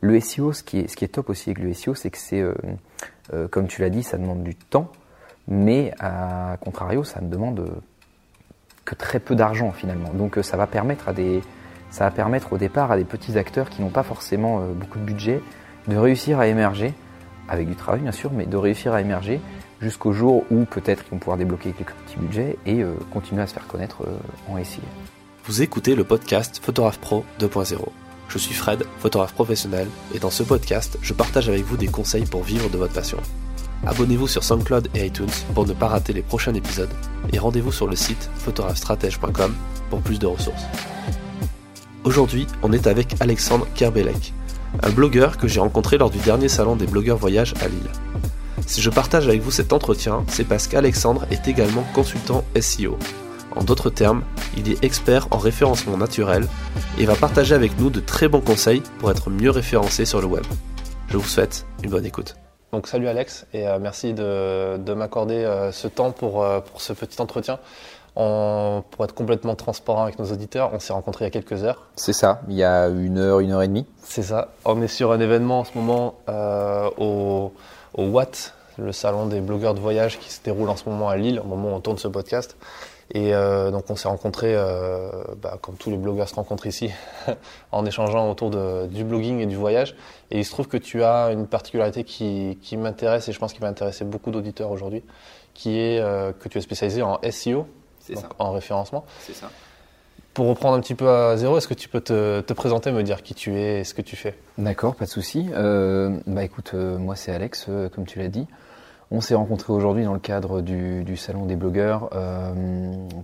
Le 0.00 0.20
SEO, 0.20 0.52
ce 0.52 0.62
qui 0.62 0.78
est, 0.78 0.88
ce 0.88 0.94
qui 0.94 1.04
est 1.04 1.08
top 1.08 1.28
aussi 1.28 1.50
avec 1.50 1.58
le 1.58 1.74
SEO, 1.74 1.92
c'est 1.96 2.10
que 2.10 2.18
c'est, 2.18 2.40
euh, 2.40 2.54
euh, 3.34 3.48
comme 3.48 3.66
tu 3.66 3.80
l'as 3.80 3.90
dit, 3.90 4.04
ça 4.04 4.16
demande 4.16 4.44
du 4.44 4.54
temps, 4.54 4.92
mais 5.48 5.92
à 5.98 6.56
contrario, 6.60 7.02
ça 7.02 7.20
ne 7.20 7.28
demande 7.28 7.68
que 8.84 8.94
très 8.94 9.18
peu 9.18 9.34
d'argent 9.34 9.72
finalement. 9.72 10.10
Donc 10.14 10.38
ça 10.42 10.56
va 10.56 10.68
permettre 10.68 11.08
à 11.08 11.12
des, 11.12 11.40
ça 11.90 12.04
va 12.04 12.12
permettre 12.12 12.52
au 12.52 12.58
départ 12.58 12.92
à 12.92 12.96
des 12.96 13.04
petits 13.04 13.36
acteurs 13.36 13.70
qui 13.70 13.82
n'ont 13.82 13.90
pas 13.90 14.04
forcément 14.04 14.60
beaucoup 14.68 15.00
de 15.00 15.04
budget 15.04 15.42
de 15.88 15.96
réussir 15.96 16.38
à 16.38 16.46
émerger, 16.46 16.94
avec 17.48 17.66
du 17.66 17.74
travail 17.74 18.00
bien 18.00 18.12
sûr, 18.12 18.32
mais 18.32 18.46
de 18.46 18.56
réussir 18.56 18.92
à 18.92 19.00
émerger 19.00 19.40
jusqu'au 19.80 20.12
jour 20.12 20.44
où 20.52 20.64
peut-être 20.64 21.04
ils 21.08 21.10
vont 21.10 21.18
pouvoir 21.18 21.38
débloquer 21.38 21.72
quelques 21.72 21.92
petits 21.92 22.18
budgets 22.18 22.56
et 22.66 22.84
continuer 23.12 23.42
à 23.42 23.48
se 23.48 23.54
faire 23.54 23.66
connaître 23.66 24.06
en 24.48 24.62
SEO. 24.62 24.80
Vous 25.44 25.60
écoutez 25.60 25.96
le 25.96 26.04
podcast 26.04 26.60
Photographe 26.62 27.00
Pro 27.00 27.24
2.0. 27.40 27.88
Je 28.28 28.36
suis 28.36 28.54
Fred, 28.54 28.84
photographe 28.98 29.32
professionnel, 29.32 29.88
et 30.14 30.18
dans 30.18 30.30
ce 30.30 30.42
podcast, 30.42 30.98
je 31.00 31.14
partage 31.14 31.48
avec 31.48 31.64
vous 31.64 31.78
des 31.78 31.86
conseils 31.86 32.26
pour 32.26 32.42
vivre 32.42 32.68
de 32.68 32.76
votre 32.76 32.92
passion. 32.92 33.18
Abonnez-vous 33.86 34.28
sur 34.28 34.44
SoundCloud 34.44 34.88
et 34.94 35.06
iTunes 35.06 35.30
pour 35.54 35.66
ne 35.66 35.72
pas 35.72 35.88
rater 35.88 36.12
les 36.12 36.20
prochains 36.20 36.54
épisodes, 36.54 36.92
et 37.32 37.38
rendez-vous 37.38 37.72
sur 37.72 37.86
le 37.86 37.96
site 37.96 38.28
photographestratège.com 38.36 39.54
pour 39.88 40.00
plus 40.02 40.18
de 40.18 40.26
ressources. 40.26 40.64
Aujourd'hui, 42.04 42.46
on 42.62 42.72
est 42.72 42.86
avec 42.86 43.16
Alexandre 43.20 43.66
Kerbelek, 43.74 44.34
un 44.82 44.90
blogueur 44.90 45.38
que 45.38 45.48
j'ai 45.48 45.60
rencontré 45.60 45.96
lors 45.96 46.10
du 46.10 46.18
dernier 46.18 46.48
salon 46.48 46.76
des 46.76 46.86
blogueurs 46.86 47.16
voyage 47.16 47.54
à 47.62 47.68
Lille. 47.68 47.90
Si 48.66 48.82
je 48.82 48.90
partage 48.90 49.26
avec 49.26 49.40
vous 49.40 49.50
cet 49.50 49.72
entretien, 49.72 50.24
c'est 50.28 50.44
parce 50.44 50.66
qu'Alexandre 50.66 51.24
est 51.30 51.48
également 51.48 51.84
consultant 51.94 52.44
SEO, 52.60 52.98
en 53.56 53.64
d'autres 53.64 53.90
termes, 53.90 54.22
il 54.56 54.70
est 54.70 54.84
expert 54.84 55.28
en 55.30 55.38
référencement 55.38 55.96
naturel 55.96 56.46
et 56.98 57.06
va 57.06 57.14
partager 57.14 57.54
avec 57.54 57.78
nous 57.78 57.90
de 57.90 58.00
très 58.00 58.28
bons 58.28 58.40
conseils 58.40 58.82
pour 58.98 59.10
être 59.10 59.30
mieux 59.30 59.50
référencé 59.50 60.04
sur 60.04 60.20
le 60.20 60.26
web. 60.26 60.44
Je 61.08 61.16
vous 61.16 61.28
souhaite 61.28 61.66
une 61.82 61.90
bonne 61.90 62.04
écoute. 62.04 62.34
Donc 62.72 62.86
salut 62.86 63.08
Alex 63.08 63.46
et 63.54 63.66
euh, 63.66 63.78
merci 63.80 64.12
de, 64.12 64.92
m'accorder 64.92 65.36
euh, 65.36 65.72
ce 65.72 65.88
temps 65.88 66.10
pour, 66.10 66.42
euh, 66.42 66.60
pour 66.60 66.82
ce 66.82 66.92
petit 66.92 67.20
entretien. 67.20 67.58
pour 68.14 69.04
être 69.04 69.14
complètement 69.14 69.54
transparent 69.54 70.02
avec 70.02 70.18
nos 70.18 70.26
auditeurs, 70.26 70.70
on 70.74 70.78
s'est 70.78 70.92
rencontrés 70.92 71.24
il 71.24 71.28
y 71.28 71.30
a 71.30 71.30
quelques 71.30 71.64
heures. 71.64 71.86
C'est 71.96 72.12
ça, 72.12 72.42
il 72.48 72.56
y 72.56 72.64
a 72.64 72.88
une 72.88 73.16
heure, 73.16 73.40
une 73.40 73.52
heure 73.52 73.62
et 73.62 73.68
demie. 73.68 73.86
C'est 74.02 74.22
ça. 74.22 74.48
On 74.66 74.82
est 74.82 74.88
sur 74.88 75.12
un 75.12 75.20
événement 75.20 75.60
en 75.60 75.64
ce 75.64 75.70
moment 75.76 76.16
au, 76.98 77.52
au 77.94 78.02
Watt, 78.02 78.54
le 78.76 78.92
salon 78.92 79.26
des 79.26 79.40
blogueurs 79.40 79.74
de 79.74 79.80
voyage 79.80 80.18
qui 80.18 80.30
se 80.30 80.42
déroule 80.42 80.68
en 80.68 80.76
ce 80.76 80.88
moment 80.88 81.08
à 81.08 81.16
Lille, 81.16 81.40
au 81.40 81.46
moment 81.46 81.70
où 81.70 81.74
on 81.74 81.80
tourne 81.80 81.98
ce 81.98 82.08
podcast. 82.08 82.56
Et 83.14 83.34
euh, 83.34 83.70
donc 83.70 83.88
on 83.88 83.96
s'est 83.96 84.08
rencontrés, 84.08 84.54
euh, 84.54 85.10
bah, 85.40 85.58
comme 85.60 85.76
tous 85.76 85.90
les 85.90 85.96
blogueurs 85.96 86.28
se 86.28 86.34
rencontrent 86.34 86.66
ici, 86.66 86.90
en 87.72 87.86
échangeant 87.86 88.30
autour 88.30 88.50
de, 88.50 88.86
du 88.86 89.02
blogging 89.02 89.38
et 89.40 89.46
du 89.46 89.56
voyage. 89.56 89.96
Et 90.30 90.38
il 90.38 90.44
se 90.44 90.50
trouve 90.50 90.68
que 90.68 90.76
tu 90.76 91.02
as 91.02 91.30
une 91.32 91.46
particularité 91.46 92.04
qui, 92.04 92.58
qui 92.60 92.76
m'intéresse 92.76 93.28
et 93.28 93.32
je 93.32 93.38
pense 93.38 93.52
qu'il 93.52 93.62
va 93.62 93.68
intéresser 93.68 94.04
beaucoup 94.04 94.30
d'auditeurs 94.30 94.70
aujourd'hui, 94.70 95.02
qui 95.54 95.78
est 95.78 96.00
euh, 96.00 96.32
que 96.32 96.48
tu 96.48 96.58
es 96.58 96.60
spécialisé 96.60 97.00
en 97.00 97.18
SEO, 97.30 97.66
en 98.38 98.52
référencement. 98.52 99.06
C'est 99.20 99.34
ça. 99.34 99.50
Pour 100.34 100.46
reprendre 100.46 100.76
un 100.76 100.80
petit 100.80 100.94
peu 100.94 101.08
à 101.08 101.36
zéro, 101.36 101.56
est-ce 101.56 101.66
que 101.66 101.74
tu 101.74 101.88
peux 101.88 102.02
te, 102.02 102.40
te, 102.42 102.52
présenter, 102.52 102.92
me 102.92 103.02
dire 103.02 103.22
qui 103.22 103.34
tu 103.34 103.56
es 103.56 103.80
et 103.80 103.84
ce 103.84 103.94
que 103.94 104.02
tu 104.02 104.16
fais? 104.16 104.36
D'accord, 104.58 104.94
pas 104.94 105.06
de 105.06 105.10
souci. 105.10 105.48
Euh, 105.52 106.16
bah 106.26 106.44
écoute, 106.44 106.74
moi 106.74 107.16
c'est 107.16 107.32
Alex, 107.32 107.68
comme 107.94 108.04
tu 108.04 108.18
l'as 108.18 108.28
dit. 108.28 108.46
On 109.10 109.22
s'est 109.22 109.34
rencontrés 109.34 109.72
aujourd'hui 109.72 110.04
dans 110.04 110.12
le 110.12 110.18
cadre 110.18 110.60
du, 110.60 111.16
salon 111.16 111.46
des 111.46 111.56
blogueurs, 111.56 112.10
euh, 112.12 112.52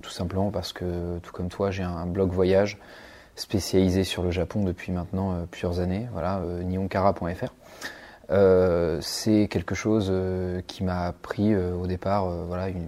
tout 0.01 0.11
simplement 0.11 0.51
parce 0.51 0.73
que, 0.73 1.19
tout 1.19 1.33
comme 1.33 1.51
toi, 1.51 1.71
j'ai 1.71 1.83
un 1.83 2.07
blog 2.07 2.31
voyage 2.31 2.79
spécialisé 3.37 4.03
sur 4.03 4.23
le 4.23 4.31
Japon 4.31 4.65
depuis 4.65 4.93
maintenant 4.93 5.33
euh, 5.33 5.45
plusieurs 5.51 5.81
années, 5.81 6.09
voilà, 6.13 6.39
euh, 6.39 6.63
nionkara.fr. 6.63 7.53
c'est 9.03 9.49
quelque 9.49 9.75
chose 9.75 10.11
qui 10.67 10.85
m'a 10.85 11.13
pris 11.21 11.55
au 11.55 11.87
départ, 11.87 12.31
voilà, 12.47 12.69
une, 12.69 12.87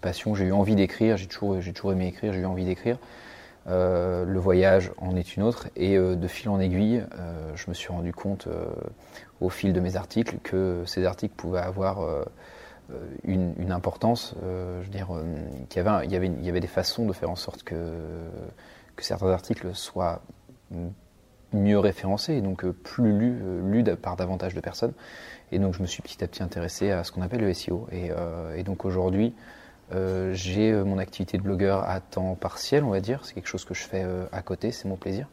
passion. 0.00 0.34
J'ai 0.34 0.46
eu 0.46 0.52
envie 0.52 0.74
d'écrire, 0.74 1.16
j'ai 1.16 1.26
toujours, 1.26 1.60
j'ai 1.60 1.72
toujours 1.72 1.92
aimé 1.92 2.08
écrire, 2.08 2.32
j'ai 2.32 2.40
eu 2.40 2.46
envie 2.46 2.64
d'écrire. 2.64 2.98
Le 3.68 4.38
voyage 4.38 4.92
en 4.98 5.14
est 5.16 5.36
une 5.36 5.42
autre, 5.42 5.68
et 5.76 5.96
de 5.98 6.26
fil 6.28 6.48
en 6.48 6.58
aiguille, 6.58 7.04
je 7.54 7.64
me 7.68 7.74
suis 7.74 7.88
rendu 7.88 8.12
compte 8.12 8.48
au 9.40 9.50
fil 9.50 9.72
de 9.72 9.80
mes 9.80 9.96
articles 9.96 10.38
que 10.42 10.82
ces 10.86 11.04
articles 11.04 11.34
pouvaient 11.36 11.60
avoir 11.60 12.24
euh, 12.90 12.96
une, 13.24 13.70
importance, 13.70 14.34
euh, 14.42 14.80
je 14.80 14.86
veux 14.86 14.92
dire, 14.92 15.08
euh, 15.14 15.22
qu'il 15.68 15.82
y 15.82 15.86
avait, 15.86 16.04
il 16.06 16.44
y, 16.44 16.48
avait, 16.48 16.60
des 16.60 16.66
façons 16.66 17.04
de 17.04 17.12
faire 17.12 17.28
en 17.28 17.36
sorte 17.36 17.62
que, 17.62 17.76
certains 18.98 19.28
articles 19.28 19.74
soient 19.74 20.22
mieux 21.52 21.78
référencés 21.78 22.34
et 22.34 22.40
donc 22.40 22.66
plus 22.66 23.12
lus, 23.12 23.84
par 24.00 24.16
davantage 24.16 24.54
de 24.54 24.60
personnes. 24.60 24.94
Et 25.52 25.58
donc 25.58 25.74
je 25.74 25.82
me 25.82 25.86
suis 25.86 26.02
petit 26.02 26.24
à 26.24 26.26
petit 26.26 26.42
intéressé 26.42 26.90
à 26.90 27.04
ce 27.04 27.12
qu'on 27.12 27.22
appelle 27.22 27.40
le 27.40 27.52
SEO. 27.54 27.86
Et 27.92 28.62
donc 28.64 28.84
aujourd'hui, 28.84 29.34
j'ai 29.90 30.72
mon 30.72 30.98
activité 30.98 31.38
de 31.38 31.42
blogueur 31.42 31.88
à 31.88 32.00
temps 32.00 32.34
partiel, 32.34 32.84
on 32.84 32.90
va 32.90 33.00
dire. 33.00 33.24
C'est 33.24 33.34
quelque 33.34 33.48
chose 33.48 33.64
que 33.64 33.74
je 33.74 33.82
fais 33.82 34.04
à 34.32 34.42
côté, 34.42 34.72
c'est 34.72 34.88
mon 34.88 34.96
plaisir. 34.96 35.26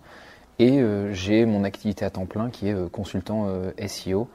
Et 0.60 0.80
euh, 0.80 1.12
j'ai 1.14 1.46
mon 1.46 1.64
activité 1.64 2.06
à 2.06 2.10
temps 2.10 2.26
plein 2.26 2.50
qui 2.50 2.70
est 2.70 2.74
euh, 2.74 2.88
consultant 2.88 3.48
euh, 3.48 3.72
SEO 3.88 4.30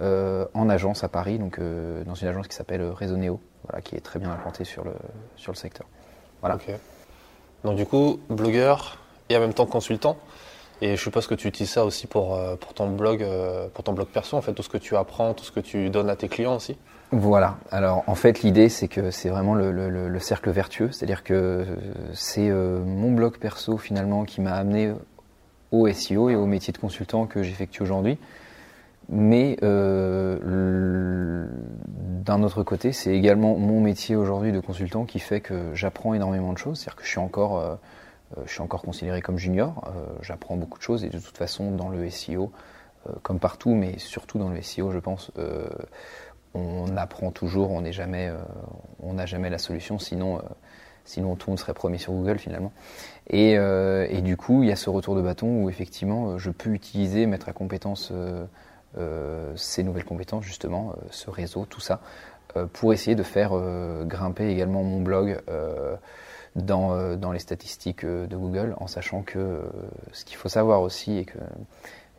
en 0.00 0.68
agence 0.68 1.02
à 1.02 1.08
Paris, 1.08 1.40
donc 1.40 1.58
dans 1.58 2.14
une 2.14 2.28
agence 2.28 2.46
qui 2.46 2.54
s'appelle 2.54 2.88
Resoneo, 2.88 3.40
voilà, 3.64 3.82
qui 3.82 3.96
est 3.96 4.00
très 4.00 4.20
bien 4.20 4.30
implantée 4.30 4.62
sur 4.62 4.84
le, 4.84 4.92
sur 5.34 5.50
le 5.50 5.56
secteur. 5.56 5.88
Voilà. 6.40 6.56
Donc 7.64 7.74
du 7.74 7.84
coup, 7.84 8.20
blogueur 8.30 8.98
et 9.28 9.36
en 9.36 9.40
même 9.40 9.54
temps 9.54 9.66
consultant. 9.66 10.16
Et 10.82 10.94
je 10.94 11.02
suppose 11.02 11.26
que 11.26 11.34
tu 11.34 11.48
utilises 11.48 11.72
ça 11.72 11.84
aussi 11.84 12.06
pour, 12.06 12.38
pour 12.60 12.74
ton 12.74 12.92
blog, 12.92 13.26
pour 13.74 13.82
ton 13.82 13.92
blog 13.92 14.06
perso, 14.06 14.36
en 14.36 14.40
fait, 14.40 14.54
tout 14.54 14.62
ce 14.62 14.68
que 14.68 14.78
tu 14.78 14.94
apprends, 14.96 15.34
tout 15.34 15.42
ce 15.44 15.50
que 15.50 15.58
tu 15.58 15.90
donnes 15.90 16.10
à 16.10 16.14
tes 16.14 16.28
clients 16.28 16.54
aussi. 16.54 16.78
Voilà. 17.10 17.56
Alors 17.70 18.04
en 18.06 18.14
fait, 18.14 18.42
l'idée 18.42 18.68
c'est 18.68 18.88
que 18.88 19.10
c'est 19.10 19.30
vraiment 19.30 19.54
le, 19.54 19.72
le, 19.72 20.08
le, 20.08 20.18
cercle 20.18 20.50
vertueux, 20.50 20.90
c'est-à-dire 20.92 21.24
que 21.24 21.64
c'est 22.12 22.50
mon 22.50 23.12
blog 23.12 23.38
perso 23.38 23.78
finalement 23.78 24.24
qui 24.24 24.42
m'a 24.42 24.52
amené 24.52 24.92
au 25.70 25.90
SEO 25.90 26.30
et 26.30 26.34
au 26.34 26.46
métier 26.46 26.72
de 26.72 26.78
consultant 26.78 27.26
que 27.26 27.42
j'effectue 27.42 27.82
aujourd'hui. 27.82 28.18
Mais 29.10 29.56
euh, 29.62 31.46
d'un 32.24 32.42
autre 32.42 32.62
côté, 32.62 32.92
c'est 32.92 33.14
également 33.14 33.56
mon 33.56 33.80
métier 33.80 34.16
aujourd'hui 34.16 34.52
de 34.52 34.60
consultant 34.60 35.06
qui 35.06 35.18
fait 35.18 35.40
que 35.40 35.74
j'apprends 35.74 36.12
énormément 36.12 36.52
de 36.52 36.58
choses. 36.58 36.78
C'est-à-dire 36.78 36.96
que 36.96 37.04
je 37.04 37.08
suis 37.08 37.18
encore, 37.18 37.58
euh, 37.58 37.74
euh, 38.36 38.42
je 38.44 38.52
suis 38.52 38.60
encore 38.60 38.82
considéré 38.82 39.22
comme 39.22 39.38
junior. 39.38 39.90
j'apprends 40.20 40.56
beaucoup 40.56 40.78
de 40.78 40.82
choses 40.82 41.04
et 41.04 41.08
de 41.08 41.18
toute 41.18 41.38
façon, 41.38 41.70
dans 41.70 41.88
le 41.88 42.08
SEO, 42.10 42.52
comme 43.22 43.38
partout, 43.38 43.70
mais 43.70 43.98
surtout 43.98 44.38
dans 44.38 44.50
le 44.50 44.60
SEO, 44.60 44.90
je 44.90 44.98
pense, 44.98 45.32
on 46.54 46.96
apprend 46.96 47.30
toujours. 47.30 47.70
On 47.70 47.82
n'est 47.82 47.92
jamais, 47.92 48.30
on 49.00 49.14
n'a 49.14 49.26
jamais 49.26 49.50
la 49.50 49.58
solution. 49.58 49.98
Sinon, 49.98 50.40
sinon 51.08 51.36
tout 51.36 51.50
monde 51.50 51.58
serait 51.58 51.74
promis 51.74 51.98
sur 51.98 52.12
Google 52.12 52.38
finalement. 52.38 52.72
Euh, 53.32 54.06
et, 54.08 54.20
du 54.20 54.36
coup, 54.36 54.62
il 54.62 54.68
y 54.68 54.72
a 54.72 54.76
ce 54.76 54.90
retour 54.90 55.16
de 55.16 55.22
bâton 55.22 55.62
où 55.62 55.70
effectivement, 55.70 56.30
euh, 56.30 56.38
je 56.38 56.50
peux 56.50 56.70
utiliser, 56.70 57.26
mettre 57.26 57.48
à 57.48 57.52
compétence 57.52 58.12
euh, 58.12 59.52
ces 59.56 59.82
nouvelles 59.82 60.04
compétences, 60.04 60.44
justement, 60.44 60.94
ce 61.10 61.30
réseau, 61.30 61.66
tout 61.66 61.80
ça, 61.80 62.00
pour 62.72 62.92
essayer 62.92 63.14
de 63.14 63.22
faire 63.22 63.52
grimper 64.06 64.48
également 64.48 64.82
mon 64.82 65.00
blog 65.00 65.40
dans, 66.56 67.16
dans, 67.16 67.30
les 67.30 67.38
statistiques 67.38 68.04
de 68.04 68.36
Google, 68.36 68.74
en 68.78 68.88
sachant 68.88 69.22
que 69.22 69.62
ce 70.12 70.24
qu'il 70.24 70.36
faut 70.36 70.48
savoir 70.48 70.80
aussi, 70.80 71.18
et 71.18 71.24
que 71.26 71.38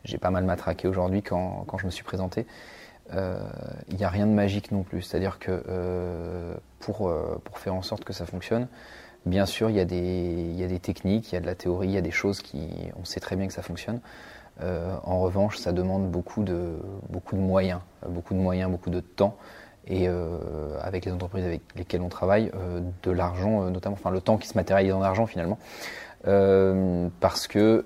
j'ai 0.04 0.16
pas 0.16 0.30
mal 0.30 0.44
matraqué 0.44 0.88
aujourd'hui 0.88 1.22
quand, 1.22 1.64
quand, 1.66 1.76
je 1.76 1.84
me 1.84 1.90
suis 1.90 2.04
présenté, 2.04 2.46
il 3.12 3.96
n'y 3.96 4.04
a 4.04 4.08
rien 4.08 4.26
de 4.26 4.32
magique 4.32 4.72
non 4.72 4.82
plus. 4.82 5.02
C'est-à-dire 5.02 5.38
que 5.38 5.62
pour, 6.78 7.12
pour 7.44 7.58
faire 7.58 7.74
en 7.74 7.82
sorte 7.82 8.04
que 8.04 8.12
ça 8.12 8.26
fonctionne, 8.26 8.68
Bien 9.26 9.44
sûr, 9.44 9.68
il 9.68 9.76
y, 9.76 9.80
a 9.80 9.84
des, 9.84 10.52
y 10.56 10.64
a 10.64 10.66
des 10.66 10.78
techniques, 10.78 11.32
il 11.32 11.34
y 11.34 11.38
a 11.38 11.40
de 11.40 11.46
la 11.46 11.54
théorie, 11.54 11.88
il 11.88 11.94
y 11.94 11.98
a 11.98 12.02
des 12.02 12.10
choses 12.10 12.40
qui, 12.40 12.68
on 12.98 13.04
sait 13.04 13.20
très 13.20 13.36
bien 13.36 13.46
que 13.46 13.52
ça 13.52 13.62
fonctionne. 13.62 14.00
Euh, 14.62 14.94
en 15.04 15.20
revanche, 15.20 15.58
ça 15.58 15.72
demande 15.72 16.10
beaucoup 16.10 16.42
de, 16.42 16.78
beaucoup 17.10 17.36
de 17.36 17.40
moyens, 17.40 17.80
beaucoup 18.08 18.32
de 18.32 18.38
moyens, 18.38 18.70
beaucoup 18.70 18.88
de 18.88 19.00
temps. 19.00 19.36
Et 19.86 20.08
euh, 20.08 20.38
avec 20.80 21.04
les 21.04 21.12
entreprises 21.12 21.44
avec 21.44 21.62
lesquelles 21.76 22.00
on 22.00 22.08
travaille, 22.08 22.50
euh, 22.54 22.80
de 23.02 23.10
l'argent, 23.10 23.64
notamment, 23.64 23.96
enfin 23.98 24.10
le 24.10 24.20
temps 24.22 24.38
qui 24.38 24.48
se 24.48 24.56
matérialise 24.56 24.92
en 24.92 25.02
argent 25.02 25.26
finalement. 25.26 25.58
Parce 26.24 27.48
que 27.48 27.84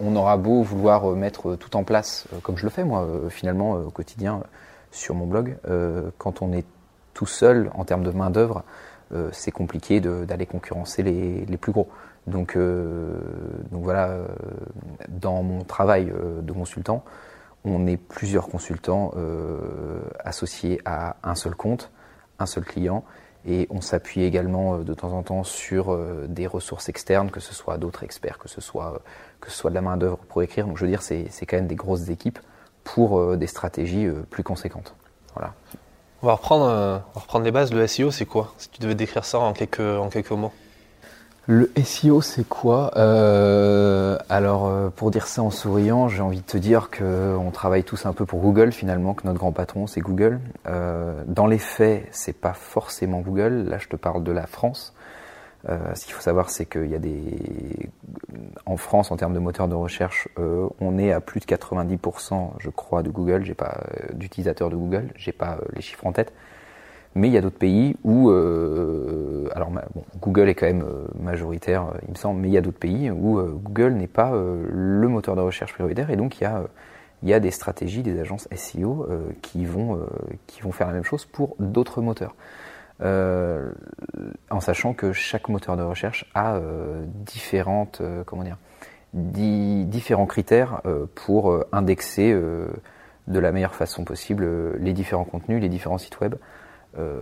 on 0.00 0.16
aura 0.16 0.36
beau 0.36 0.62
vouloir 0.62 1.04
mettre 1.14 1.56
tout 1.56 1.76
en 1.76 1.84
place, 1.84 2.26
comme 2.42 2.56
je 2.56 2.64
le 2.64 2.70
fais 2.70 2.84
moi 2.84 3.06
finalement 3.28 3.72
au 3.72 3.90
quotidien 3.90 4.42
sur 4.90 5.14
mon 5.14 5.26
blog, 5.26 5.56
quand 6.18 6.42
on 6.42 6.52
est 6.52 6.64
tout 7.14 7.26
seul 7.26 7.70
en 7.74 7.84
termes 7.84 8.04
de 8.04 8.10
main 8.12 8.30
d'œuvre, 8.30 8.62
euh, 9.12 9.28
c'est 9.32 9.50
compliqué 9.50 10.00
d'aller 10.00 10.46
concurrencer 10.46 11.02
les, 11.02 11.56
plus 11.56 11.72
gros. 11.72 11.88
Donc, 12.26 12.56
euh, 12.56 13.18
donc 13.72 13.82
voilà, 13.82 14.08
euh, 14.08 14.26
dans 15.08 15.42
mon 15.42 15.64
travail 15.64 16.12
de 16.42 16.52
consultant, 16.52 17.04
on 17.64 17.86
est 17.86 17.96
plusieurs 17.96 18.48
consultants 18.48 19.12
associés 20.20 20.80
à 20.84 21.16
un 21.24 21.34
seul 21.34 21.56
compte, 21.56 21.90
un 22.38 22.46
seul 22.46 22.64
client, 22.64 23.04
Et 23.46 23.66
on 23.70 23.80
s'appuie 23.80 24.24
également 24.24 24.78
de 24.78 24.94
temps 24.94 25.12
en 25.12 25.22
temps 25.22 25.44
sur 25.44 25.96
des 26.26 26.46
ressources 26.46 26.88
externes, 26.88 27.30
que 27.30 27.40
ce 27.40 27.54
soit 27.54 27.78
d'autres 27.78 28.02
experts, 28.02 28.38
que 28.38 28.48
ce 28.48 28.60
soit, 28.60 29.00
que 29.40 29.50
ce 29.50 29.56
soit 29.56 29.70
de 29.70 29.74
la 29.74 29.80
main-d'œuvre 29.80 30.18
pour 30.28 30.42
écrire. 30.42 30.66
Donc 30.66 30.76
je 30.76 30.84
veux 30.84 30.90
dire, 30.90 31.02
c'est 31.02 31.46
quand 31.46 31.56
même 31.56 31.68
des 31.68 31.76
grosses 31.76 32.08
équipes 32.08 32.38
pour 32.84 33.36
des 33.36 33.46
stratégies 33.46 34.08
plus 34.30 34.42
conséquentes. 34.42 34.94
Voilà. 35.34 35.54
On 36.20 36.26
va 36.26 36.34
reprendre, 36.34 36.64
on 36.64 37.14
va 37.14 37.20
reprendre 37.20 37.44
les 37.44 37.52
bases. 37.52 37.72
Le 37.72 37.86
SEO, 37.86 38.10
c'est 38.10 38.26
quoi? 38.26 38.52
Si 38.58 38.68
tu 38.70 38.80
devais 38.80 38.96
décrire 38.96 39.24
ça 39.24 39.38
en 39.38 39.52
quelques, 39.52 39.80
en 39.80 40.08
quelques 40.08 40.32
mots. 40.32 40.52
Le 41.50 41.70
SEO, 41.82 42.20
c'est 42.20 42.46
quoi? 42.46 42.90
Euh, 42.98 44.18
Alors, 44.28 44.66
euh, 44.66 44.90
pour 44.90 45.10
dire 45.10 45.26
ça 45.26 45.42
en 45.42 45.50
souriant, 45.50 46.06
j'ai 46.06 46.20
envie 46.20 46.42
de 46.42 46.46
te 46.46 46.58
dire 46.58 46.90
qu'on 46.90 47.50
travaille 47.50 47.84
tous 47.84 48.04
un 48.04 48.12
peu 48.12 48.26
pour 48.26 48.40
Google 48.40 48.70
finalement, 48.70 49.14
que 49.14 49.26
notre 49.26 49.38
grand 49.38 49.52
patron, 49.52 49.86
c'est 49.86 50.02
Google. 50.02 50.40
Euh, 50.66 51.24
dans 51.26 51.46
les 51.46 51.56
faits, 51.56 52.06
c'est 52.10 52.38
pas 52.38 52.52
forcément 52.52 53.20
Google. 53.20 53.64
Là, 53.66 53.78
je 53.78 53.88
te 53.88 53.96
parle 53.96 54.24
de 54.24 54.32
la 54.32 54.46
France. 54.46 54.92
ce 55.66 56.04
qu'il 56.04 56.12
faut 56.12 56.20
savoir, 56.20 56.50
c'est 56.50 56.66
qu'il 56.66 56.90
y 56.90 56.94
a 56.94 56.98
des... 56.98 57.88
En 58.66 58.76
France, 58.76 59.10
en 59.10 59.16
termes 59.16 59.32
de 59.32 59.38
moteur 59.38 59.68
de 59.68 59.74
recherche, 59.74 60.28
on 60.80 60.98
est 60.98 61.12
à 61.12 61.20
plus 61.22 61.40
de 61.40 61.46
90%, 61.46 62.50
je 62.58 62.68
crois, 62.68 63.02
de 63.02 63.08
Google. 63.08 63.46
J'ai 63.46 63.54
pas 63.54 63.80
d'utilisateurs 64.12 64.68
de 64.68 64.76
Google. 64.76 65.08
J'ai 65.16 65.32
pas 65.32 65.56
les 65.74 65.80
chiffres 65.80 66.06
en 66.06 66.12
tête. 66.12 66.30
Mais 67.18 67.26
il 67.26 67.32
y 67.32 67.36
a 67.36 67.40
d'autres 67.40 67.58
pays 67.58 67.96
où, 68.04 68.30
euh, 68.30 69.48
alors 69.52 69.70
bon, 69.70 70.04
Google 70.20 70.48
est 70.48 70.54
quand 70.54 70.66
même 70.66 70.84
euh, 70.84 71.08
majoritaire, 71.20 71.86
euh, 71.86 71.98
il 72.04 72.10
me 72.10 72.14
semble, 72.14 72.40
mais 72.40 72.46
il 72.46 72.52
y 72.52 72.56
a 72.56 72.60
d'autres 72.60 72.78
pays 72.78 73.10
où 73.10 73.42
Google 73.42 73.94
n'est 73.94 74.06
pas 74.06 74.30
le 74.32 75.08
moteur 75.08 75.34
de 75.34 75.40
recherche 75.40 75.74
prioritaire 75.74 76.10
et 76.10 76.16
donc 76.16 76.40
il 76.40 76.44
y 76.44 76.46
a, 76.46 76.62
il 77.24 77.28
y 77.28 77.34
a 77.34 77.40
des 77.40 77.50
stratégies 77.50 78.04
des 78.04 78.20
agences 78.20 78.46
SEO 78.54 79.08
qui, 79.42 79.64
vont, 79.64 79.98
qui 80.46 80.60
vont 80.62 80.70
faire 80.70 80.86
la 80.86 80.92
même 80.92 81.02
chose 81.02 81.24
pour 81.24 81.56
d'autres 81.58 82.00
moteurs. 82.02 82.36
en 83.02 84.60
sachant 84.60 84.94
que 84.94 85.12
chaque 85.12 85.48
moteur 85.48 85.76
de 85.76 85.82
recherche 85.82 86.30
a 86.36 86.60
différentes, 87.26 88.00
comment 88.26 88.44
dire, 88.44 88.58
différents 89.12 90.26
critères 90.26 90.82
pour 91.16 91.64
indexer 91.72 92.32
de 92.32 93.38
la 93.38 93.50
meilleure 93.50 93.74
façon 93.74 94.04
possible 94.04 94.76
les 94.78 94.92
différents 94.92 95.24
contenus, 95.24 95.60
les 95.60 95.68
différents 95.68 95.98
sites 95.98 96.20
web. 96.20 96.36
Euh, 96.98 97.20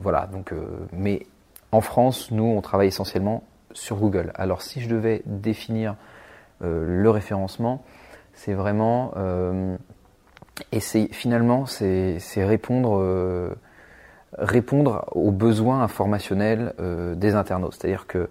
voilà, 0.00 0.26
donc, 0.26 0.52
euh, 0.52 0.64
mais 0.92 1.26
en 1.70 1.80
France, 1.80 2.30
nous, 2.30 2.44
on 2.44 2.60
travaille 2.60 2.88
essentiellement 2.88 3.44
sur 3.72 3.96
Google. 3.96 4.32
Alors, 4.34 4.62
si 4.62 4.80
je 4.80 4.88
devais 4.88 5.22
définir 5.26 5.96
euh, 6.62 6.84
le 6.86 7.10
référencement, 7.10 7.84
c'est 8.34 8.54
vraiment 8.54 9.12
et 10.72 10.80
c'est 10.80 11.08
finalement 11.12 11.66
c'est 11.66 12.18
répondre 12.36 13.54
répondre 14.38 15.04
aux 15.12 15.30
besoins 15.30 15.82
informationnels 15.82 16.72
des 17.14 17.34
internautes. 17.34 17.74
C'est-à-dire 17.74 18.06
que 18.06 18.30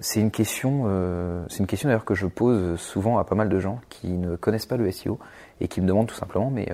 c'est 0.00 0.20
une 0.20 0.30
question 0.30 0.84
c'est 1.48 1.60
une 1.60 1.66
question 1.66 1.88
d'ailleurs 1.88 2.04
que 2.04 2.14
je 2.14 2.26
pose 2.26 2.78
souvent 2.78 3.16
à 3.16 3.24
pas 3.24 3.34
mal 3.34 3.48
de 3.48 3.58
gens 3.58 3.80
qui 3.88 4.08
ne 4.08 4.36
connaissent 4.36 4.66
pas 4.66 4.76
le 4.76 4.90
SEO 4.92 5.18
et 5.62 5.68
qui 5.68 5.80
me 5.80 5.86
demandent 5.86 6.08
tout 6.08 6.14
simplement 6.14 6.50
mais 6.50 6.68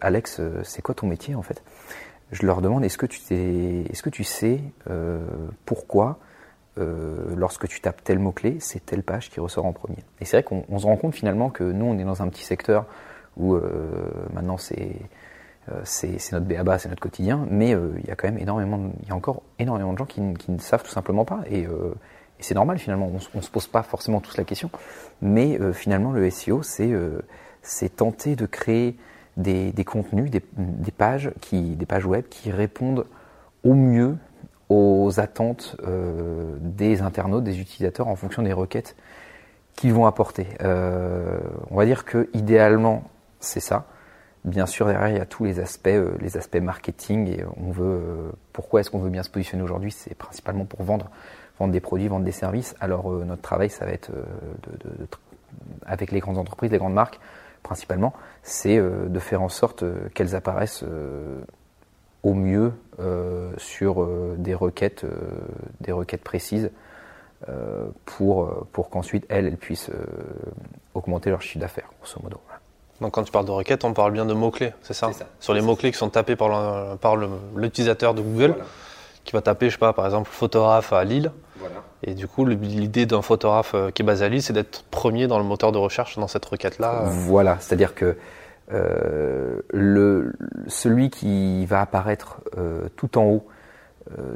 Alex 0.00 0.40
c'est 0.64 0.82
quoi 0.82 0.96
ton 0.96 1.06
métier 1.06 1.36
en 1.36 1.42
fait? 1.42 1.62
Je 2.32 2.46
leur 2.46 2.60
demande 2.60 2.84
est-ce 2.84 2.98
que 2.98 3.06
tu, 3.06 4.24
sais 4.24 4.60
euh, 4.90 5.26
pourquoi 5.64 6.18
euh, 6.78 7.34
lorsque 7.36 7.66
tu 7.68 7.80
tapes 7.80 8.04
tel 8.04 8.18
mot-clé, 8.18 8.58
c'est 8.60 8.84
telle 8.84 9.02
page 9.02 9.30
qui 9.30 9.40
ressort 9.40 9.64
en 9.64 9.72
premier? 9.72 10.04
Et 10.20 10.24
c'est 10.24 10.40
vrai 10.40 10.42
qu'on 10.42 10.78
se 10.78 10.86
rend 10.86 10.96
compte 10.96 11.14
finalement 11.14 11.50
que 11.50 11.64
nous, 11.64 11.86
on 11.86 11.98
est 11.98 12.04
dans 12.04 12.22
un 12.22 12.28
petit 12.28 12.44
secteur 12.44 12.86
où 13.36 13.54
euh, 13.54 13.70
maintenant 14.32 14.58
c'est 14.58 14.96
c'est 15.84 16.32
notre 16.32 16.46
béaba, 16.46 16.78
c'est 16.78 16.88
notre 16.88 17.02
quotidien, 17.02 17.46
mais 17.50 17.72
il 17.72 18.06
y 18.06 18.10
a 18.10 18.16
quand 18.16 18.26
même 18.26 18.38
énormément, 18.38 18.90
il 19.02 19.08
y 19.08 19.12
a 19.12 19.14
encore 19.14 19.42
énormément 19.58 19.92
de 19.92 19.98
gens 19.98 20.06
qui, 20.06 20.22
ne 20.22 20.58
savent 20.58 20.82
tout 20.82 20.90
simplement 20.90 21.26
pas, 21.26 21.40
et, 21.50 21.64
et 21.64 21.68
c'est 22.40 22.54
normal 22.54 22.78
finalement, 22.78 23.12
on, 23.34 23.36
ne 23.36 23.42
se 23.42 23.50
pose 23.50 23.66
pas 23.66 23.82
forcément 23.82 24.22
tous 24.22 24.38
la 24.38 24.44
question, 24.44 24.70
mais 25.20 25.58
finalement 25.74 26.12
le 26.12 26.30
SEO, 26.30 26.62
c'est 26.62 26.90
c'est 27.60 27.96
tenter 27.96 28.34
de 28.34 28.46
créer 28.46 28.96
des, 29.38 29.84
contenus, 29.84 30.30
des, 30.30 30.40
pages 30.90 31.30
web 32.04 32.24
qui 32.28 32.50
répondent 32.50 33.06
au 33.64 33.74
mieux 33.74 34.16
aux 34.68 35.18
attentes 35.18 35.76
euh, 35.86 36.56
des 36.60 37.00
internautes, 37.00 37.44
des 37.44 37.60
utilisateurs 37.60 38.08
en 38.08 38.16
fonction 38.16 38.42
des 38.42 38.52
requêtes 38.52 38.96
qu'ils 39.74 39.94
vont 39.94 40.06
apporter. 40.06 40.46
Euh, 40.62 41.38
on 41.70 41.76
va 41.76 41.86
dire 41.86 42.04
que 42.04 42.28
idéalement 42.34 43.04
c'est 43.40 43.60
ça. 43.60 43.86
Bien 44.44 44.66
sûr 44.66 44.86
derrière 44.86 45.08
il 45.08 45.16
y 45.16 45.20
a 45.20 45.26
tous 45.26 45.44
les 45.44 45.60
aspects, 45.60 45.86
euh, 45.86 46.10
les 46.20 46.36
aspects 46.36 46.56
marketing 46.56 47.28
et 47.28 47.44
on 47.56 47.70
veut. 47.70 48.32
pourquoi 48.52 48.80
est-ce 48.80 48.90
qu'on 48.90 48.98
veut 48.98 49.10
bien 49.10 49.22
se 49.22 49.30
positionner 49.30 49.62
aujourd'hui? 49.62 49.92
C'est 49.92 50.14
principalement 50.14 50.64
pour 50.64 50.82
vendre, 50.82 51.10
vendre 51.58 51.72
des 51.72 51.80
produits, 51.80 52.08
vendre 52.08 52.24
des 52.24 52.32
services. 52.32 52.74
Alors 52.80 53.10
notre 53.10 53.42
travail 53.42 53.70
ça 53.70 53.86
va 53.86 53.92
être 53.92 54.10
avec 55.86 56.12
les 56.12 56.20
grandes 56.20 56.38
entreprises, 56.38 56.70
les 56.70 56.78
grandes 56.78 56.94
marques, 56.94 57.20
principalement, 57.68 58.14
c'est 58.42 58.78
euh, 58.78 59.08
de 59.08 59.18
faire 59.18 59.42
en 59.42 59.50
sorte 59.50 59.82
euh, 59.82 60.08
qu'elles 60.14 60.34
apparaissent 60.34 60.82
euh, 60.84 61.40
au 62.22 62.32
mieux 62.32 62.72
sur 63.58 64.08
des 64.38 64.54
requêtes, 64.54 65.06
des 65.80 65.92
requêtes 65.92 66.24
précises 66.24 66.68
pour, 68.04 68.66
pour 68.72 68.90
qu'ensuite 68.90 69.24
elles, 69.28 69.46
elles 69.46 69.56
puissent 69.56 69.92
augmenter 70.94 71.30
leur 71.30 71.40
chiffre 71.40 71.60
d'affaires, 71.60 71.88
grosso 72.00 72.20
modo. 72.20 72.40
Donc 73.00 73.12
quand 73.12 73.22
tu 73.22 73.30
parles 73.30 73.46
de 73.46 73.52
requêtes, 73.52 73.84
on 73.84 73.92
parle 73.92 74.12
bien 74.12 74.26
de 74.26 74.34
mots-clés, 74.34 74.72
c'est 74.82 74.94
ça, 74.94 75.10
Sur 75.38 75.54
les 75.54 75.60
mots-clés 75.60 75.92
qui 75.92 75.96
sont 75.96 76.10
tapés 76.10 76.34
par 76.34 77.16
l'utilisateur 77.54 78.14
de 78.14 78.20
Google, 78.20 78.56
qui 79.22 79.32
va 79.32 79.40
taper, 79.40 79.66
je 79.66 79.74
sais 79.74 79.78
pas, 79.78 79.92
par 79.92 80.04
exemple, 80.04 80.28
photographe 80.28 80.92
à 80.92 81.04
Lille. 81.04 81.30
Et 82.02 82.14
du 82.14 82.28
coup, 82.28 82.44
l'idée 82.44 83.06
d'un 83.06 83.22
photographe 83.22 83.72
euh, 83.74 83.90
qui 83.90 84.02
est 84.02 84.04
basé 84.04 84.24
à 84.24 84.28
Lille, 84.28 84.42
c'est 84.42 84.52
d'être 84.52 84.84
premier 84.84 85.26
dans 85.26 85.38
le 85.38 85.44
moteur 85.44 85.72
de 85.72 85.78
recherche 85.78 86.18
dans 86.18 86.28
cette 86.28 86.44
requête-là. 86.44 87.02
Euh. 87.02 87.06
Voilà, 87.08 87.56
c'est-à-dire 87.60 87.94
que 87.94 88.16
euh, 88.72 89.60
le, 89.70 90.32
celui 90.68 91.10
qui 91.10 91.66
va 91.66 91.80
apparaître 91.80 92.40
tout 92.96 93.18
en 93.18 93.24
haut, 93.24 93.46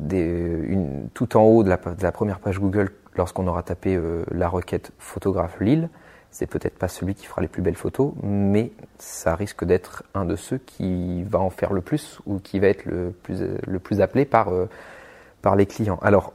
des, 0.00 0.20
une, 0.66 1.08
tout 1.14 1.36
en 1.36 1.42
haut 1.42 1.62
de 1.62 1.68
la, 1.68 1.76
de 1.76 2.02
la 2.02 2.12
première 2.12 2.40
page 2.40 2.58
Google 2.58 2.90
lorsqu'on 3.16 3.46
aura 3.46 3.62
tapé 3.62 3.98
la 4.30 4.48
requête 4.48 4.90
photographe 4.98 5.60
Lille, 5.60 5.88
c'est 6.30 6.46
peut-être 6.46 6.78
pas 6.78 6.88
celui 6.88 7.14
qui 7.14 7.26
fera 7.26 7.42
les 7.42 7.48
plus 7.48 7.62
belles 7.62 7.76
photos, 7.76 8.12
mais 8.22 8.72
ça 8.98 9.34
risque 9.34 9.64
d'être 9.64 10.02
un 10.14 10.24
de 10.24 10.36
ceux 10.36 10.58
qui 10.58 11.22
va 11.24 11.38
en 11.38 11.50
faire 11.50 11.72
le 11.72 11.82
plus 11.82 12.20
ou 12.26 12.38
qui 12.38 12.58
va 12.58 12.68
être 12.68 12.86
le 12.86 13.12
plus, 13.22 13.42
le 13.66 13.78
plus 13.78 14.00
appelé 14.00 14.24
par, 14.24 14.50
par 15.42 15.56
les 15.56 15.66
clients. 15.66 15.98
Alors, 16.02 16.32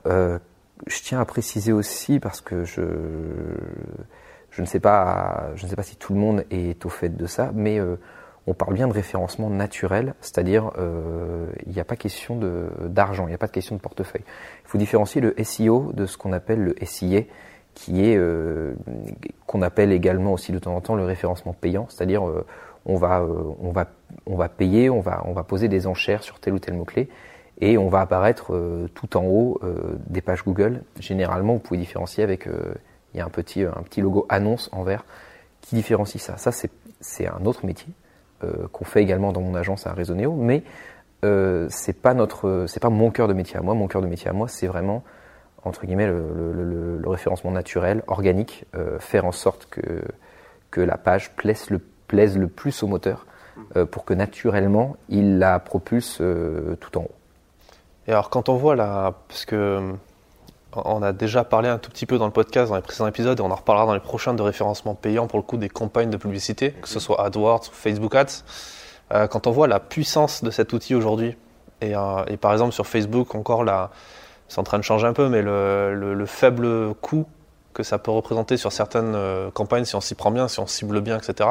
je 0.86 1.02
tiens 1.02 1.20
à 1.20 1.26
préciser 1.26 1.74
aussi 1.74 2.20
parce 2.20 2.42
que 2.42 2.64
je 2.64 2.84
je 4.52 4.62
ne 4.62 4.68
sais 4.68 4.80
pas 4.80 5.50
je 5.56 5.66
ne 5.66 5.70
sais 5.70 5.76
pas 5.76 5.84
si 5.84 5.96
tout 5.96 6.14
le 6.14 6.20
monde 6.20 6.46
est 6.52 6.86
au 6.86 6.90
fait 6.90 7.10
de 7.10 7.26
ça, 7.26 7.52
mais 7.54 7.80
euh, 7.80 7.96
on 8.46 8.54
parle 8.54 8.74
bien 8.76 8.88
de 8.88 8.94
référencement 8.94 9.50
naturel, 9.50 10.14
c'est-à-dire 10.22 10.72
euh, 10.78 11.48
il 11.66 11.74
n'y 11.74 11.80
a 11.80 11.84
pas 11.84 11.96
question 11.96 12.38
de 12.38 12.70
d'argent, 12.88 13.26
il 13.26 13.30
n'y 13.30 13.36
a 13.36 13.40
pas 13.40 13.48
de 13.48 13.52
question 13.52 13.76
de 13.76 13.82
portefeuille. 13.82 14.24
Il 14.66 14.70
faut 14.70 14.78
différencier 14.78 15.22
le 15.22 15.36
SEO 15.44 15.92
de 15.94 16.06
ce 16.06 16.18
qu'on 16.18 16.34
appelle 16.34 16.64
le 16.64 16.76
SIA, 16.84 17.22
qui 17.74 18.06
est 18.06 18.18
euh, 18.18 18.74
qu'on 19.46 19.62
appelle 19.62 19.92
également 19.92 20.34
aussi 20.34 20.52
de 20.52 20.60
temps 20.60 20.76
en 20.76 20.82
temps 20.82 20.96
le 20.96 21.06
référencement 21.06 21.54
payant, 21.54 21.88
c'est-à-dire 21.90 22.24
on 22.86 22.96
va 22.96 23.26
on 23.62 23.72
va 23.72 23.88
on 24.26 24.36
va 24.36 24.50
payer, 24.50 24.90
on 24.90 25.02
va 25.02 25.24
on 25.26 25.34
va 25.34 25.44
poser 25.44 25.68
des 25.68 25.88
enchères 25.88 26.24
sur 26.24 26.40
tel 26.40 26.54
ou 26.54 26.60
tel 26.60 26.76
mot 26.76 26.86
clé 26.86 27.10
et 27.60 27.78
on 27.78 27.90
va 27.90 28.02
apparaître 28.02 28.54
euh, 28.54 28.88
tout 28.94 29.18
en 29.18 29.26
haut 29.26 29.60
euh, 29.64 29.98
des 30.08 30.22
pages 30.22 30.44
Google. 30.44 30.82
Généralement, 31.00 31.54
vous 31.54 31.60
pouvez 31.60 31.80
différencier 31.80 32.24
avec, 32.24 32.48
euh, 32.48 32.74
il 33.14 33.18
y 33.18 33.22
a 33.22 33.26
un 33.26 33.30
petit, 33.30 33.64
un 33.64 33.84
petit 33.84 34.02
logo 34.02 34.26
annonce 34.30 34.70
en 34.72 34.84
vert 34.84 35.06
qui 35.62 35.76
différencie 35.76 36.22
ça. 36.22 36.38
Ça, 36.38 36.52
c'est 36.52 37.28
un 37.28 37.46
autre 37.46 37.66
métier 37.66 37.94
qu'on 38.72 38.86
fait 38.86 39.02
également 39.02 39.34
dans 39.34 39.42
mon 39.42 39.56
agence 39.56 39.88
à 39.88 39.94
Raisonnéo, 39.94 40.32
mais 40.34 40.64
c'est 41.24 42.00
pas 42.00 42.14
notre, 42.14 42.66
c'est 42.68 42.80
pas 42.80 42.92
mon 42.92 43.10
cœur 43.10 43.28
de 43.28 43.34
métier 43.34 43.58
à 43.58 43.62
moi. 43.62 43.74
Mon 43.74 43.88
cœur 43.88 44.02
de 44.02 44.08
métier 44.08 44.30
à 44.30 44.34
moi, 44.34 44.48
c'est 44.48 44.68
vraiment 44.68 45.04
entre 45.64 45.86
guillemets 45.88 46.06
le, 46.06 47.02
référencement 47.08 47.50
naturel, 47.50 48.04
organique, 48.06 48.66
faire 49.00 49.26
en 49.26 49.32
sorte 49.32 49.66
que 49.66 50.04
que 50.70 50.80
la 50.80 50.98
page 50.98 51.36
plaise 51.36 51.72
le, 51.72 51.80
plaise 51.80 52.38
le 52.38 52.48
plus 52.48 52.84
au 52.84 52.88
moteur 52.88 53.26
pour 53.90 54.06
que 54.06 54.14
naturellement 54.14 54.96
il 55.10 55.40
la 55.40 55.60
propulse 55.60 56.22
tout 56.80 56.98
en 56.98 57.02
haut. 57.02 57.16
Et 58.08 58.12
alors, 58.12 58.30
quand 58.30 58.50
on 58.50 58.56
voit 58.56 58.76
là, 58.76 59.14
parce 59.28 59.46
que 59.46 59.94
on 60.74 61.02
a 61.02 61.12
déjà 61.12 61.44
parlé 61.44 61.70
un 61.70 61.78
tout 61.78 61.90
petit 61.90 62.06
peu 62.06 62.18
dans 62.18 62.26
le 62.26 62.32
podcast, 62.32 62.70
dans 62.70 62.76
les 62.76 62.82
précédents 62.82 63.08
épisodes, 63.08 63.40
et 63.40 63.42
on 63.42 63.52
en 63.52 63.56
reparlera 63.56 63.86
dans 63.86 63.94
les 63.94 64.00
prochains 64.00 64.34
de 64.34 64.42
référencement 64.42 64.96
payant 64.96 65.28
pour 65.28 65.40
le 65.40 65.44
coup 65.44 65.58
des 65.58 65.70
campagnes 65.70 66.10
de 66.10 66.18
publicité, 66.18 66.72
que 66.72 66.88
ce 66.88 67.00
soit 67.00 67.22
AdWords 67.24 67.70
ou 67.70 67.74
Facebook 67.74 68.16
Ads. 68.16 68.44
Euh, 69.14 69.28
quand 69.28 69.48
on 69.48 69.52
voit 69.52 69.68
la 69.68 69.80
puissance 69.80 70.44
de 70.44 70.52
cet 70.52 70.74
outil 70.74 70.96
aujourd'hui, 70.96 71.38
et, 71.82 71.96
euh, 71.96 72.24
et, 72.28 72.38
par 72.38 72.52
exemple 72.52 72.74
sur 72.74 72.86
Facebook, 72.86 73.36
encore 73.36 73.64
là, 73.64 73.92
c'est 74.48 74.60
en 74.60 74.64
train 74.64 74.78
de 74.78 74.84
changer 74.84 75.08
un 75.08 75.14
peu, 75.14 75.30
mais 75.30 75.42
le, 75.42 76.14
le, 76.14 76.26
faible 76.26 76.94
coût 76.96 77.26
que 77.74 77.84
ça 77.84 78.00
peut 78.00 78.12
représenter 78.12 78.58
sur 78.58 78.72
certaines 78.72 79.16
euh, 79.16 79.52
campagnes, 79.52 79.86
si 79.86 79.96
on 79.96 80.02
s'y 80.02 80.16
prend 80.16 80.32
bien, 80.32 80.48
si 80.48 80.60
on 80.60 80.68
cible 80.68 81.02
bien, 81.02 81.18
etc., 81.18 81.50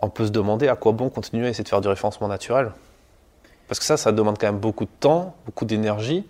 on 0.00 0.10
peut 0.10 0.26
se 0.26 0.30
demander 0.30 0.68
à 0.68 0.76
quoi 0.76 0.92
bon 0.92 1.08
continuer 1.10 1.46
à 1.46 1.50
essayer 1.50 1.64
de 1.64 1.68
faire 1.68 1.80
du 1.80 1.88
référencement 1.88 2.28
naturel 2.28 2.72
Parce 3.68 3.78
que 3.78 3.84
ça, 3.84 3.96
ça 3.96 4.12
demande 4.12 4.38
quand 4.38 4.46
même 4.46 4.58
beaucoup 4.60 4.84
de 4.84 4.90
temps, 5.00 5.34
beaucoup 5.46 5.64
d'énergie. 5.64 6.26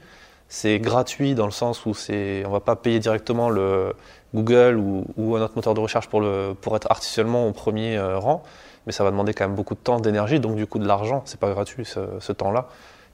C'est 0.48 0.78
gratuit 0.78 1.34
dans 1.34 1.44
le 1.46 1.52
sens 1.52 1.86
où 1.86 1.94
c'est, 1.94 2.42
on 2.46 2.50
va 2.50 2.60
pas 2.60 2.74
payer 2.74 2.98
directement 2.98 3.50
le 3.50 3.92
Google 4.34 4.76
ou, 4.76 5.36
un 5.36 5.42
autre 5.42 5.54
moteur 5.56 5.74
de 5.74 5.80
recherche 5.80 6.08
pour, 6.08 6.24
être 6.24 6.90
artificiellement 6.90 7.46
au 7.46 7.52
premier 7.52 7.96
euh, 7.96 8.18
rang, 8.18 8.42
mais 8.86 8.92
ça 8.92 9.04
va 9.04 9.10
demander 9.10 9.34
quand 9.34 9.46
même 9.46 9.56
beaucoup 9.56 9.74
de 9.74 9.80
temps, 9.80 10.00
d'énergie, 10.00 10.40
donc 10.40 10.56
du 10.56 10.66
coup 10.66 10.78
de 10.78 10.86
l'argent. 10.86 11.22
C'est 11.26 11.38
pas 11.38 11.50
gratuit 11.50 11.84
ce, 11.84 12.32
temps-là. 12.32 12.68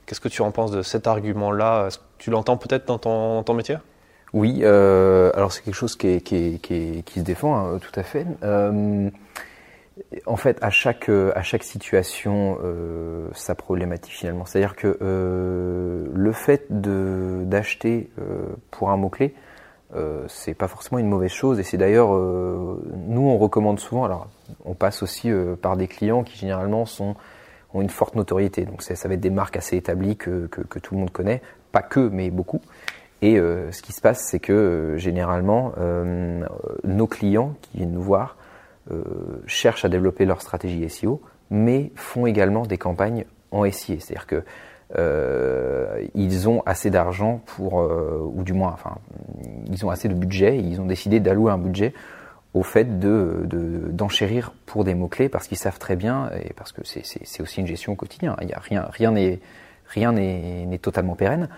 Qu'est-ce 0.05 0.21
que 0.21 0.29
tu 0.29 0.41
en 0.41 0.51
penses 0.51 0.71
de 0.71 0.81
cet 0.81 1.07
argument-là? 1.07 1.89
Tu 2.17 2.29
l'entends 2.29 2.57
peut-être 2.57 2.85
dans 2.87 2.97
ton, 3.43 3.53
métier? 3.53 3.77
Oui, 4.33 4.59
euh, 4.63 5.31
alors 5.35 5.51
c'est 5.51 5.61
quelque 5.61 5.75
chose 5.75 5.95
qui 5.95 6.21
se 6.21 7.19
défend 7.19 7.55
hein, 7.55 7.79
tout 7.79 7.99
à 7.99 8.03
fait. 8.03 8.25
Euh, 8.43 9.09
en 10.25 10.35
fait, 10.35 10.57
à 10.61 10.69
chaque, 10.69 11.09
à 11.09 11.41
chaque 11.41 11.63
situation, 11.63 12.57
euh, 12.63 13.27
sa 13.33 13.55
problématique 13.55 14.13
finalement. 14.13 14.45
C'est-à-dire 14.45 14.75
que 14.75 14.97
euh, 15.01 16.05
le 16.13 16.31
fait 16.31 16.65
d'acheter 16.69 18.09
euh, 18.19 18.47
pour 18.71 18.89
un 18.89 18.97
mot-clé, 18.97 19.33
euh, 19.95 20.25
c'est 20.27 20.53
pas 20.53 20.67
forcément 20.67 20.99
une 20.99 21.07
mauvaise 21.07 21.31
chose. 21.31 21.59
Et 21.59 21.63
c'est 21.63 21.77
d'ailleurs, 21.77 22.13
euh, 22.13 22.81
nous, 23.07 23.21
on 23.21 23.37
recommande 23.37 23.79
souvent. 23.79 24.03
Alors, 24.03 24.27
on 24.65 24.73
passe 24.73 25.01
aussi 25.01 25.31
euh, 25.31 25.55
par 25.55 25.77
des 25.77 25.87
clients 25.87 26.23
qui 26.23 26.37
généralement 26.37 26.85
sont, 26.85 27.15
ont 27.73 27.81
une 27.81 27.89
forte 27.89 28.15
notoriété. 28.15 28.65
Donc, 28.65 28.81
ça 28.81 29.07
va 29.07 29.13
être 29.13 29.21
des 29.21 29.29
marques 29.29 29.55
assez 29.55 29.77
établies 29.77 30.17
que, 30.17 30.47
que, 30.47 30.61
que, 30.61 30.79
tout 30.79 30.95
le 30.95 30.99
monde 30.99 31.11
connaît. 31.11 31.41
Pas 31.71 31.81
que, 31.81 32.01
mais 32.01 32.31
beaucoup. 32.31 32.61
Et 33.21 33.37
ce 33.37 33.81
qui 33.81 33.91
se 33.91 34.01
passe, 34.01 34.27
c'est 34.29 34.39
que 34.39 34.95
généralement, 34.97 35.71
nos 36.83 37.07
clients 37.07 37.55
qui 37.61 37.77
viennent 37.77 37.93
nous 37.93 38.01
voir, 38.01 38.37
euh, 38.37 38.44
cherchent 39.47 39.85
à 39.85 39.89
développer 39.89 40.25
leur 40.25 40.41
stratégie 40.41 40.89
SEO, 40.89 41.21
mais 41.49 41.91
font 41.95 42.25
également 42.25 42.65
des 42.65 42.77
campagnes 42.77 43.25
en 43.51 43.69
SIA. 43.69 43.95
C'est-à-dire 43.99 44.27
que 44.27 44.43
euh, 44.97 46.05
ils 46.13 46.47
ont 46.47 46.61
assez 46.65 46.89
d'argent 46.89 47.41
pour, 47.45 47.81
euh, 47.81 48.19
ou 48.33 48.43
du 48.43 48.53
moins, 48.53 48.71
enfin, 48.71 48.97
ils 49.67 49.85
ont 49.85 49.89
assez 49.89 50.07
de 50.07 50.13
budget, 50.13 50.57
et 50.57 50.61
ils 50.61 50.79
ont 50.79 50.85
décidé 50.85 51.19
d'allouer 51.19 51.51
un 51.51 51.57
budget 51.57 51.93
au 52.53 52.63
fait 52.63 52.99
de, 52.99 53.45
d'enchérir 53.91 54.53
pour 54.65 54.85
des 54.85 54.95
mots-clés 54.95 55.27
parce 55.27 55.47
qu'ils 55.47 55.57
savent 55.57 55.79
très 55.79 55.95
bien, 55.95 56.29
et 56.41 56.53
parce 56.53 56.71
que 56.71 56.81
c'est, 56.85 57.41
aussi 57.41 57.59
une 57.59 57.67
gestion 57.67 57.93
au 57.93 57.95
quotidien, 57.95 58.37
il 58.41 58.47
y 58.47 58.53
a 58.53 58.59
rien, 58.59 58.87
rien 58.91 59.11
n'est, 59.11 59.39
rien 59.87 60.13
n'est, 60.13 60.65
n'est 60.65 60.77
totalement 60.77 61.15
pérenne. 61.15 61.49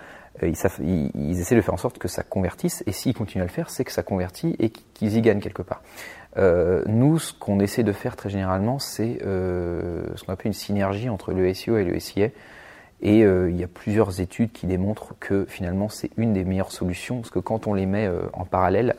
Ils, 0.41 0.55
savent, 0.55 0.79
ils, 0.83 1.39
essaient 1.39 1.55
de 1.55 1.61
faire 1.61 1.73
en 1.73 1.77
sorte 1.77 1.97
que 1.97 2.07
ça 2.07 2.23
convertisse, 2.23 2.83
et 2.87 2.91
s'ils 2.91 3.13
continuent 3.13 3.43
à 3.43 3.45
le 3.45 3.51
faire, 3.51 3.69
c'est 3.69 3.83
que 3.83 3.91
ça 3.91 4.03
convertit 4.03 4.55
et 4.59 4.69
qu'ils 4.69 5.17
y 5.17 5.21
gagnent 5.21 5.39
quelque 5.39 5.61
part. 5.61 5.81
Euh, 6.37 6.83
nous, 6.85 7.17
ce 7.19 7.33
qu'on 7.33 7.59
essaie 7.59 7.83
de 7.83 7.91
faire 7.91 8.15
très 8.15 8.29
généralement, 8.29 8.79
c'est 8.79 9.19
euh, 9.25 10.03
ce 10.15 10.23
qu'on 10.23 10.33
appelle 10.33 10.47
une 10.47 10.53
synergie 10.53 11.09
entre 11.09 11.31
le 11.31 11.51
SEO 11.53 11.77
et 11.77 11.83
le 11.83 11.99
SIA. 11.99 12.29
Et 13.01 13.23
euh, 13.23 13.49
il 13.49 13.57
y 13.59 13.63
a 13.63 13.67
plusieurs 13.67 14.21
études 14.21 14.51
qui 14.51 14.67
démontrent 14.67 15.15
que 15.19 15.45
finalement 15.45 15.89
c'est 15.89 16.09
une 16.17 16.33
des 16.33 16.43
meilleures 16.43 16.71
solutions, 16.71 17.17
parce 17.17 17.29
que 17.29 17.39
quand 17.39 17.67
on 17.67 17.73
les 17.73 17.85
met 17.85 18.09
en 18.33 18.45
parallèle, 18.45 18.95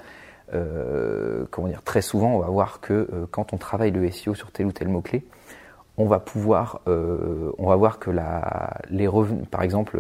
comment 1.51 1.69
dire, 1.69 1.83
très 1.83 2.01
souvent 2.01 2.37
on 2.37 2.39
va 2.39 2.47
voir 2.47 2.81
que 2.81 3.27
quand 3.31 3.53
on 3.53 3.59
travaille 3.59 3.91
le 3.91 4.11
SEO 4.11 4.35
sur 4.35 4.51
tel 4.51 4.67
ou 4.67 4.73
tel 4.73 4.89
mot-clé, 4.89 5.25
on 5.97 6.07
va 6.07 6.21
pouvoir, 6.21 6.81
on 6.87 7.67
va 7.67 7.75
voir 7.75 7.99
que 7.99 8.13
les 8.89 9.09
revenus, 9.09 9.49
par 9.51 9.63
exemple, 9.63 9.99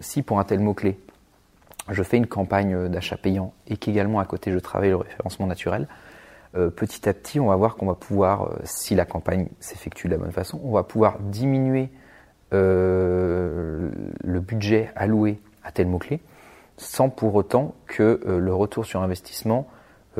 si 0.00 0.22
pour 0.22 0.40
un 0.40 0.44
tel 0.44 0.60
mot-clé, 0.60 0.98
je 1.88 2.02
fais 2.02 2.16
une 2.16 2.26
campagne 2.26 2.88
d'achat 2.88 3.16
payant 3.16 3.52
et 3.66 3.76
qu'également 3.76 4.20
à 4.20 4.24
côté 4.24 4.52
je 4.52 4.58
travaille 4.58 4.90
le 4.90 4.96
référencement 4.96 5.46
naturel, 5.46 5.86
euh, 6.56 6.70
petit 6.70 7.08
à 7.08 7.12
petit 7.12 7.38
on 7.40 7.46
va 7.46 7.56
voir 7.56 7.76
qu'on 7.76 7.86
va 7.86 7.94
pouvoir, 7.94 8.44
euh, 8.44 8.56
si 8.64 8.94
la 8.94 9.04
campagne 9.04 9.48
s'effectue 9.60 10.08
de 10.08 10.12
la 10.12 10.18
bonne 10.18 10.32
façon, 10.32 10.60
on 10.64 10.72
va 10.72 10.84
pouvoir 10.84 11.18
diminuer 11.20 11.90
euh, 12.54 13.90
le 14.22 14.40
budget 14.40 14.90
alloué 14.96 15.38
à 15.64 15.72
tel 15.72 15.86
mot-clé 15.86 16.20
sans 16.78 17.08
pour 17.08 17.34
autant 17.34 17.74
que 17.86 18.20
le 18.26 18.54
retour 18.54 18.84
sur 18.84 19.02
investissement 19.02 19.66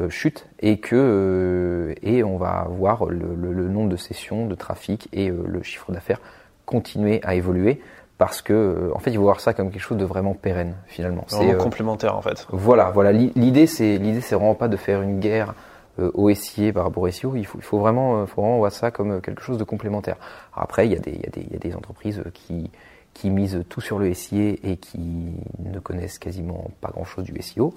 chute 0.08 0.46
et 0.60 0.78
que 0.78 1.94
et 2.02 2.24
on 2.24 2.38
va 2.38 2.66
voir 2.70 3.04
le, 3.04 3.68
nombre 3.68 3.90
de 3.90 3.96
sessions 3.96 4.46
de 4.46 4.54
trafic 4.54 5.06
et 5.12 5.28
le 5.28 5.62
chiffre 5.62 5.92
d'affaires 5.92 6.20
continuer 6.64 7.20
à 7.24 7.34
évoluer 7.34 7.82
parce 8.18 8.40
que 8.40 8.52
euh, 8.52 8.94
en 8.94 8.98
fait 8.98 9.10
il 9.10 9.16
faut 9.16 9.22
voir 9.22 9.40
ça 9.40 9.52
comme 9.52 9.70
quelque 9.70 9.82
chose 9.82 9.98
de 9.98 10.04
vraiment 10.04 10.34
pérenne 10.34 10.74
finalement. 10.86 11.24
C'est 11.26 11.54
euh, 11.54 11.56
complémentaire 11.56 12.16
en 12.16 12.22
fait. 12.22 12.46
Voilà, 12.50 12.90
voilà. 12.90 13.12
L'idée 13.12 13.66
c'est 13.66 13.98
l'idée 13.98 14.20
c'est 14.20 14.34
vraiment 14.34 14.54
pas 14.54 14.68
de 14.68 14.76
faire 14.76 15.02
une 15.02 15.20
guerre 15.20 15.54
euh, 15.98 16.10
au 16.14 16.32
SIA 16.32 16.72
par 16.72 16.84
rapport 16.84 17.02
au 17.02 17.10
SEO. 17.10 17.36
Il 17.36 17.44
faut, 17.46 17.58
il 17.58 17.64
faut 17.64 17.78
vraiment, 17.78 18.26
faut 18.26 18.40
vraiment 18.42 18.58
voir 18.58 18.72
ça 18.72 18.90
comme 18.90 19.20
quelque 19.20 19.42
chose 19.42 19.58
de 19.58 19.64
complémentaire. 19.64 20.16
après 20.54 20.86
il 20.86 20.92
y 20.92 20.96
a 20.96 20.98
des, 20.98 21.12
il 21.12 21.20
y 21.20 21.26
a 21.26 21.30
des, 21.30 21.40
il 21.42 21.52
y 21.52 21.56
a 21.56 21.58
des 21.58 21.74
entreprises 21.74 22.22
qui 22.32 22.70
qui 23.12 23.30
misent 23.30 23.64
tout 23.70 23.80
sur 23.80 23.98
le 23.98 24.12
SIA 24.12 24.56
et 24.62 24.76
qui 24.76 25.32
ne 25.58 25.78
connaissent 25.78 26.18
quasiment 26.18 26.70
pas 26.82 26.90
grand 26.90 27.04
chose 27.04 27.24
du 27.24 27.40
SEO. 27.40 27.74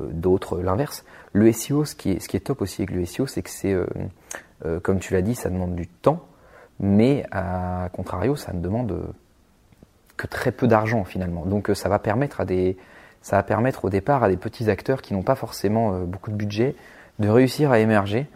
D'autres 0.00 0.60
l'inverse. 0.60 1.04
Le 1.32 1.50
SEO, 1.52 1.84
ce 1.84 1.94
qui 1.94 2.12
est 2.12 2.20
ce 2.20 2.28
qui 2.28 2.36
est 2.36 2.40
top 2.40 2.60
aussi 2.60 2.82
avec 2.82 2.94
le 2.94 3.04
SEO, 3.06 3.26
c'est 3.26 3.42
que 3.42 3.50
c'est 3.50 3.74
comme 4.82 4.98
tu 4.98 5.12
l'as 5.12 5.22
dit, 5.22 5.34
ça 5.34 5.50
demande 5.50 5.74
du 5.74 5.86
temps, 5.86 6.20
mais 6.80 7.24
à 7.30 7.88
contrario, 7.92 8.34
ça 8.36 8.52
ne 8.52 8.60
demande 8.60 9.14
que 10.16 10.26
très 10.26 10.52
peu 10.52 10.66
d'argent 10.66 11.04
finalement. 11.04 11.44
Donc 11.44 11.70
euh, 11.70 11.74
ça 11.74 11.88
va 11.88 11.98
permettre 11.98 12.40
à 12.40 12.44
des, 12.44 12.76
ça 13.22 13.36
va 13.36 13.42
permettre 13.42 13.84
au 13.84 13.90
départ 13.90 14.22
à 14.22 14.28
des 14.28 14.36
petits 14.36 14.70
acteurs 14.70 15.02
qui 15.02 15.14
n'ont 15.14 15.22
pas 15.22 15.34
forcément 15.34 15.94
euh, 15.94 16.04
beaucoup 16.04 16.30
de 16.30 16.36
budget 16.36 16.76
de 17.18 17.28
réussir 17.28 17.70
à 17.70 17.78
émerger 17.78 18.26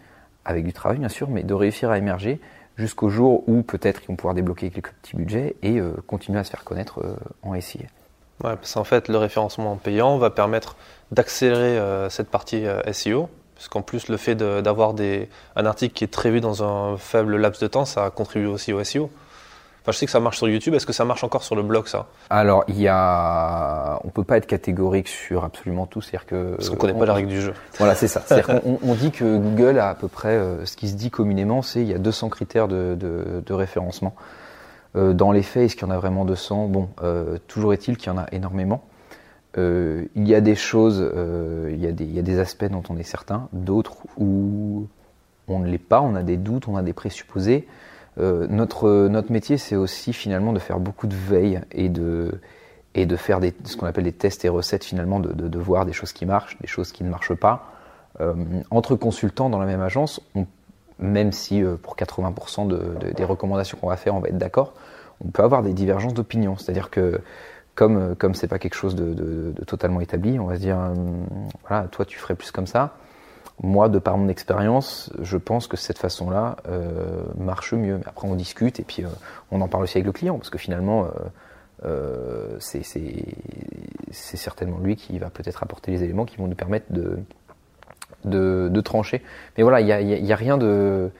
avec 0.45 0.65
du 0.65 0.73
travail 0.73 0.97
bien 0.97 1.09
sûr, 1.09 1.29
mais 1.29 1.43
de 1.43 1.53
réussir 1.53 1.89
à 1.89 1.97
émerger 1.97 2.39
jusqu'au 2.77 3.09
jour 3.09 3.43
où 3.47 3.61
peut-être 3.61 4.01
ils 4.03 4.07
vont 4.07 4.15
pouvoir 4.15 4.35
débloquer 4.35 4.69
quelques 4.69 4.93
petits 5.01 5.15
budgets 5.15 5.55
et 5.61 5.79
euh, 5.79 5.93
continuer 6.07 6.39
à 6.39 6.43
se 6.43 6.49
faire 6.49 6.63
connaître 6.63 7.03
en 7.43 7.59
SIA. 7.59 7.81
Ouais, 8.43 8.55
parce 8.55 8.73
qu'en 8.73 8.85
fait, 8.85 9.09
le 9.09 9.17
référencement 9.17 9.75
payant 9.75 10.17
va 10.17 10.29
permettre 10.29 10.77
d'accélérer 11.11 11.77
cette 12.09 12.29
partie 12.29 12.63
SEO, 12.93 13.29
puisqu'en 13.55 13.81
plus, 13.81 14.07
le 14.07 14.15
fait 14.15 14.35
d'avoir 14.35 14.95
un 15.57 15.65
article 15.65 15.93
qui 15.93 16.05
est 16.05 16.07
très 16.07 16.31
vu 16.31 16.39
dans 16.39 16.63
un 16.63 16.95
faible 16.95 17.35
laps 17.35 17.61
de 17.61 17.67
temps, 17.67 17.83
ça 17.83 18.09
contribue 18.11 18.45
aussi 18.45 18.71
au 18.71 18.81
SEO 18.81 19.11
je 19.87 19.91
sais 19.97 20.05
que 20.05 20.11
ça 20.11 20.19
marche 20.19 20.37
sur 20.37 20.47
YouTube. 20.47 20.73
Est-ce 20.73 20.85
que 20.85 20.93
ça 20.93 21.05
marche 21.05 21.23
encore 21.23 21.43
sur 21.43 21.55
le 21.55 21.63
blog, 21.63 21.87
ça? 21.87 22.07
Alors, 22.29 22.63
il 22.67 22.79
y 22.79 22.87
a, 22.87 23.99
on 24.03 24.09
peut 24.09 24.23
pas 24.23 24.37
être 24.37 24.45
catégorique 24.45 25.07
sur 25.07 25.43
absolument 25.43 25.85
tout, 25.85 26.01
c'est-à-dire 26.01 26.25
que 26.25 26.55
parce 26.55 26.69
qu'on 26.69 26.75
connaît 26.75 26.93
pas 26.93 27.05
la 27.05 27.13
règle 27.13 27.29
du 27.29 27.41
jeu. 27.41 27.53
Voilà, 27.77 27.95
c'est 27.95 28.07
ça. 28.07 28.21
C'est-à-dire 28.25 28.61
qu'on 28.61 28.79
on 28.83 28.93
dit 28.93 29.11
que 29.11 29.37
Google 29.37 29.79
a 29.79 29.89
à 29.89 29.95
peu 29.95 30.07
près, 30.07 30.35
euh, 30.35 30.65
ce 30.65 30.75
qui 30.75 30.89
se 30.89 30.95
dit 30.95 31.09
communément, 31.09 31.61
c'est 31.61 31.81
il 31.81 31.87
y 31.87 31.93
a 31.93 31.97
200 31.97 32.29
critères 32.29 32.67
de, 32.67 32.95
de, 32.99 33.43
de 33.45 33.53
référencement. 33.53 34.15
Euh, 34.95 35.13
dans 35.13 35.31
les 35.31 35.43
faits, 35.43 35.63
est-ce 35.63 35.75
qu'il 35.75 35.87
y 35.87 35.91
en 35.91 35.93
a 35.93 35.97
vraiment 35.97 36.25
200 36.25 36.67
Bon, 36.67 36.89
euh, 37.03 37.37
toujours 37.47 37.73
est-il 37.73 37.97
qu'il 37.97 38.11
y 38.11 38.15
en 38.15 38.17
a 38.17 38.25
énormément. 38.31 38.83
Il 39.57 40.07
y 40.15 40.35
a 40.35 40.39
des 40.39 40.55
choses, 40.55 41.05
il, 41.69 41.83
y 41.83 41.85
a 41.85 41.91
des, 41.91 42.05
il 42.05 42.13
y 42.13 42.19
a 42.19 42.21
des 42.21 42.39
aspects 42.39 42.63
dont 42.63 42.83
on 42.89 42.95
est 42.95 43.03
certain, 43.03 43.49
d'autres 43.51 43.97
où 44.15 44.87
on 45.49 45.59
ne 45.59 45.67
l'est 45.67 45.77
pas, 45.77 45.99
on 45.99 46.15
a 46.15 46.23
des 46.23 46.37
doutes, 46.37 46.69
on 46.69 46.77
a 46.77 46.81
des 46.81 46.93
présupposés. 46.93 47.67
Euh, 48.19 48.47
notre, 48.49 49.07
notre 49.07 49.31
métier, 49.31 49.57
c'est 49.57 49.75
aussi 49.75 50.13
finalement 50.13 50.53
de 50.53 50.59
faire 50.59 50.79
beaucoup 50.79 51.07
de 51.07 51.15
veille 51.15 51.61
et 51.71 51.89
de, 51.89 52.31
et 52.95 53.05
de 53.05 53.15
faire 53.15 53.39
ce 53.63 53.77
qu'on 53.77 53.85
appelle 53.85 54.03
des 54.03 54.11
tests 54.11 54.43
et 54.45 54.49
recettes 54.49 54.83
finalement, 54.83 55.19
de, 55.19 55.31
de, 55.31 55.59
voir 55.59 55.85
des 55.85 55.93
choses 55.93 56.11
qui 56.11 56.25
marchent, 56.25 56.57
des 56.59 56.67
choses 56.67 56.91
qui 56.91 57.03
ne 57.03 57.09
marchent 57.09 57.35
pas. 57.35 57.71
Euh, 58.21 58.33
entre 58.71 58.95
consultants 58.95 59.49
dans 59.49 59.59
la 59.59 59.65
même 59.65 59.81
agence, 59.81 60.21
même 60.97 61.31
si 61.31 61.63
euh, 61.63 61.75
pour 61.81 61.95
80% 61.95 62.67
de, 62.67 63.13
des 63.15 63.23
recommandations 63.23 63.77
qu'on 63.77 63.87
va 63.87 63.97
faire, 63.97 64.15
on 64.15 64.19
va 64.19 64.29
être 64.29 64.37
d'accord, 64.37 64.73
on 65.23 65.29
peut 65.29 65.43
avoir 65.43 65.63
des 65.63 65.73
divergences 65.73 66.13
d'opinion. 66.13 66.57
C'est-à-dire 66.57 66.89
que 66.89 67.21
comme 67.75 68.15
comme 68.15 68.35
c'est 68.35 68.49
pas 68.49 68.59
quelque 68.59 68.75
chose 68.75 68.95
de, 68.95 69.13
de, 69.13 69.63
totalement 69.63 70.01
établi, 70.01 70.37
on 70.37 70.47
va 70.47 70.55
se 70.55 70.59
dire 70.59 70.77
voilà, 71.65 71.87
toi 71.87 72.03
tu 72.03 72.17
ferais 72.17 72.35
plus 72.35 72.51
comme 72.51 72.67
ça 72.67 72.95
moi, 73.61 73.89
de 73.89 73.99
par 73.99 74.17
mon 74.17 74.29
expérience, 74.29 75.11
je 75.21 75.37
pense 75.37 75.67
que 75.67 75.75
cette 75.75 75.97
façon-là 75.97 76.57
euh, 76.67 77.23
marche 77.37 77.73
mieux. 77.73 77.97
Mais 77.97 78.07
après, 78.07 78.27
on 78.27 78.35
discute 78.35 78.79
et 78.79 78.83
puis 78.83 79.03
euh, 79.03 79.09
on 79.51 79.59
en 79.61 79.67
parle 79.67 79.83
aussi 79.83 79.97
avec 79.97 80.05
le 80.05 80.13
client, 80.13 80.37
parce 80.37 80.49
que 80.49 80.57
finalement, 80.57 81.05
euh, 81.05 81.09
euh 81.85 82.57
c'est 82.59 84.37
certainement 84.37 84.79
lui 84.79 84.95
qui 84.95 85.19
va 85.19 85.29
peut-être 85.29 85.61
apporter 85.63 85.91
les 85.91 86.03
éléments 86.03 86.25
qui 86.25 86.37
vont 86.37 86.47
nous 86.47 86.55
permettre 86.55 86.91
de, 86.91 87.19
de, 88.23 88.69
de 88.69 88.81
trancher. 88.81 89.21
Mais 89.57 89.63
voilà, 89.63 89.81
il 89.81 89.85
n'y 89.85 89.91
a, 89.91 90.01
y 90.01 90.33
a, 90.33 90.35
rien 90.35 90.57
de... 90.57 91.11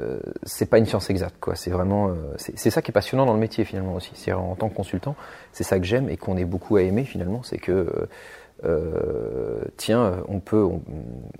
Euh, 0.00 0.20
c'est 0.44 0.66
pas 0.66 0.78
une 0.78 0.86
science 0.86 1.10
exacte, 1.10 1.36
quoi. 1.40 1.56
C'est 1.56 1.70
vraiment, 1.70 2.12
c'est 2.36 2.70
ça 2.70 2.80
qui 2.80 2.92
est 2.92 2.92
passionnant 2.92 3.26
dans 3.26 3.34
le 3.34 3.40
métier 3.40 3.64
finalement 3.64 3.94
aussi. 3.94 4.12
C'est 4.14 4.32
en 4.32 4.54
tant 4.54 4.68
que 4.68 4.74
consultant, 4.74 5.16
c'est 5.52 5.64
ça 5.64 5.78
que 5.78 5.84
j'aime 5.84 6.08
et 6.08 6.16
qu'on 6.16 6.36
est 6.36 6.44
beaucoup 6.44 6.76
à 6.76 6.82
aimer 6.82 7.04
finalement, 7.04 7.42
c'est 7.42 7.58
que 7.58 8.08
euh, 8.64 9.60
tiens, 9.76 10.22
on 10.28 10.40
peut, 10.40 10.68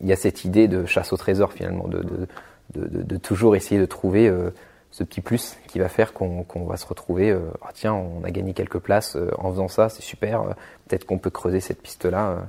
il 0.01 0.07
y 0.07 0.13
a 0.13 0.17
cette 0.17 0.45
idée 0.45 0.69
de 0.69 0.87
chasse 0.87 1.13
au 1.13 1.17
trésor 1.17 1.53
finalement, 1.53 1.89
de, 1.89 3.17
toujours 3.17 3.57
essayer 3.57 3.81
de 3.81 3.87
trouver 3.87 4.29
euh, 4.29 4.51
ce 4.91 5.03
petit 5.03 5.21
plus 5.21 5.57
qui 5.67 5.79
va 5.79 5.89
faire 5.89 6.13
qu'on 6.13 6.65
va 6.67 6.77
se 6.77 6.87
retrouver. 6.87 7.31
Euh, 7.31 7.41
ah, 7.63 7.71
tiens, 7.75 7.95
on 7.95 8.25
a 8.25 8.31
gagné 8.31 8.55
quelques 8.55 8.79
places 8.79 9.17
en 9.39 9.51
faisant 9.51 9.69
ça, 9.69 9.89
c'est 9.89 10.03
super. 10.03 10.43
Peut-être 10.87 11.05
qu'on 11.05 11.19
peut 11.19 11.31
creuser 11.31 11.61
cette 11.61 11.83
piste-là. 11.83 12.49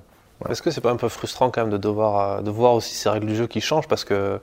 Est-ce 0.49 0.61
que 0.61 0.71
c'est 0.71 0.81
pas 0.81 0.91
un 0.91 0.95
peu 0.95 1.09
frustrant 1.09 1.49
quand 1.49 1.61
même 1.61 1.71
de 1.71 1.77
devoir 1.77 2.43
de 2.43 2.49
voir 2.49 2.73
aussi 2.73 2.95
ces 2.95 3.09
règles 3.09 3.27
du 3.27 3.35
jeu 3.35 3.47
qui 3.47 3.59
changent? 3.59 3.88
Parce 3.88 4.05
que 4.05 4.39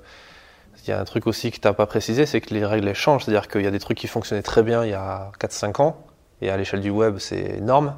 il 0.86 0.90
y 0.90 0.92
a 0.92 1.00
un 1.00 1.04
truc 1.04 1.26
aussi 1.26 1.50
que 1.50 1.58
tu 1.58 1.66
n'as 1.66 1.72
pas 1.72 1.86
précisé, 1.86 2.26
c'est 2.26 2.40
que 2.40 2.52
les 2.54 2.64
règles 2.64 2.86
elles 2.88 2.94
changent. 2.94 3.24
C'est-à-dire 3.24 3.48
qu'il 3.48 3.62
y 3.62 3.66
a 3.66 3.70
des 3.70 3.78
trucs 3.78 3.98
qui 3.98 4.06
fonctionnaient 4.06 4.42
très 4.42 4.62
bien 4.62 4.84
il 4.84 4.90
y 4.90 4.94
a 4.94 5.32
4-5 5.40 5.82
ans, 5.82 5.96
et 6.42 6.50
à 6.50 6.56
l'échelle 6.56 6.80
du 6.80 6.90
web, 6.90 7.18
c'est 7.18 7.56
énorme, 7.58 7.96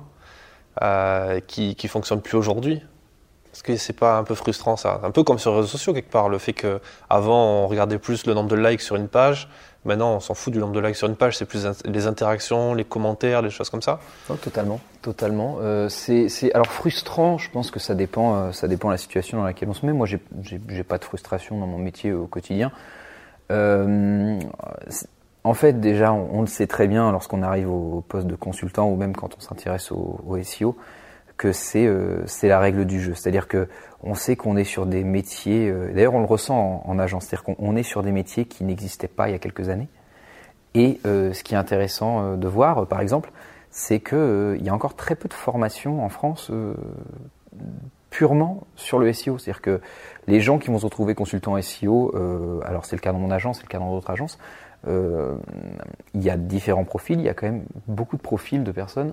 euh, 0.83 1.41
qui 1.47 1.77
ne 1.83 1.89
fonctionnent 1.89 2.23
plus 2.23 2.37
aujourd'hui. 2.37 2.83
Est-ce 3.53 3.63
que 3.63 3.77
c'est 3.77 3.93
pas 3.93 4.19
un 4.19 4.25
peu 4.25 4.35
frustrant 4.35 4.77
ça 4.77 5.01
Un 5.03 5.11
peu 5.11 5.25
comme 5.25 5.39
sur 5.39 5.51
les 5.51 5.57
réseaux 5.57 5.69
sociaux 5.69 5.93
quelque 5.93 6.11
part, 6.11 6.29
le 6.29 6.39
fait 6.39 6.53
qu'avant 6.53 7.65
on 7.65 7.67
regardait 7.67 7.99
plus 7.99 8.27
le 8.27 8.35
nombre 8.35 8.49
de 8.49 8.55
likes 8.55 8.81
sur 8.81 8.95
une 8.95 9.09
page, 9.09 9.49
maintenant 9.85 10.15
on 10.15 10.21
s'en 10.21 10.35
fout 10.35 10.53
du 10.53 10.61
nombre 10.61 10.75
de 10.75 10.81
likes 10.81 10.95
sur 10.95 11.09
une 11.09 11.17
page, 11.17 11.37
c'est 11.37 11.47
plus 11.47 11.67
les 11.85 12.07
interactions, 12.07 12.75
les 12.75 12.85
commentaires, 12.85 13.43
les 13.43 13.51
choses 13.51 13.69
comme 13.71 13.83
ça 13.83 13.99
oh, 14.31 14.35
Totalement, 14.35 14.81
totalement. 15.03 15.57
Euh, 15.61 15.89
c'est, 15.89 16.29
alors 16.55 16.69
frustrant, 16.69 17.39
je 17.39 17.51
pense 17.51 17.73
que 17.73 17.81
ça 17.81 17.97
dépend, 17.97 18.37
euh, 18.37 18.53
ça 18.53 18.69
dépend 18.69 18.89
de 18.89 18.95
la 18.95 18.99
situation 18.99 19.39
dans 19.39 19.45
laquelle 19.45 19.69
on 19.69 19.75
se 19.75 19.85
met. 19.85 19.93
Moi 19.93 20.07
j'ai, 20.07 20.85
pas 20.85 20.99
de 20.99 21.05
frustration 21.05 21.59
dans 21.59 21.67
mon 21.67 21.79
métier 21.79 22.13
au 22.13 22.27
quotidien. 22.27 22.71
Euh, 23.51 24.39
en 25.45 25.55
fait, 25.55 25.81
déjà, 25.81 26.13
on, 26.13 26.41
le 26.41 26.47
sait 26.47 26.67
très 26.67 26.89
bien 26.89 27.11
lorsqu'on 27.13 27.43
arrive 27.43 27.71
au 27.71 28.05
poste 28.07 28.27
de 28.27 28.35
consultant 28.35 28.91
ou 28.91 28.97
même 28.97 29.15
quand 29.15 29.37
on 29.37 29.41
s'intéresse 29.41 29.93
au, 29.93 30.39
SEO 30.43 30.77
que 31.37 31.53
c'est 31.53 31.87
euh, 31.87 32.25
la 32.43 32.59
règle 32.59 32.85
du 32.85 33.01
jeu. 33.01 33.15
C'est-à-dire 33.15 33.47
que 33.47 33.69
on 34.03 34.15
sait 34.15 34.35
qu'on 34.35 34.57
est 34.57 34.65
sur 34.65 34.87
des 34.87 35.05
métiers. 35.05 35.71
Euh, 35.71 35.93
d'ailleurs, 35.95 36.15
on 36.15 36.21
le 36.21 36.27
ressent 36.27 36.83
en, 36.85 36.99
agence, 36.99 37.27
c'est-à-dire 37.27 37.55
qu'on 37.55 37.77
est 37.77 37.85
sur 37.85 38.03
des 38.03 38.11
métiers 38.11 38.45
qui 38.45 38.65
n'existaient 38.65 39.09
pas 39.09 39.29
il 39.29 39.33
y 39.33 39.35
a 39.35 39.39
quelques 39.39 39.69
années. 39.69 39.89
Et 40.75 41.01
euh, 41.07 41.33
ce 41.33 41.45
qui 41.45 41.55
est 41.55 41.57
intéressant 41.57 42.37
de 42.37 42.49
voir, 42.49 42.87
par 42.87 43.01
exemple, 43.01 43.31
c'est 43.71 44.01
que 44.01 44.57
il 44.59 44.67
y 44.67 44.69
a 44.69 44.75
encore 44.75 44.97
très 44.97 45.15
peu 45.15 45.29
de 45.29 45.35
formation 45.35 46.05
en 46.05 46.09
France 46.09 46.51
purement 48.11 48.67
sur 48.75 48.99
le 48.99 49.13
SEO. 49.13 49.39
C'est-à-dire 49.39 49.63
que 49.63 49.81
les 50.27 50.41
gens 50.41 50.59
qui 50.59 50.69
vont 50.69 50.79
se 50.79 50.85
retrouver 50.85 51.15
consultants 51.15 51.61
SEO, 51.63 52.13
alors 52.65 52.85
c'est 52.85 52.97
le 52.97 53.01
cas 53.01 53.13
dans 53.13 53.19
mon 53.19 53.31
agence, 53.31 53.59
c'est 53.59 53.65
le 53.65 53.69
cas 53.69 53.79
dans 53.79 53.93
d'autres 53.93 54.11
agences, 54.11 54.39
il 54.87 56.23
y 56.23 56.31
a 56.31 56.37
différents 56.37 56.85
profils. 56.85 57.19
Il 57.19 57.25
y 57.25 57.29
a 57.29 57.35
quand 57.35 57.47
même 57.47 57.65
beaucoup 57.87 58.17
de 58.17 58.23
profils 58.23 58.63
de 58.63 58.73
personnes 58.73 59.13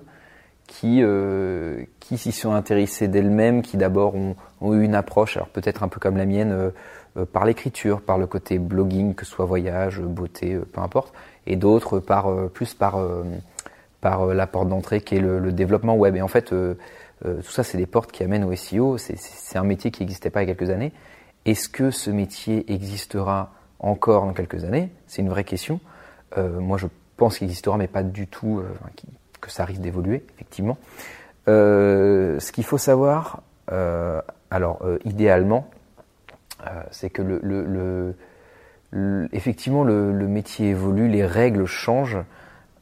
qui, 0.66 1.02
euh, 1.02 1.84
qui 2.00 2.18
s'y 2.18 2.32
sont 2.32 2.52
intéressées 2.52 3.08
d'elles-mêmes, 3.08 3.62
qui 3.62 3.76
d'abord 3.76 4.14
ont, 4.14 4.34
eu 4.72 4.82
une 4.82 4.94
approche, 4.94 5.36
alors 5.36 5.48
peut-être 5.48 5.82
un 5.82 5.88
peu 5.88 6.00
comme 6.00 6.16
la 6.16 6.26
mienne, 6.26 6.52
euh, 6.52 6.70
euh, 7.16 7.24
par 7.24 7.44
l'écriture, 7.44 8.00
par 8.00 8.18
le 8.18 8.26
côté 8.26 8.58
blogging, 8.58 9.14
que 9.14 9.24
ce 9.24 9.32
soit 9.32 9.44
voyage, 9.44 10.00
beauté, 10.00 10.58
peu 10.72 10.80
importe, 10.80 11.14
et 11.46 11.56
d'autres 11.56 12.00
par 12.00 12.48
plus 12.50 12.74
par 12.74 12.98
par 14.00 14.26
la 14.26 14.46
porte 14.46 14.68
d'entrée 14.68 15.00
qui 15.00 15.16
est 15.16 15.20
le, 15.20 15.38
le, 15.38 15.52
développement 15.52 15.96
web. 15.96 16.16
Et 16.16 16.22
en 16.22 16.28
fait, 16.28 16.50
tout 16.50 17.50
ça, 17.50 17.62
c'est 17.62 17.78
des 17.78 17.86
portes 17.86 18.12
qui 18.12 18.22
amènent 18.22 18.44
au 18.44 18.54
SEO. 18.54 18.98
C'est 18.98 19.58
un 19.58 19.64
métier 19.64 19.90
qui 19.90 20.02
n'existait 20.02 20.30
pas 20.30 20.42
il 20.42 20.48
y 20.48 20.50
a 20.50 20.54
quelques 20.54 20.70
années. 20.70 20.92
Est-ce 21.44 21.68
que 21.68 21.90
ce 21.90 22.10
métier 22.10 22.70
existera 22.72 23.52
encore 23.78 24.26
dans 24.26 24.32
quelques 24.32 24.64
années 24.64 24.90
C'est 25.06 25.22
une 25.22 25.28
vraie 25.28 25.44
question. 25.44 25.80
moi, 26.36 26.76
je 26.78 26.86
pense 27.16 27.38
qu'il 27.38 27.46
existera, 27.46 27.76
mais 27.76 27.88
pas 27.88 28.02
du 28.02 28.26
tout 28.26 28.62
que 29.40 29.50
ça 29.50 29.64
risque 29.64 29.80
d'évoluer, 29.80 30.24
effectivement. 30.34 30.78
Euh, 31.48 32.40
ce 32.40 32.52
qu'il 32.52 32.64
faut 32.64 32.78
savoir, 32.78 33.42
euh, 33.70 34.20
alors 34.50 34.80
euh, 34.82 34.98
idéalement, 35.04 35.68
c'est 36.90 37.10
que 37.10 37.22
le, 37.22 38.16
effectivement 39.32 39.84
le, 39.84 40.12
métier 40.26 40.70
évolue, 40.70 41.06
les 41.06 41.24
règles 41.24 41.66
changent. 41.66 42.18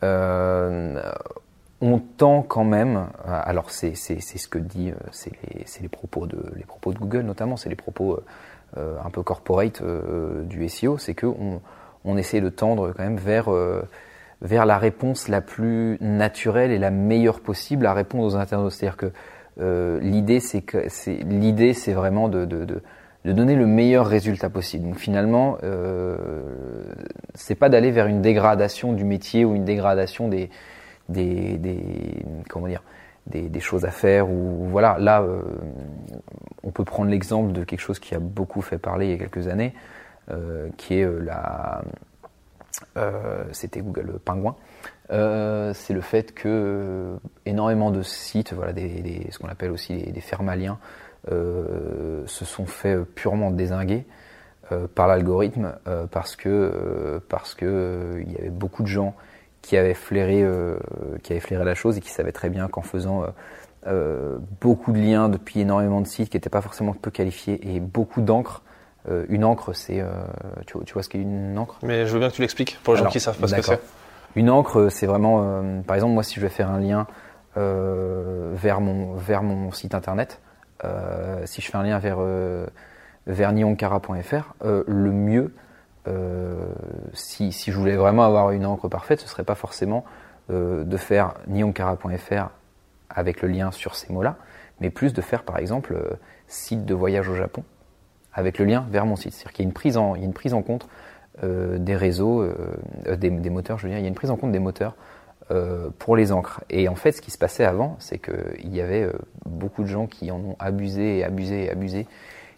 on 0.01 1.99
tend 2.17 2.41
quand 2.41 2.65
même, 2.65 3.09
alors 3.27 3.71
c'est 3.71 3.95
ce 3.95 4.49
que 4.49 4.59
dit, 4.59 4.95
c'est 5.13 5.33
les 5.83 5.89
propos 5.89 6.27
de 6.27 6.99
Google 6.99 7.23
notamment, 7.23 7.59
c'est 7.59 7.69
les 7.69 7.77
propos 7.77 8.21
un 8.77 9.11
peu 9.11 9.23
corporate 9.23 9.83
du 10.45 10.69
SEO, 10.69 10.99
c'est 10.99 11.15
que 11.15 11.27
on, 11.27 11.61
on, 12.05 12.17
essaie 12.17 12.41
de 12.41 12.49
tendre 12.49 12.93
quand 12.97 13.03
même 13.03 13.19
vers 13.19 13.49
vers 14.45 14.67
la 14.67 14.79
réponse 14.79 15.29
la 15.29 15.41
plus 15.41 15.97
naturelle 16.01 16.71
et 16.71 16.79
la 16.79 16.91
meilleure 16.91 17.41
possible 17.41 17.87
à 17.87 17.95
répondre 17.95 18.25
aux 18.25 18.37
internautes. 18.37 18.73
C'est-à-dire 18.73 18.97
que 18.97 19.13
euh, 19.61 19.99
l'idée, 20.01 20.41
c'est 20.41 20.63
que 20.63 20.89
c'est 20.89 21.15
l'idée, 21.15 21.73
c'est 21.75 21.93
vraiment 21.93 22.29
de, 22.29 22.45
de, 22.45 22.65
de, 22.65 22.83
de, 23.25 23.33
donner 23.33 23.57
le 23.57 23.67
meilleur 23.67 24.07
résultat 24.07 24.51
possible. 24.51 24.85
Donc 24.85 24.99
finalement, 24.99 25.59
euh, 25.63 26.17
c'est 27.35 27.55
pas 27.55 27.69
d'aller 27.69 27.91
vers 27.91 28.07
une 28.07 28.21
dégradation 28.21 28.93
du 28.93 29.05
métier 29.05 29.45
ou 29.45 29.55
une 29.55 29.65
dégradation 29.65 30.29
des 30.29 30.51
des, 31.09 31.59
des 31.59 32.25
comment 32.49 32.67
dire 32.67 32.83
des, 33.27 33.49
des, 33.49 33.61
choses 33.61 33.85
à 33.85 33.91
faire 33.91 34.29
ou 34.31 34.67
voilà 34.69 34.97
là 34.99 35.23
euh, 35.23 35.41
on 36.63 36.71
peut 36.71 36.85
prendre 36.85 37.11
l'exemple 37.11 37.53
de 37.53 37.65
quelque 37.65 37.81
chose 37.81 37.99
qui 37.99 38.15
a 38.15 38.19
beaucoup 38.19 38.61
fait 38.61 38.79
parler 38.79 39.07
il 39.07 39.13
y 39.13 39.15
a 39.15 39.19
quelques 39.19 39.49
années 39.49 39.75
euh, 40.31 40.71
qui 40.79 40.95
est 40.95 41.05
euh, 41.05 41.21
la 41.21 41.83
euh, 42.97 43.45
c'était 43.53 43.81
Google 43.81 44.19
Penguin. 44.25 44.57
Euh, 45.11 45.73
c'est 45.75 45.93
le 45.93 46.01
fait 46.01 46.33
que 46.33 47.17
énormément 47.45 47.91
de 47.91 48.03
sites, 48.03 48.53
voilà, 48.53 48.73
des, 48.73 49.27
ce 49.31 49.39
qu'on 49.39 49.49
appelle 49.49 49.71
aussi 49.71 49.95
des, 49.97 50.21
fermaliens, 50.21 50.79
se 51.29 52.45
sont 52.45 52.67
fait 52.67 52.99
purement 53.05 53.51
désinguer 53.51 54.05
par 54.95 55.09
l'algorithme 55.09 55.75
parce 56.11 56.37
que 56.37 57.21
parce 57.29 57.55
que 57.55 58.23
il 58.27 58.33
y 58.33 58.37
avait 58.37 58.51
beaucoup 58.51 58.83
de 58.83 58.89
gens 58.89 59.15
qui 59.65 59.77
avaient 59.77 59.95
flairé 59.95 60.47
qui 61.23 61.33
avaient 61.33 61.41
flairé 61.41 61.65
la 61.65 61.75
chose 61.75 61.99
et 61.99 62.01
qui 62.01 62.11
savaient 62.11 62.33
très 62.33 62.51
bien 62.51 62.69
qu'en 62.69 62.83
faisant 62.83 63.25
beaucoup 64.61 64.93
de 64.93 64.99
liens 64.99 65.29
depuis 65.29 65.61
énormément 65.61 66.01
de 66.01 66.07
sites 66.07 66.31
qui 66.31 66.37
n'étaient 66.37 66.51
pas 66.51 66.61
forcément 66.61 66.93
peu 66.93 67.11
qualifiés 67.11 67.75
et 67.75 67.81
beaucoup 67.81 68.21
d'encre 68.21 68.63
euh, 69.09 69.27
une 69.29 69.45
encre, 69.45 69.75
c'est. 69.75 70.01
Euh, 70.01 70.09
tu, 70.67 70.93
vois 70.93 71.03
ce 71.03 71.09
qu'est 71.09 71.19
une 71.19 71.59
encre? 71.59 71.79
Mais 71.83 72.07
je 72.07 72.13
veux 72.15 72.19
bien 72.19 72.31
que 72.31 72.35
tu 72.35 72.41
l'expliques 72.41 72.79
pour 72.83 72.95
les 72.95 73.01
gens 73.01 73.09
qui 73.09 73.21
savent 73.21 73.39
pas 73.39 73.49
ce 73.49 73.57
que 73.57 73.63
c'est. 73.63 73.81
Une 74.35 74.51
encre, 74.51 74.89
c'est 74.91 75.07
vraiment. 75.07 75.43
Euh, 75.43 75.81
par 75.83 75.97
exemple, 75.97 76.15
moi, 76.15 76.23
si 76.23 76.37
je 76.37 76.41
vais 76.41 76.49
faire 76.49 76.71
un 76.71 76.81
lien 76.81 77.07
vers, 77.57 78.81
mon, 78.81 79.15
vers 79.15 79.43
mon 79.43 79.71
site 79.73 79.95
internet, 79.95 80.41
si 81.45 81.61
je 81.61 81.71
fais 81.71 81.77
un 81.77 81.85
lien 81.85 81.99
vers, 81.99 82.19
vers 83.27 83.53
nioncara.fr, 83.53 84.55
le 84.65 85.13
mieux, 85.13 85.55
si, 87.13 87.53
si 87.53 87.73
je 87.73 87.79
voulais 87.79 87.97
vraiment 87.97 88.25
avoir 88.25 88.51
une 88.51 88.67
encre 88.67 88.89
parfaite, 88.89 89.21
ce 89.21 89.29
serait 89.29 89.45
pas 89.45 89.55
forcément 89.55 90.05
de 90.51 90.97
faire 90.97 91.35
nioncara.fr 91.47 92.51
avec 93.09 93.43
le 93.43 93.49
lien 93.49 93.71
sur 93.71 93.95
ces 93.95 94.13
mots-là, 94.13 94.37
mais 94.81 94.91
plus 94.91 95.15
de 95.15 95.21
faire 95.23 95.45
par 95.45 95.59
exemple 95.59 95.97
site 96.47 96.85
de 96.85 96.95
voyage 96.95 97.29
au 97.29 97.35
Japon 97.35 97.65
avec 98.35 98.59
le 98.59 98.65
lien 98.65 98.87
vers 98.91 99.07
mon 99.07 99.17
site. 99.17 99.33
C'est-à-dire 99.33 99.53
qu'il 99.53 99.65
y 99.65 99.67
a 99.67 99.69
une 99.69 99.75
prise 99.75 99.97
en, 99.97 100.15
il 100.15 100.21
y 100.21 100.25
a 100.25 100.27
une 100.27 100.35
prise 100.35 100.55
en 100.55 100.63
compte 100.63 100.89
euh, 101.43 101.79
des 101.79 101.97
réseaux, 101.97 102.43
euh, 102.43 102.55
euh, 103.07 103.17
des, 103.17 103.31
moteurs, 103.31 103.79
je 103.79 103.85
veux 103.85 103.91
dire, 103.91 103.99
il 103.99 104.03
y 104.03 104.07
a 104.07 104.09
une 104.09 104.15
prise 104.15 104.31
en 104.31 104.37
compte 104.37 104.53
des 104.53 104.59
moteurs 104.59 104.95
euh, 105.51 105.91
pour 105.99 106.17
les 106.17 106.33
encres. 106.33 106.63
Et 106.71 106.89
en 106.89 106.95
fait, 106.95 107.13
ce 107.13 107.21
qui 107.21 107.31
se 107.31 107.37
passait 107.37 107.65
avant, 107.65 107.97
c'est 107.99 108.19
qu'il 108.19 108.75
y 108.75 108.81
avait 108.81 109.03
euh, 109.03 109.13
beaucoup 109.45 109.83
de 109.83 109.89
gens 109.89 110.07
qui 110.07 110.31
en 110.31 110.39
ont 110.39 110.57
abusé 110.59 111.19
et 111.19 111.25
abusé 111.25 111.65
et 111.65 111.71
abusé 111.71 112.07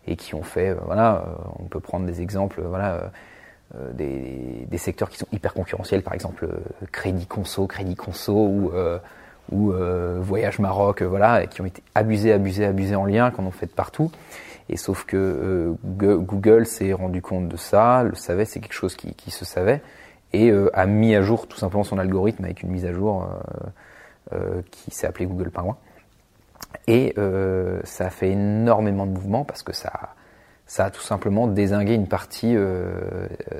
et 0.06 0.14
qui 0.14 0.36
ont 0.36 0.44
fait, 0.44 0.70
euh, 0.70 0.76
voilà, 0.84 1.24
on 1.58 1.64
peut 1.64 1.80
prendre 1.80 2.06
des 2.06 2.22
exemples, 2.22 2.62
voilà. 2.62 3.10
Des, 3.94 4.64
des, 4.70 4.78
secteurs 4.78 5.10
qui 5.10 5.18
sont 5.18 5.26
hyper 5.32 5.52
concurrentiels, 5.52 6.02
par 6.02 6.14
exemple 6.14 6.48
Crédit 6.92 7.26
Conso, 7.26 7.66
Crédit 7.66 7.96
Conso 7.96 8.32
ou, 8.32 8.70
ou 9.50 9.72
Voyage 10.20 10.60
Maroc, 10.60 11.02
voilà, 11.02 11.42
et 11.42 11.48
qui 11.48 11.60
ont 11.60 11.66
été 11.66 11.82
abusés, 11.94 12.32
abusés, 12.32 12.64
abusés 12.64 12.94
en 12.94 13.04
lien, 13.04 13.30
qu'on 13.32 13.44
en 13.44 13.50
fait 13.50 13.66
partout. 13.66 14.12
Et 14.68 14.76
sauf 14.76 15.04
que 15.04 15.16
euh, 15.16 15.74
Google 15.84 16.66
s'est 16.66 16.92
rendu 16.92 17.22
compte 17.22 17.48
de 17.48 17.56
ça, 17.56 18.02
le 18.02 18.14
savait, 18.14 18.44
c'est 18.44 18.60
quelque 18.60 18.72
chose 18.72 18.96
qui, 18.96 19.14
qui, 19.14 19.30
se 19.30 19.44
savait, 19.44 19.80
et 20.32 20.50
euh, 20.50 20.70
a 20.74 20.86
mis 20.86 21.14
à 21.14 21.22
jour 21.22 21.46
tout 21.46 21.56
simplement 21.56 21.84
son 21.84 21.98
algorithme 21.98 22.44
avec 22.44 22.62
une 22.62 22.70
mise 22.70 22.84
à 22.84 22.92
jour 22.92 23.28
euh, 24.32 24.62
qui 24.72 24.90
s'est 24.90 25.06
appelée 25.06 25.26
Google 25.26 25.50
Penguin. 25.50 25.76
Et 26.88 27.14
ça 27.84 28.06
a 28.06 28.10
fait 28.10 28.30
énormément 28.30 29.06
de 29.06 29.12
mouvements 29.12 29.44
parce 29.44 29.62
que 29.62 29.72
ça, 29.72 30.14
ça 30.66 30.86
a 30.86 30.90
tout 30.90 31.02
simplement 31.02 31.46
désingué 31.46 31.94
une 31.94 32.08
partie, 32.08 32.56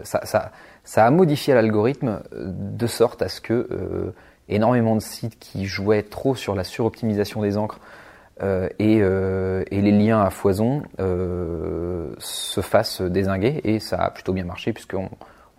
ça, 0.03 0.25
ça, 0.25 0.51
ça, 0.83 1.07
a 1.07 1.11
modifié 1.11 1.55
l'algorithme 1.55 2.21
de 2.33 2.87
sorte 2.87 3.23
à 3.23 3.29
ce 3.29 3.41
que 3.41 4.13
énormément 4.49 4.95
de 4.95 5.01
sites 5.01 5.39
qui 5.39 5.67
jouaient 5.67 6.03
trop 6.03 6.35
sur 6.35 6.55
la 6.55 6.65
suroptimisation 6.65 7.43
des 7.43 7.57
encres 7.57 7.81
euh, 8.43 8.69
et, 8.79 8.99
euh, 9.01 9.65
et, 9.71 9.81
les 9.81 9.93
liens 9.93 10.21
à 10.21 10.31
foison 10.31 10.83
euh, 11.01 12.15
se 12.19 12.61
fassent 12.61 13.01
désinguer 13.01 13.61
et 13.65 13.81
ça 13.81 13.97
a 13.97 14.11
plutôt 14.11 14.35
bien 14.35 14.45
marché 14.45 14.75
puisqu'on 14.75 15.09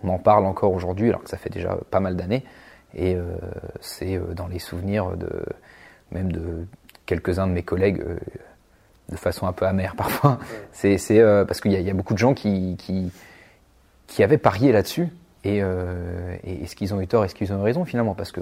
on 0.03 0.09
en 0.09 0.19
parle 0.19 0.45
encore 0.45 0.73
aujourd'hui 0.73 1.09
alors 1.09 1.23
que 1.23 1.29
ça 1.29 1.37
fait 1.37 1.49
déjà 1.49 1.75
pas 1.89 1.99
mal 1.99 2.15
d'années 2.15 2.43
et 2.93 3.15
euh, 3.15 3.23
c'est 3.81 4.15
euh, 4.15 4.33
dans 4.35 4.47
les 4.47 4.59
souvenirs 4.59 5.17
de 5.17 5.27
même 6.11 6.31
de 6.31 6.67
quelques-uns 7.07 7.47
de 7.47 7.53
mes 7.53 7.63
collègues 7.63 8.03
de 9.09 9.15
façon 9.15 9.47
un 9.47 9.53
peu 9.53 9.65
amère 9.65 9.95
parfois 9.97 10.39
c'est 10.71 10.97
parce 11.47 11.61
qu'il 11.61 11.71
y, 11.71 11.81
y, 11.81 11.89
a 11.89 11.93
beaucoup 11.93 12.13
de 12.13 12.19
gens 12.19 12.33
qui, 12.33 12.75
qui, 12.77 13.11
qui 14.07 14.23
avaient 14.23 14.37
parié 14.37 14.71
là-dessus 14.71 15.09
et, 15.43 15.57
et 15.57 16.63
est-ce 16.63 16.75
qu'ils 16.75 16.93
ont 16.93 17.01
eu 17.01 17.07
tort 17.07 17.23
est-ce 17.23 17.35
qu'ils 17.35 17.53
ont 17.53 17.59
eu 17.59 17.63
raison 17.63 17.85
finalement 17.85 18.15
parce 18.15 18.31
que 18.31 18.41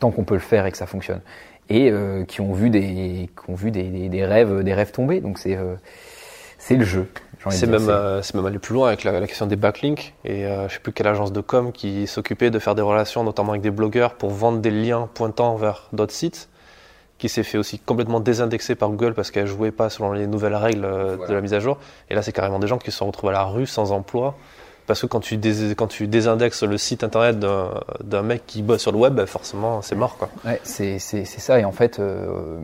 tant 0.00 0.10
qu'on 0.10 0.24
peut 0.24 0.34
le 0.34 0.40
faire 0.40 0.66
et 0.66 0.72
que 0.72 0.76
ça 0.76 0.86
fonctionne 0.86 1.20
et 1.68 1.90
euh, 1.90 2.24
qui 2.24 2.40
ont 2.40 2.52
vu 2.52 2.70
des 2.70 3.30
qui 3.40 3.50
ont 3.50 3.54
vu 3.54 3.70
des, 3.70 4.08
des, 4.08 4.24
rêves 4.24 4.62
des 4.62 4.74
rêves 4.74 4.90
tomber 4.90 5.20
donc 5.20 5.38
c'est 5.38 5.56
euh, 5.56 5.76
c'est 6.58 6.76
le 6.76 6.84
jeu. 6.84 7.08
C'est 7.50 7.66
même, 7.66 7.90
euh, 7.90 8.22
même 8.32 8.46
aller 8.46 8.58
plus 8.58 8.72
loin 8.72 8.88
avec 8.88 9.04
la, 9.04 9.26
question 9.26 9.46
des 9.46 9.56
backlinks. 9.56 10.14
Et 10.24 10.46
euh, 10.46 10.66
je 10.66 10.74
sais 10.74 10.80
plus 10.80 10.92
quelle 10.92 11.08
agence 11.08 11.30
de 11.30 11.42
com 11.42 11.72
qui 11.72 12.06
s'occupait 12.06 12.50
de 12.50 12.58
faire 12.58 12.74
des 12.74 12.80
relations, 12.80 13.22
notamment 13.22 13.50
avec 13.50 13.60
des 13.60 13.70
blogueurs, 13.70 14.14
pour 14.14 14.30
vendre 14.30 14.60
des 14.60 14.70
liens 14.70 15.06
pointant 15.12 15.56
vers 15.56 15.88
d'autres 15.92 16.14
sites, 16.14 16.48
qui 17.24 17.30
s'est 17.30 17.42
fait 17.42 17.56
aussi 17.56 17.78
complètement 17.78 18.20
désindexer 18.20 18.74
par 18.74 18.90
Google 18.90 19.14
parce 19.14 19.30
qu'elle 19.30 19.46
jouait 19.46 19.70
pas 19.70 19.88
selon 19.88 20.12
les 20.12 20.26
nouvelles 20.26 20.54
règles 20.54 20.84
euh, 20.84 21.16
de 21.26 21.32
la 21.32 21.40
mise 21.40 21.54
à 21.54 21.58
jour. 21.58 21.78
Et 22.10 22.14
là, 22.14 22.20
c'est 22.20 22.32
carrément 22.32 22.58
des 22.58 22.66
gens 22.66 22.76
qui 22.76 22.90
se 22.90 22.98
sont 22.98 23.06
retrouvés 23.06 23.32
à 23.32 23.38
la 23.38 23.44
rue 23.44 23.66
sans 23.66 23.92
emploi 23.92 24.34
parce 24.86 25.00
que 25.00 25.06
quand 25.06 25.20
tu, 25.20 25.40
quand 25.74 25.86
tu 25.86 26.06
désindexes 26.06 26.64
le 26.64 26.76
site 26.76 27.02
internet 27.02 27.38
d'un 27.38 28.22
mec 28.22 28.42
qui 28.46 28.60
bosse 28.60 28.82
sur 28.82 28.92
le 28.92 28.98
web, 28.98 29.14
bah, 29.14 29.24
forcément, 29.24 29.80
c'est 29.80 29.94
mort. 29.94 30.18
Quoi. 30.18 30.28
Ouais, 30.44 30.60
c'est 30.64 30.98
ça. 30.98 31.58
Et 31.58 31.64
en 31.64 31.72
fait, 31.72 31.98
euh, 31.98 32.58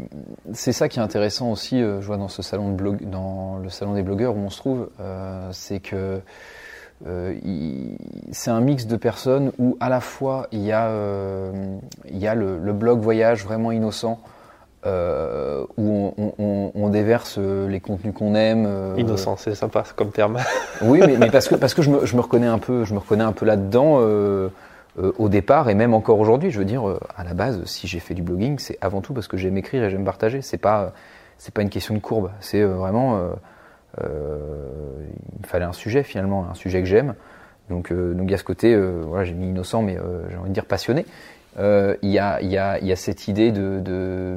c'est 0.52 0.72
ça 0.72 0.90
qui 0.90 0.98
est 0.98 1.02
intéressant 1.02 1.50
aussi, 1.50 1.80
euh, 1.80 2.02
je 2.02 2.06
vois 2.06 2.18
dans 2.18 2.28
ce 2.28 2.42
salon 2.42 2.72
de 2.72 2.76
blog, 2.76 3.08
dans 3.08 3.56
le 3.56 3.70
salon 3.70 3.94
des 3.94 4.02
blogueurs 4.02 4.36
où 4.36 4.40
on 4.40 4.50
se 4.50 4.58
trouve, 4.58 4.90
euh, 5.00 5.48
c'est 5.52 5.80
que 5.80 6.20
c'est 8.30 8.50
un 8.50 8.60
mix 8.60 8.86
de 8.86 8.96
personnes 8.96 9.52
où 9.58 9.78
à 9.80 9.88
la 9.88 10.02
fois 10.02 10.48
il 10.52 10.60
y 10.60 10.70
a, 10.70 10.92
il 12.10 12.18
y 12.18 12.26
a 12.26 12.34
le, 12.34 12.58
le 12.58 12.72
blog 12.74 13.00
voyage 13.00 13.42
vraiment 13.42 13.72
innocent 13.72 14.20
euh, 14.86 15.66
où 15.76 16.14
on, 16.16 16.72
on, 16.74 16.88
déverse 16.88 17.36
euh, 17.38 17.68
les 17.68 17.80
contenus 17.80 18.14
qu'on 18.14 18.34
aime. 18.34 18.64
Euh, 18.66 18.94
Innocent, 18.96 19.36
c'est 19.36 19.54
sympa 19.54 19.84
comme 19.94 20.10
terme. 20.10 20.38
oui, 20.82 21.00
mais, 21.06 21.18
mais, 21.18 21.30
parce 21.30 21.48
que 21.48 21.54
parce 21.54 21.74
que 21.74 21.82
je 21.82 21.90
me, 21.90 22.06
je 22.06 22.16
me, 22.16 22.22
reconnais 22.22 22.46
un 22.46 22.58
peu, 22.58 22.84
je 22.84 22.94
me 22.94 22.98
reconnais 22.98 23.24
un 23.24 23.32
peu 23.32 23.44
là-dedans 23.44 23.98
euh, 24.00 24.48
au 24.96 25.28
départ 25.28 25.68
et 25.68 25.74
même 25.74 25.92
encore 25.92 26.18
aujourd'hui. 26.18 26.50
Je 26.50 26.58
veux 26.58 26.64
dire, 26.64 26.82
à 27.14 27.24
la 27.24 27.34
base, 27.34 27.62
si 27.66 27.88
j'ai 27.88 28.00
fait 28.00 28.14
du 28.14 28.22
blogging, 28.22 28.58
c'est 28.58 28.78
avant 28.80 29.02
tout 29.02 29.12
parce 29.12 29.28
que 29.28 29.36
j'aime 29.36 29.58
écrire 29.58 29.84
et 29.84 29.90
j'aime 29.90 30.04
partager. 30.04 30.40
C'est 30.40 30.58
pas 30.58 30.92
c'est 31.36 31.52
pas 31.52 31.62
une 31.62 31.70
question 31.70 31.94
de 31.94 32.00
courbe. 32.00 32.30
C'est 32.40 32.62
vraiment 32.62 33.20
il 33.98 34.04
me 34.04 35.46
fallait 35.46 35.66
un 35.66 35.72
sujet 35.72 36.02
finalement, 36.02 36.46
un 36.50 36.54
sujet 36.54 36.80
que 36.80 36.86
j'aime. 36.86 37.14
Donc 37.68 37.92
donc 37.92 38.24
il 38.28 38.30
y 38.30 38.34
a 38.34 38.38
ce 38.38 38.44
côté, 38.44 38.74
voilà, 38.76 39.24
j'ai 39.24 39.34
mis 39.34 39.48
innocent, 39.48 39.82
mais 39.82 39.98
j'ai 40.30 40.36
envie 40.36 40.48
de 40.48 40.54
dire 40.54 40.64
passionné. 40.64 41.04
Il 41.58 42.10
y 42.10 42.18
a 42.18 42.40
il 42.40 42.48
y 42.48 42.56
a 42.56 42.78
il 42.78 42.86
y 42.86 42.92
a 42.92 42.96
cette 42.96 43.28
idée 43.28 43.52
de, 43.52 43.80
de 43.80 44.36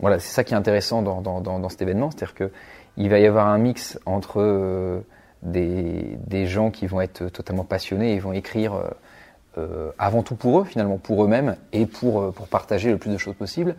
voilà, 0.00 0.18
c'est 0.18 0.32
ça 0.32 0.44
qui 0.44 0.54
est 0.54 0.56
intéressant 0.56 1.02
dans, 1.02 1.20
dans, 1.20 1.40
dans, 1.40 1.68
cet 1.68 1.82
événement, 1.82 2.10
c'est-à-dire 2.10 2.34
que 2.34 2.50
il 2.96 3.08
va 3.10 3.18
y 3.18 3.26
avoir 3.26 3.46
un 3.46 3.58
mix 3.58 3.98
entre 4.06 4.40
euh, 4.40 5.00
des, 5.42 6.18
des, 6.26 6.46
gens 6.46 6.70
qui 6.70 6.86
vont 6.86 7.00
être 7.00 7.28
totalement 7.28 7.64
passionnés 7.64 8.14
et 8.14 8.18
vont 8.18 8.32
écrire 8.32 8.74
euh, 8.74 8.90
euh 9.58 9.90
avant 9.98 10.22
tout 10.22 10.34
pour 10.34 10.60
eux, 10.60 10.64
finalement 10.64 10.98
pour 10.98 11.24
eux-mêmes 11.24 11.56
et 11.72 11.86
pour, 11.86 12.32
pour 12.32 12.48
partager 12.48 12.90
le 12.90 12.98
plus 12.98 13.10
de 13.10 13.18
choses 13.18 13.34
possible. 13.34 13.76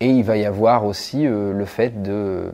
Et 0.00 0.08
il 0.08 0.24
va 0.24 0.36
y 0.36 0.44
avoir 0.44 0.84
aussi 0.84 1.24
le 1.24 1.64
fait 1.64 2.02
de 2.02 2.52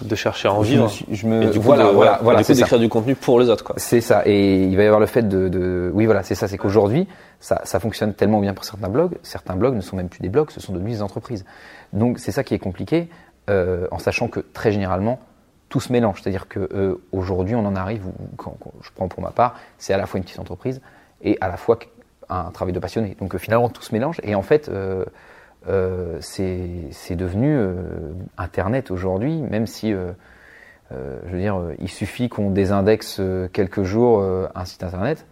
de 0.00 0.14
chercher 0.14 0.48
à 0.48 0.52
en 0.52 0.60
vivre. 0.60 0.90
Je 1.10 1.26
me, 1.26 1.50
du 1.50 1.58
coup, 1.58 1.64
voilà, 1.64 1.90
voilà, 1.90 2.18
voilà, 2.22 2.42
c'est 2.42 2.54
d'écrire 2.54 2.78
du 2.78 2.88
contenu 2.88 3.14
pour 3.14 3.40
les 3.40 3.48
autres, 3.48 3.64
quoi. 3.64 3.74
C'est 3.78 4.00
ça. 4.00 4.22
Et 4.26 4.64
il 4.64 4.76
va 4.76 4.82
y 4.82 4.86
avoir 4.86 5.00
le 5.00 5.06
fait 5.06 5.28
de, 5.28 5.48
de 5.48 5.90
oui, 5.94 6.06
voilà, 6.06 6.22
c'est 6.22 6.34
ça. 6.34 6.48
C'est 6.48 6.58
qu'aujourd'hui, 6.58 7.06
ça, 7.40 7.60
ça 7.64 7.80
fonctionne 7.80 8.14
tellement 8.14 8.40
bien 8.40 8.54
pour 8.54 8.64
certains 8.64 8.88
blogs. 8.88 9.18
Certains 9.22 9.56
blogs 9.56 9.74
ne 9.74 9.80
sont 9.80 9.96
même 9.96 10.08
plus 10.08 10.20
des 10.20 10.28
blogs, 10.28 10.50
ce 10.50 10.60
sont 10.60 10.72
devenus 10.72 10.96
des 10.96 11.02
entreprises. 11.02 11.44
Donc, 11.92 12.18
c'est 12.18 12.32
ça 12.32 12.44
qui 12.44 12.54
est 12.54 12.58
compliqué, 12.58 13.08
euh, 13.50 13.86
en 13.90 13.98
sachant 13.98 14.28
que 14.28 14.40
très 14.40 14.72
généralement, 14.72 15.20
tout 15.68 15.80
se 15.80 15.92
mélange. 15.92 16.22
C'est-à-dire 16.22 16.48
que 16.48 16.68
euh, 16.74 16.96
aujourd'hui, 17.12 17.54
on 17.54 17.66
en 17.66 17.76
arrive, 17.76 18.04
quand, 18.36 18.56
je 18.82 18.90
prends 18.94 19.08
pour 19.08 19.22
ma 19.22 19.30
part, 19.30 19.54
c'est 19.78 19.92
à 19.92 19.98
la 19.98 20.06
fois 20.06 20.18
une 20.18 20.24
petite 20.24 20.40
entreprise 20.40 20.80
et 21.22 21.38
à 21.40 21.48
la 21.48 21.56
fois 21.56 21.78
un 22.28 22.50
travail 22.50 22.72
de 22.72 22.80
passionné. 22.80 23.16
Donc, 23.20 23.34
euh, 23.34 23.38
finalement, 23.38 23.68
tout 23.68 23.82
se 23.82 23.94
mélange. 23.94 24.20
Et 24.24 24.34
en 24.34 24.42
fait, 24.42 24.70
euh, 25.68 26.18
c'est 26.20 27.16
devenu 27.16 27.56
euh, 27.56 27.74
Internet 28.36 28.90
aujourd'hui, 28.90 29.36
même 29.36 29.66
si, 29.66 29.92
euh, 29.92 30.12
je 30.90 31.32
veux 31.32 31.40
dire, 31.40 31.60
il 31.78 31.88
suffit 31.88 32.28
qu'on 32.28 32.50
désindexe 32.50 33.20
quelques 33.52 33.82
jours 33.82 34.22
un 34.54 34.64
site 34.64 34.82
Internet, 34.82 35.26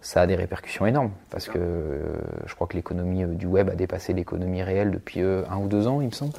ça 0.00 0.22
a 0.22 0.26
des 0.26 0.34
répercussions 0.34 0.86
énormes, 0.86 1.12
parce 1.30 1.48
que 1.48 1.58
je 2.46 2.54
crois 2.54 2.66
que 2.66 2.76
l'économie 2.76 3.24
du 3.24 3.46
web 3.46 3.70
a 3.70 3.74
dépassé 3.74 4.12
l'économie 4.12 4.62
réelle 4.62 4.90
depuis 4.90 5.20
un 5.20 5.56
ou 5.58 5.68
deux 5.68 5.86
ans, 5.86 6.00
il 6.00 6.06
me 6.06 6.12
semble. 6.12 6.32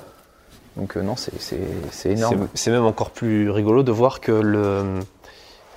Donc 0.76 0.96
non, 0.96 1.16
c'est 1.16 2.10
énorme. 2.10 2.48
C'est 2.56 2.72
même 2.72 2.86
encore 2.86 3.12
plus 3.12 3.50
rigolo 3.50 3.84
de 3.84 3.92
voir 3.92 4.22
que 4.22 4.32
le 4.32 5.00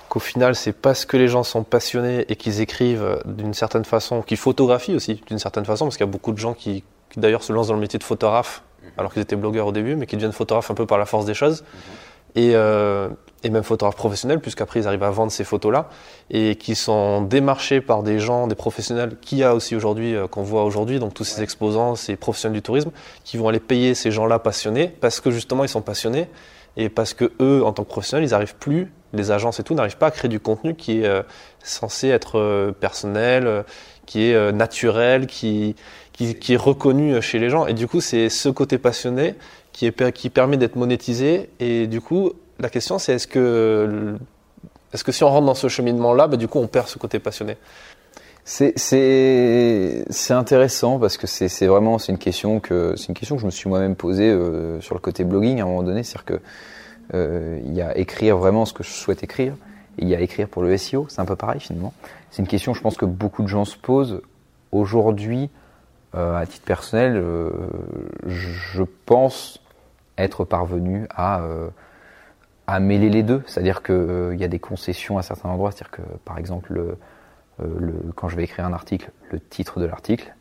qu'au 0.09 0.19
final, 0.19 0.55
c'est 0.55 0.71
parce 0.71 1.05
que 1.05 1.17
les 1.17 1.27
gens 1.27 1.43
sont 1.43 1.63
passionnés 1.63 2.25
et 2.29 2.37
qu'ils 2.37 2.61
écrivent 2.61 3.19
d'une 3.25 3.53
certaine 3.53 3.83
façon, 3.83 4.21
qu'ils 4.21 4.37
photographient 4.37 4.95
aussi 4.95 5.21
d'une 5.27 5.37
certaine 5.37 5.65
façon, 5.65 5.85
parce 5.85 5.97
qu'il 5.97 6.05
y 6.05 6.09
a 6.09 6.11
beaucoup 6.11 6.31
de 6.31 6.37
gens 6.37 6.53
qui 6.53 6.83
qui 7.09 7.19
d'ailleurs 7.19 7.43
se 7.43 7.53
lancent 7.53 7.67
dans 7.67 7.73
le 7.73 7.79
métier 7.79 7.99
de 7.99 8.03
photographe, 8.03 8.63
mhm. 8.81 8.89
alors 8.97 9.13
qu'ils 9.13 9.21
étaient 9.21 9.35
blogueurs 9.35 9.67
au 9.67 9.71
début, 9.71 9.95
mais 9.95 10.05
qui 10.05 10.15
deviennent 10.15 10.31
photographes 10.31 10.71
un 10.71 10.75
peu 10.75 10.85
par 10.85 10.97
la 10.97 11.05
force 11.05 11.25
des 11.25 11.33
choses. 11.33 11.61
Mhm. 11.61 11.79
Et, 12.35 12.51
euh, 12.53 13.09
et, 13.43 13.49
même 13.49 13.63
photographes 13.63 13.95
professionnels, 13.95 14.39
puisqu'après 14.39 14.81
ils 14.81 14.87
arrivent 14.87 15.03
à 15.03 15.09
vendre 15.09 15.31
ces 15.31 15.43
photos-là, 15.43 15.89
et 16.29 16.55
qui 16.55 16.75
sont 16.75 17.21
démarchés 17.21 17.81
par 17.81 18.03
des 18.03 18.19
gens, 18.19 18.45
des 18.45 18.55
professionnels, 18.55 19.17
qu'il 19.21 19.39
y 19.39 19.43
a 19.43 19.55
aussi 19.55 19.75
aujourd'hui, 19.75 20.15
euh, 20.15 20.27
qu'on 20.27 20.43
voit 20.43 20.63
aujourd'hui, 20.63 20.99
donc 20.99 21.15
tous 21.15 21.23
ces 21.23 21.41
exposants, 21.41 21.95
ces 21.95 22.15
professionnels 22.15 22.55
du 22.55 22.61
tourisme, 22.61 22.91
qui 23.23 23.37
vont 23.37 23.47
aller 23.47 23.59
payer 23.59 23.95
ces 23.95 24.11
gens-là 24.11 24.37
passionnés, 24.37 24.87
parce 24.87 25.19
que 25.19 25.31
justement 25.31 25.63
ils 25.63 25.69
sont 25.69 25.81
passionnés, 25.81 26.29
et 26.75 26.89
parce 26.89 27.15
que 27.15 27.31
eux, 27.41 27.63
en 27.65 27.73
tant 27.73 27.83
que 27.83 27.89
professionnels, 27.89 28.27
ils 28.27 28.31
n'arrivent 28.31 28.55
plus, 28.55 28.91
les 29.13 29.31
agences 29.31 29.59
et 29.59 29.63
tout, 29.63 29.73
n'arrivent 29.73 29.97
pas 29.97 30.07
à 30.07 30.11
créer 30.11 30.29
du 30.29 30.39
contenu 30.39 30.75
qui 30.75 31.01
est 31.01 31.07
euh, 31.07 31.23
censé 31.63 32.09
être 32.09 32.71
personnel, 32.79 33.63
qui 34.07 34.31
est 34.31 34.51
naturel, 34.51 35.27
qui, 35.27 35.75
qui, 36.13 36.53
est 36.53 36.57
reconnu 36.57 37.21
chez 37.21 37.37
les 37.37 37.51
gens. 37.51 37.67
Et 37.67 37.73
du 37.73 37.87
coup, 37.87 38.01
c'est 38.01 38.29
ce 38.29 38.49
côté 38.49 38.79
passionné 38.79 39.35
qui, 39.71 39.85
est, 39.85 40.11
qui 40.11 40.31
permet 40.31 40.57
d'être 40.57 40.75
monétisé. 40.75 41.51
Et 41.59 41.85
du 41.85 42.01
coup, 42.01 42.31
la 42.59 42.69
question, 42.69 42.97
c'est 42.97 43.13
est-ce 43.13 43.27
que, 43.27 44.17
est-ce 44.93 45.03
que 45.03 45.11
si 45.11 45.23
on 45.23 45.29
rentre 45.29 45.45
dans 45.45 45.53
ce 45.53 45.67
cheminement-là, 45.67 46.27
bah, 46.27 46.37
du 46.37 46.47
coup, 46.47 46.57
on 46.59 46.67
perd 46.67 46.87
ce 46.87 46.97
côté 46.97 47.19
passionné? 47.19 47.57
C'est 48.47 48.73
intéressant 50.29 50.99
parce 50.99 51.17
que 51.17 51.27
c'est 51.27 51.67
vraiment 51.67 51.99
c'est 51.99 52.13
une 52.13 52.17
question 52.17 52.61
que 52.61 52.93
c'est 52.95 53.09
une 53.09 53.13
question 53.13 53.35
que 53.35 53.41
je 53.41 53.45
me 53.45 53.51
suis 53.51 53.67
moi-même 53.67 53.97
posée 53.97 54.29
euh, 54.29 54.79
sur 54.79 54.95
le 54.95 55.01
côté 55.01 55.25
blogging 55.25 55.59
à 55.59 55.63
un 55.63 55.65
moment 55.65 55.83
donné, 55.83 56.03
c'est-à-dire 56.03 56.25
que 56.25 56.39
euh, 57.13 57.59
il 57.65 57.73
y 57.73 57.81
a 57.81 57.97
écrire 57.97 58.37
vraiment 58.37 58.65
ce 58.65 58.71
que 58.71 58.83
je 58.83 58.89
souhaite 58.89 59.21
écrire, 59.21 59.53
et 59.97 60.03
il 60.03 60.07
y 60.07 60.15
a 60.15 60.21
écrire 60.21 60.47
pour 60.47 60.61
le 60.61 60.77
SEO, 60.77 61.07
c'est 61.09 61.19
un 61.19 61.25
peu 61.25 61.35
pareil 61.35 61.59
finalement. 61.59 61.93
C'est 62.31 62.41
une 62.41 62.47
question, 62.47 62.73
je 62.73 62.81
pense 62.81 62.97
que 62.97 63.05
beaucoup 63.05 63.41
de 63.43 63.47
gens 63.47 63.65
se 63.65 63.77
posent 63.77 64.21
aujourd'hui. 64.71 65.49
Euh, 66.15 66.35
à 66.35 66.45
titre 66.45 66.65
personnel, 66.65 67.17
euh, 67.17 67.51
je 68.25 68.83
pense 69.05 69.59
être 70.17 70.45
parvenu 70.45 71.05
à, 71.09 71.41
euh, 71.41 71.69
mêler 72.79 73.09
les 73.09 73.23
deux. 73.23 73.43
C'est-à-dire 73.45 73.83
qu'il 73.83 74.31
il 74.33 74.39
y 74.39 74.43
a 74.43 74.47
des 74.47 74.59
concessions 74.59 75.17
à 75.17 75.21
certains 75.21 75.49
endroits. 75.49 75.71
C'est-à-dire 75.71 75.91
que, 75.91 76.01
par 76.25 76.37
exemple, 76.37 76.73
le, 76.73 76.97
le, 77.59 78.11
quand 78.15 78.29
je 78.29 78.35
vais 78.35 78.43
écrire 78.43 78.65
un 78.65 78.73
article, 78.73 79.11
le 79.31 79.39
titre 79.39 79.79
de 79.79 79.85
l'article, 79.85 80.33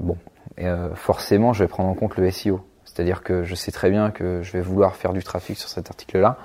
bon, 0.00 0.16
forcément, 0.94 1.52
je 1.52 1.64
vais 1.64 1.68
prendre 1.68 1.88
en 1.88 1.94
compte 1.94 2.16
le 2.16 2.30
SEO. 2.30 2.64
C'est-à-dire 2.84 3.22
que 3.22 3.44
je 3.44 3.54
sais 3.54 3.72
très 3.72 3.90
bien 3.90 4.10
que 4.10 4.42
je 4.42 4.52
vais 4.52 4.60
vouloir 4.60 4.94
faire 4.96 5.12
du 5.12 5.22
trafic 5.22 5.58
sur 5.58 5.68
cet 5.68 5.90
article-là. 5.90 6.38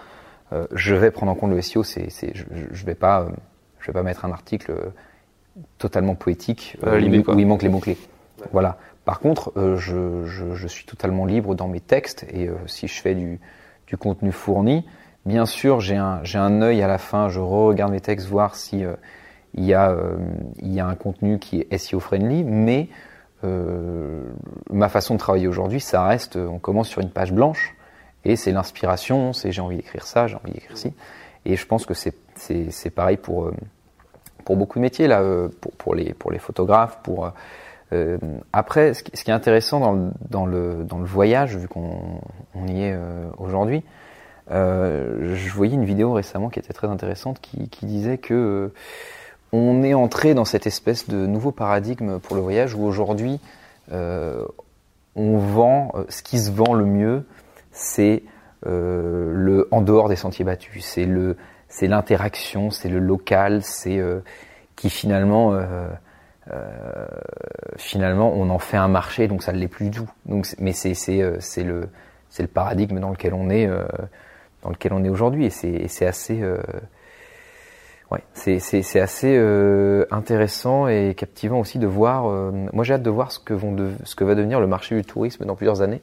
Je 0.72 0.96
vais 0.96 1.12
prendre 1.12 1.32
en 1.32 1.36
compte 1.36 1.52
le 1.52 1.62
SEO. 1.62 1.84
C'est, 1.84 2.10
je, 2.34 2.44
je 2.72 2.86
vais 2.86 2.96
pas, 2.96 3.28
je 3.80 3.88
vais 3.88 3.94
pas 3.94 4.04
mettre 4.04 4.26
un 4.26 4.32
article 4.32 4.92
totalement 5.78 6.16
poétique 6.16 6.78
euh, 6.84 7.02
où, 7.02 7.40
il 7.40 7.48
manque 7.48 7.64
les 7.64 7.70
mots-clés. 7.70 7.98
Voilà. 8.52 8.78
Par 9.06 9.20
contre, 9.20 9.52
euh, 9.58 9.78
je, 9.78 10.26
je, 10.26 10.54
je, 10.54 10.68
suis 10.68 10.86
totalement 10.86 11.26
libre 11.26 11.56
dans 11.56 11.68
mes 11.68 11.80
textes 11.80 12.26
et 12.32 12.48
euh, 12.48 12.56
si 12.68 12.88
je 12.88 13.02
fais 13.02 13.16
du, 13.16 13.40
du, 13.88 13.98
contenu 13.98 14.32
fourni, 14.32 14.86
bien 15.26 15.46
sûr, 15.46 15.80
j'ai 15.80 15.98
un, 15.98 16.24
j'ai 16.24 16.38
un 16.38 16.62
œil 16.62 16.82
à 16.82 16.88
la 16.88 16.98
fin, 16.98 17.30
je 17.30 17.40
regarde 17.40 17.92
mes 17.92 18.02
textes, 18.02 18.28
voir 18.28 18.56
si 18.56 18.84
il 19.56 19.66
y, 19.66 19.74
a, 19.74 19.96
il 20.62 20.72
y 20.72 20.80
a 20.80 20.86
un 20.86 20.96
contenu 20.96 21.40
qui 21.40 21.66
est 21.70 21.78
SEO 21.78 22.00
friendly, 22.00 22.44
mais 22.44 22.88
ma 23.44 24.90
façon 24.90 25.16
de 25.16 25.20
travailler 25.20 25.48
aujourd'hui, 25.48 25.80
ça 25.80 26.04
reste, 26.04 26.36
on 26.36 26.60
commence 26.60 26.88
sur 26.88 27.02
une 27.02 27.10
page 27.10 27.34
blanche 27.34 27.76
et 28.26 28.36
c'est 28.36 28.52
l'inspiration, 28.52 29.34
c'est 29.34 29.52
j'ai 29.52 29.62
envie 29.62 29.78
d'écrire 29.78 30.06
ça, 30.06 30.28
j'ai 30.28 30.36
envie 30.36 30.52
d'écrire 30.52 30.78
ci. 30.78 30.94
Et 31.46 31.56
je 31.56 31.66
pense 31.66 31.86
que 31.86 31.94
c'est, 31.94 32.90
pareil 32.90 33.18
pour 33.18 33.52
pour 34.46 34.56
beaucoup 34.56 34.80
de 34.80 34.82
métiers 34.82 35.08
là, 35.08 35.22
euh, 35.22 35.48
pour, 35.62 35.72
pour 35.74 35.96
les 35.96 36.14
pour 36.14 36.32
les 36.32 36.40
photographes, 36.40 37.00
pour 37.04 37.26
euh, 37.26 37.30
euh, 37.92 38.18
après, 38.54 38.94
ce 38.94 39.04
qui, 39.04 39.32
est 39.32 39.34
intéressant 39.34 39.80
dans 39.80 39.94
le, 39.94 40.12
dans 40.30 40.46
le, 40.46 40.84
dans 40.84 41.00
le 41.00 41.06
voyage, 41.06 41.58
vu 41.58 41.68
qu'on 41.68 42.22
on 42.54 42.68
y 42.68 42.84
est 42.84 42.96
aujourd'hui, 43.38 43.84
euh, 44.52 45.36
je 45.36 45.52
voyais 45.52 45.76
une 45.76 45.86
vidéo 45.86 46.14
récemment 46.14 46.50
qui 46.50 46.60
était 46.60 46.74
très 46.74 46.88
intéressante 46.88 47.40
qui, 47.40 47.86
disait 47.86 48.18
que 48.18 48.72
on 49.52 49.84
est 49.84 49.94
entré 49.94 50.34
dans 50.34 50.46
cette 50.46 50.68
espèce 50.68 51.08
de 51.08 51.26
nouveau 51.26 51.52
paradigme 51.52 52.20
pour 52.20 52.36
le 52.36 52.42
voyage 52.42 52.76
où 52.76 52.84
aujourd'hui 52.84 53.40
euh, 53.92 54.44
on 55.16 55.38
vend, 55.38 55.92
ce 56.10 56.22
qui 56.22 56.40
se 56.40 56.52
vend 56.52 56.74
le 56.74 56.86
mieux, 56.86 57.26
c'est 57.80 58.24
le 58.64 59.68
en 59.72 59.82
dehors 59.82 60.10
des 60.10 60.18
sentiers 60.18 60.46
battus, 60.46 60.84
c'est 60.84 61.06
le 61.06 61.38
c'est 61.70 61.88
l'interaction, 61.88 62.72
c'est 62.72 62.90
le 62.90 63.00
local, 63.00 63.62
c'est 63.64 63.98
euh, 63.98 64.20
qui 64.76 64.90
finalement 64.90 65.54
euh, 65.54 65.88
finalement, 67.78 68.34
on 68.34 68.50
en 68.50 68.60
fait 68.60 68.78
un 68.78 68.88
marché, 68.88 69.28
donc 69.28 69.44
ça 69.44 69.54
ne 69.54 69.60
l'est 69.60 69.68
plus 69.68 69.90
du 69.90 70.00
tout. 70.00 70.10
Donc, 70.26 70.48
mais 70.60 70.74
c'est 70.74 70.94
c'est 70.94 71.64
le 71.64 71.90
c'est 72.30 72.42
le 72.44 72.48
paradigme 72.50 73.00
dans 73.00 73.12
lequel 73.12 73.34
on 73.34 73.50
est 73.50 73.68
dans 74.64 74.70
lequel 74.70 74.94
on 74.94 75.04
est 75.04 75.10
aujourd'hui, 75.10 75.46
et 75.46 75.50
c'est 75.88 76.06
assez 76.06 76.44
Ouais, 78.12 78.24
c'est 78.34 79.00
assez 79.00 79.36
euh, 79.38 80.06
intéressant 80.10 80.88
et 80.88 81.14
captivant 81.16 81.60
aussi 81.60 81.78
de 81.78 81.86
voir. 81.86 82.28
Euh, 82.28 82.52
moi, 82.74 82.84
j'ai 82.84 82.96
hâte 82.96 83.04
de 83.04 83.10
voir 83.12 83.32
ce 83.32 83.38
que, 83.38 83.54
vont 83.54 83.72
de, 83.72 83.92
ce 84.04 84.16
que 84.16 84.24
va 84.24 84.34
devenir 84.34 84.60
le 84.60 84.66
marché 84.66 84.96
du 84.96 85.04
tourisme 85.04 85.46
dans 85.46 85.56
plusieurs 85.56 85.84
années. 85.84 86.02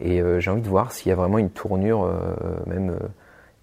Et 0.00 0.20
euh, 0.20 0.40
j'ai 0.40 0.50
envie 0.50 0.62
de 0.62 0.68
voir 0.68 0.92
s'il 0.92 1.08
y 1.08 1.12
a 1.12 1.14
vraiment 1.14 1.38
une 1.38 1.50
tournure 1.50 2.12
même 2.66 2.96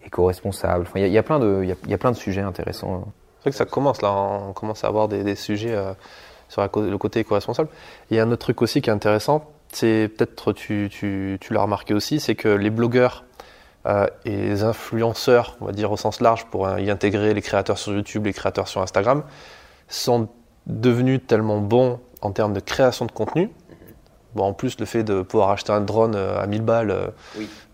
éco-responsable. 0.05 0.85
Enfin, 0.87 0.99
il 0.99 1.11
y, 1.11 1.17
a 1.17 1.23
plein 1.23 1.39
de, 1.39 1.63
y, 1.63 1.93
a 1.93 1.97
plein 1.97 2.11
de 2.11 2.17
sujets 2.17 2.41
intéressants. 2.41 3.05
C'est 3.37 3.43
vrai 3.43 3.51
que 3.51 3.57
ça 3.57 3.65
commence 3.65 4.01
là. 4.01 4.11
On 4.11 4.53
commence 4.53 4.83
à 4.83 4.87
avoir 4.87 5.07
des, 5.07 5.35
sujets 5.35 5.77
sur 6.49 6.61
le 6.61 6.97
côté 6.97 7.21
éco-responsable. 7.21 7.69
Il 8.09 8.17
y 8.17 8.19
a 8.19 8.23
un 8.23 8.31
autre 8.31 8.41
truc 8.41 8.61
aussi 8.61 8.81
qui 8.81 8.89
est 8.89 8.93
intéressant. 8.93 9.45
C'est 9.71 10.09
peut-être 10.15 10.53
tu, 10.53 10.89
tu, 10.91 11.37
tu 11.41 11.53
l'as 11.53 11.63
remarqué 11.63 11.93
aussi, 11.93 12.19
c'est 12.19 12.35
que 12.35 12.49
les 12.49 12.69
blogueurs 12.69 13.23
euh, 13.85 14.07
et 14.23 14.35
les 14.35 14.63
influenceurs, 14.63 15.57
on 15.59 15.65
va 15.65 15.71
dire 15.71 15.91
au 15.91 15.97
sens 15.97 16.21
large, 16.21 16.45
pour 16.45 16.69
y 16.79 16.89
intégrer 16.89 17.33
les 17.33 17.41
créateurs 17.41 17.77
sur 17.77 17.93
YouTube, 17.93 18.25
les 18.25 18.33
créateurs 18.33 18.67
sur 18.67 18.81
Instagram, 18.81 19.23
sont 19.89 20.29
devenus 20.67 21.19
tellement 21.27 21.59
bons 21.59 21.99
en 22.21 22.31
termes 22.31 22.53
de 22.53 22.61
création 22.61 23.05
de 23.05 23.11
contenu. 23.11 23.49
Bon, 24.35 24.45
en 24.45 24.53
plus, 24.53 24.79
le 24.79 24.85
fait 24.85 25.03
de 25.03 25.21
pouvoir 25.21 25.51
acheter 25.51 25.71
un 25.71 25.81
drone 25.81 26.15
euh, 26.15 26.41
à 26.41 26.47
1000 26.47 26.61
balles, 26.61 26.91
euh, 26.91 27.07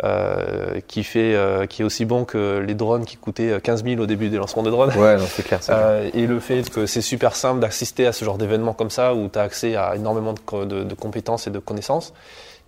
euh, 0.03 0.79
qui, 0.87 1.03
fait, 1.03 1.35
qui 1.69 1.81
est 1.81 1.85
aussi 1.85 2.05
bon 2.05 2.25
que 2.25 2.59
les 2.59 2.73
drones 2.73 3.05
qui 3.05 3.17
coûtaient 3.17 3.59
15 3.61 3.83
000 3.83 4.01
au 4.01 4.05
début 4.05 4.29
des 4.29 4.37
lancements 4.37 4.63
de 4.63 4.69
drones. 4.69 4.91
Ouais, 4.97 5.17
c'est 5.27 5.43
clair. 5.43 5.59
et 6.13 6.27
le 6.27 6.39
fait 6.39 6.69
que 6.69 6.85
c'est 6.85 7.01
super 7.01 7.35
simple 7.35 7.59
d'assister 7.59 8.07
à 8.07 8.13
ce 8.13 8.25
genre 8.25 8.37
d'événement 8.37 8.73
comme 8.73 8.89
ça, 8.89 9.13
où 9.13 9.29
tu 9.29 9.39
as 9.39 9.43
accès 9.43 9.75
à 9.75 9.95
énormément 9.95 10.33
de, 10.33 10.65
de, 10.65 10.83
de 10.83 10.95
compétences 10.95 11.47
et 11.47 11.51
de 11.51 11.59
connaissances, 11.59 12.13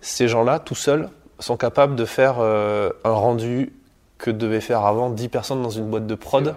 ces 0.02 0.28
gens-là, 0.28 0.60
tout 0.60 0.76
seuls, 0.76 1.10
sont 1.42 1.58
capables 1.58 1.96
de 1.96 2.06
faire 2.06 2.36
euh, 2.40 2.92
un 3.04 3.12
rendu 3.12 3.74
que 4.18 4.32
devaient 4.32 4.62
faire 4.62 4.86
avant 4.86 5.10
10 5.10 5.30
personnes 5.30 5.62
dans 5.62 5.70
une 5.70 5.90
boîte 5.90 6.08
de 6.08 6.16
prod 6.16 6.56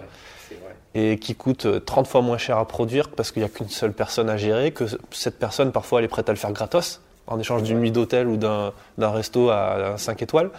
et 0.93 1.17
qui 1.19 1.35
coûte 1.35 1.67
30 1.85 2.05
euh, 2.05 2.09
fois 2.09 2.21
moins 2.21 2.37
cher 2.37 2.57
à 2.57 2.67
produire 2.67 3.09
parce 3.09 3.31
qu'il 3.31 3.41
n'y 3.41 3.47
a 3.47 3.49
qu'une 3.49 3.69
seule 3.69 3.93
personne 3.93 4.29
à 4.29 4.37
gérer, 4.37 4.71
que 4.71 4.85
cette 5.11 5.39
personne 5.39 5.71
parfois 5.71 5.99
elle 5.99 6.05
est 6.05 6.09
prête 6.09 6.29
à 6.29 6.31
le 6.31 6.37
faire 6.37 6.51
gratos 6.51 7.01
en 7.27 7.39
échange 7.39 7.63
d'une 7.63 7.79
nuit 7.79 7.91
d'hôtel 7.91 8.27
ou 8.27 8.37
d'un 8.37 8.71
resto 8.97 9.49
à 9.49 9.95
5 9.97 10.21
étoiles. 10.21 10.51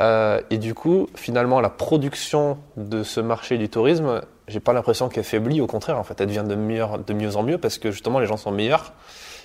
Euh, 0.00 0.40
et 0.50 0.58
du 0.58 0.74
coup, 0.74 1.08
finalement, 1.14 1.60
la 1.60 1.70
production 1.70 2.58
de 2.76 3.02
ce 3.02 3.20
marché 3.20 3.58
du 3.58 3.68
tourisme, 3.68 4.20
j'ai 4.48 4.60
pas 4.60 4.72
l'impression 4.72 5.08
qu'elle 5.08 5.24
faiblit, 5.24 5.60
au 5.60 5.66
contraire, 5.66 5.98
en 5.98 6.04
fait, 6.04 6.20
elle 6.20 6.26
devient 6.26 6.44
de, 6.46 6.54
de 6.54 7.12
mieux 7.14 7.36
en 7.36 7.42
mieux 7.42 7.58
parce 7.58 7.78
que 7.78 7.90
justement 7.90 8.18
les 8.18 8.26
gens 8.26 8.36
sont 8.36 8.50
meilleurs 8.50 8.92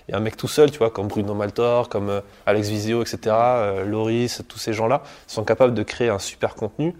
et 0.09 0.13
un 0.13 0.19
mec 0.19 0.35
tout 0.35 0.47
seul, 0.47 0.71
tu 0.71 0.79
vois, 0.79 0.89
comme 0.89 1.07
Bruno 1.07 1.33
Maltor, 1.33 1.87
comme 1.87 2.09
euh, 2.09 2.21
Alex 2.45 2.69
Visio, 2.69 3.01
etc., 3.01 3.19
euh, 3.27 3.85
Loris, 3.85 4.41
tous 4.47 4.57
ces 4.57 4.73
gens-là, 4.73 5.03
sont 5.27 5.43
capables 5.43 5.73
de 5.73 5.83
créer 5.83 6.09
un 6.09 6.19
super 6.19 6.55
contenu, 6.55 6.95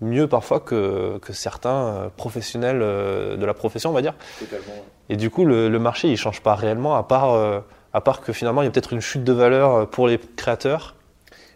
mieux 0.00 0.26
parfois 0.26 0.58
que, 0.58 1.18
que 1.18 1.32
certains 1.32 2.10
professionnels 2.16 2.80
de 2.80 3.44
la 3.44 3.54
profession, 3.54 3.90
on 3.90 3.92
va 3.92 4.02
dire. 4.02 4.14
Totalement. 4.38 4.84
Et 5.08 5.16
du 5.16 5.30
coup, 5.30 5.44
le, 5.44 5.78
marché, 5.78 6.08
il 6.08 6.16
change 6.16 6.40
pas 6.40 6.54
réellement, 6.54 6.96
à 6.96 7.02
part, 7.02 7.62
à 7.96 8.00
part 8.00 8.20
que 8.20 8.32
finalement, 8.32 8.62
il 8.62 8.66
y 8.66 8.68
a 8.68 8.70
peut-être 8.70 8.92
une 8.92 9.00
chute 9.00 9.24
de 9.24 9.32
valeur 9.32 9.88
pour 9.88 10.06
les 10.06 10.18
créateurs. 10.18 10.94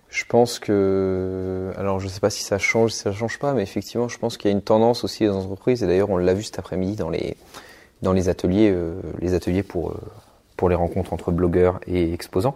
Je 0.09 0.24
pense 0.24 0.59
que, 0.59 1.72
alors 1.76 2.00
je 2.00 2.07
ne 2.07 2.11
sais 2.11 2.20
pas 2.20 2.31
si 2.31 2.42
ça 2.42 2.59
change, 2.59 2.90
si 2.90 2.98
ça 2.98 3.12
change 3.12 3.38
pas, 3.38 3.53
mais 3.53 3.62
effectivement, 3.62 4.09
je 4.09 4.18
pense 4.18 4.37
qu'il 4.37 4.50
y 4.50 4.53
a 4.53 4.57
une 4.57 4.62
tendance 4.62 5.05
aussi 5.05 5.22
les 5.22 5.31
entreprises, 5.31 5.85
et 5.85 5.87
d'ailleurs 5.87 6.11
on 6.11 6.16
l'a 6.16 6.35
vu 6.35 6.42
cet 6.42 6.59
après-midi 6.59 6.96
dans 6.96 7.11
les, 7.11 7.37
dans 8.03 8.12
les 8.12 8.29
ateliers, 8.29 8.74
les 9.20 9.35
ateliers 9.35 9.62
pour 9.62 9.94
pour 10.61 10.68
les 10.68 10.74
rencontres 10.74 11.14
entre 11.14 11.33
blogueurs 11.33 11.81
et 11.87 12.12
exposants. 12.12 12.55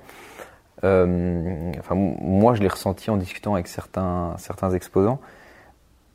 Euh, 0.84 1.72
enfin, 1.78 1.94
moi, 1.94 2.54
je 2.54 2.60
l'ai 2.60 2.68
ressenti 2.68 3.08
en 3.08 3.16
discutant 3.16 3.54
avec 3.54 3.66
certains, 3.66 4.34
certains 4.36 4.72
exposants. 4.72 5.20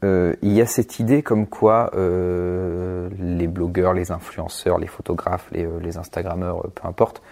Euh, 0.04 0.36
il 0.44 0.54
y 0.54 0.62
a 0.62 0.68
cette 0.68 1.00
idée 1.00 1.24
comme 1.24 1.48
quoi 1.48 1.90
euh, 1.96 3.10
les 3.18 3.48
blogueurs, 3.48 3.96
les 3.96 4.12
influenceurs, 4.12 4.78
les 4.78 4.86
photographes, 4.86 5.48
les, 5.52 5.68
les 5.82 5.98
Instagrammeurs, 5.98 6.62
peu 6.76 6.88
importe, 6.88 7.24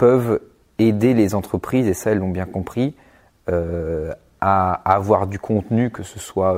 peuvent 0.00 0.40
aider 0.78 1.12
les 1.12 1.34
entreprises, 1.34 1.86
et 1.86 1.94
ça, 1.94 2.10
elles 2.10 2.18
l'ont 2.18 2.30
bien 2.30 2.46
compris, 2.46 2.94
à, 4.40 4.72
avoir 4.84 5.26
du 5.26 5.38
contenu, 5.38 5.90
que 5.90 6.02
ce 6.02 6.18
soit 6.18 6.56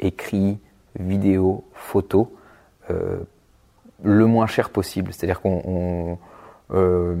écrit, 0.00 0.58
vidéo, 0.98 1.64
photo, 1.74 2.34
le 4.02 4.26
moins 4.26 4.46
cher 4.46 4.70
possible. 4.70 5.12
C'est-à-dire 5.12 5.40
qu'on 5.40 6.18
euh, 6.72 7.14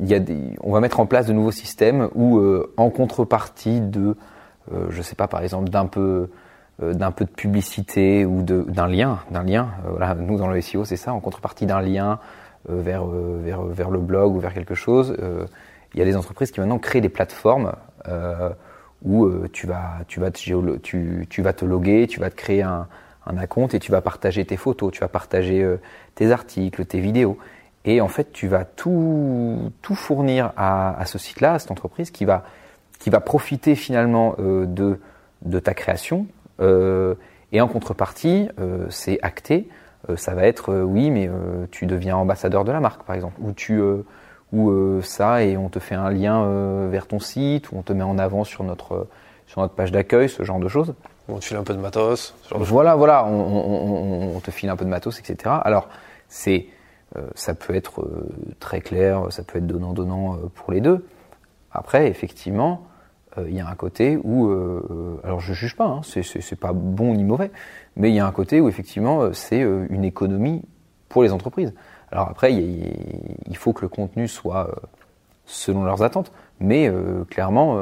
y 0.00 0.14
a 0.14 0.18
des, 0.18 0.56
on 0.62 0.72
va 0.72 0.80
mettre 0.80 1.00
en 1.00 1.06
place 1.06 1.26
de 1.26 1.32
nouveaux 1.32 1.52
systèmes 1.52 2.08
où, 2.14 2.38
euh, 2.38 2.72
en 2.76 2.90
contrepartie 2.90 3.80
de, 3.80 4.16
euh, 4.72 4.86
je 4.90 5.02
sais 5.02 5.14
pas, 5.14 5.28
par 5.28 5.42
exemple, 5.42 5.70
d'un 5.70 5.86
peu 5.86 6.28
euh, 6.82 6.94
d'un 6.94 7.10
peu 7.10 7.24
de 7.24 7.30
publicité 7.30 8.24
ou 8.24 8.42
d'un 8.42 8.88
lien, 8.88 9.18
d'un 9.30 9.42
lien. 9.42 9.68
voilà, 9.88 10.14
nous 10.14 10.38
dans 10.38 10.48
le 10.48 10.60
SEO, 10.60 10.84
c'est 10.84 10.96
ça. 10.96 11.12
En 11.12 11.20
contrepartie 11.20 11.66
d'un 11.66 11.80
lien 11.80 12.18
vers, 12.68 13.04
vers 13.06 13.62
vers 13.62 13.90
le 13.90 13.98
blog 13.98 14.34
ou 14.34 14.40
vers 14.40 14.54
quelque 14.54 14.74
chose, 14.74 15.16
il 15.94 15.98
y 15.98 16.02
a 16.02 16.04
des 16.04 16.16
entreprises 16.16 16.50
qui 16.50 16.60
maintenant 16.60 16.78
créent 16.78 17.00
des 17.00 17.08
plateformes 17.08 17.72
où 19.04 19.28
tu 19.48 19.66
vas 19.66 19.98
tu 20.06 20.20
vas 20.20 20.30
te 20.30 20.38
tu, 20.78 21.42
vas 21.42 21.52
te 21.52 21.64
loguer, 21.64 22.06
tu 22.06 22.20
vas 22.20 22.30
te 22.30 22.36
créer 22.36 22.62
un, 22.62 22.86
un 23.26 23.46
compte 23.46 23.74
et 23.74 23.80
tu 23.80 23.90
vas 23.90 24.00
partager 24.00 24.44
tes 24.44 24.56
photos, 24.56 24.92
tu 24.92 25.00
vas 25.00 25.08
partager 25.08 25.76
tes 26.14 26.30
articles, 26.30 26.84
tes 26.84 27.00
vidéos. 27.00 27.38
Et 27.84 28.00
en 28.00 28.08
fait, 28.08 28.32
tu 28.32 28.46
vas 28.46 28.64
tout, 28.64 29.72
tout 29.82 29.94
fournir 29.94 30.52
à, 30.56 30.98
à 30.98 31.06
ce 31.06 31.18
site-là, 31.18 31.54
à 31.54 31.58
cette 31.58 31.70
entreprise, 31.70 32.10
qui 32.10 32.24
va, 32.24 32.44
qui 32.98 33.10
va 33.10 33.20
profiter 33.20 33.74
finalement 33.74 34.36
euh, 34.38 34.66
de, 34.66 35.00
de 35.42 35.58
ta 35.58 35.74
création. 35.74 36.26
Euh, 36.60 37.14
et 37.50 37.60
en 37.60 37.68
contrepartie, 37.68 38.48
euh, 38.60 38.86
c'est 38.88 39.18
acté. 39.22 39.68
Euh, 40.08 40.16
ça 40.16 40.34
va 40.34 40.44
être 40.44 40.72
euh, 40.72 40.82
oui, 40.82 41.10
mais 41.10 41.28
euh, 41.28 41.66
tu 41.70 41.86
deviens 41.86 42.16
ambassadeur 42.16 42.64
de 42.64 42.72
la 42.72 42.80
marque, 42.80 43.02
par 43.04 43.14
exemple, 43.14 43.40
ou 43.40 43.52
tu 43.52 43.80
ou 44.52 45.00
ça 45.00 45.42
et 45.44 45.56
on 45.56 45.70
te 45.70 45.78
fait 45.78 45.94
un 45.94 46.10
lien 46.10 46.46
vers 46.90 47.06
ton 47.06 47.18
site, 47.18 47.72
ou 47.72 47.78
on 47.78 47.82
te 47.82 47.94
met 47.94 48.02
en 48.02 48.18
avant 48.18 48.44
sur 48.44 48.64
notre 48.64 49.06
sur 49.46 49.62
notre 49.62 49.72
page 49.72 49.92
d'accueil, 49.92 50.28
ce 50.28 50.42
genre 50.42 50.58
de 50.58 50.68
choses. 50.68 50.92
On 51.28 51.38
te 51.38 51.44
file 51.46 51.56
un 51.56 51.62
peu 51.62 51.72
de 51.72 51.78
matos. 51.78 52.34
Ce 52.42 52.50
genre 52.50 52.58
de 52.58 52.64
voilà, 52.64 52.94
voilà, 52.94 53.24
on, 53.24 53.30
on, 53.30 54.36
on, 54.36 54.40
te 54.40 54.50
file 54.50 54.68
un 54.68 54.76
peu 54.76 54.84
de 54.84 54.90
matos, 54.90 55.18
etc. 55.20 55.54
Alors 55.64 55.88
c'est 56.28 56.66
ça 57.34 57.54
peut 57.54 57.74
être 57.74 58.06
très 58.60 58.80
clair, 58.82 59.26
ça 59.30 59.42
peut 59.42 59.58
être 59.58 59.66
donnant-donnant 59.66 60.34
euh, 60.34 60.36
pour 60.54 60.72
les 60.72 60.80
deux. 60.80 61.06
Après, 61.70 62.08
effectivement, 62.08 62.86
il 63.38 63.54
y 63.54 63.60
a 63.60 63.66
un 63.66 63.74
côté 63.74 64.18
où, 64.22 64.50
alors 65.24 65.40
je 65.40 65.52
juge 65.52 65.76
pas, 65.76 65.86
hein, 65.86 66.00
c'est 66.02 66.60
pas 66.60 66.72
bon 66.72 67.14
ni 67.14 67.24
mauvais, 67.24 67.50
mais 67.96 68.10
il 68.10 68.14
y 68.14 68.20
a 68.20 68.26
un 68.26 68.32
côté 68.32 68.60
où 68.60 68.68
effectivement 68.68 69.32
c'est 69.32 69.60
une 69.60 70.04
économie 70.04 70.62
pour 71.08 71.22
les 71.22 71.32
entreprises. 71.32 71.72
Alors 72.10 72.28
après, 72.28 72.52
il 72.52 73.56
faut 73.56 73.72
que 73.72 73.82
le 73.82 73.88
contenu 73.88 74.28
soit 74.28 74.70
selon 75.46 75.84
leurs 75.84 76.02
attentes, 76.02 76.32
mais 76.60 76.92
clairement, 77.30 77.78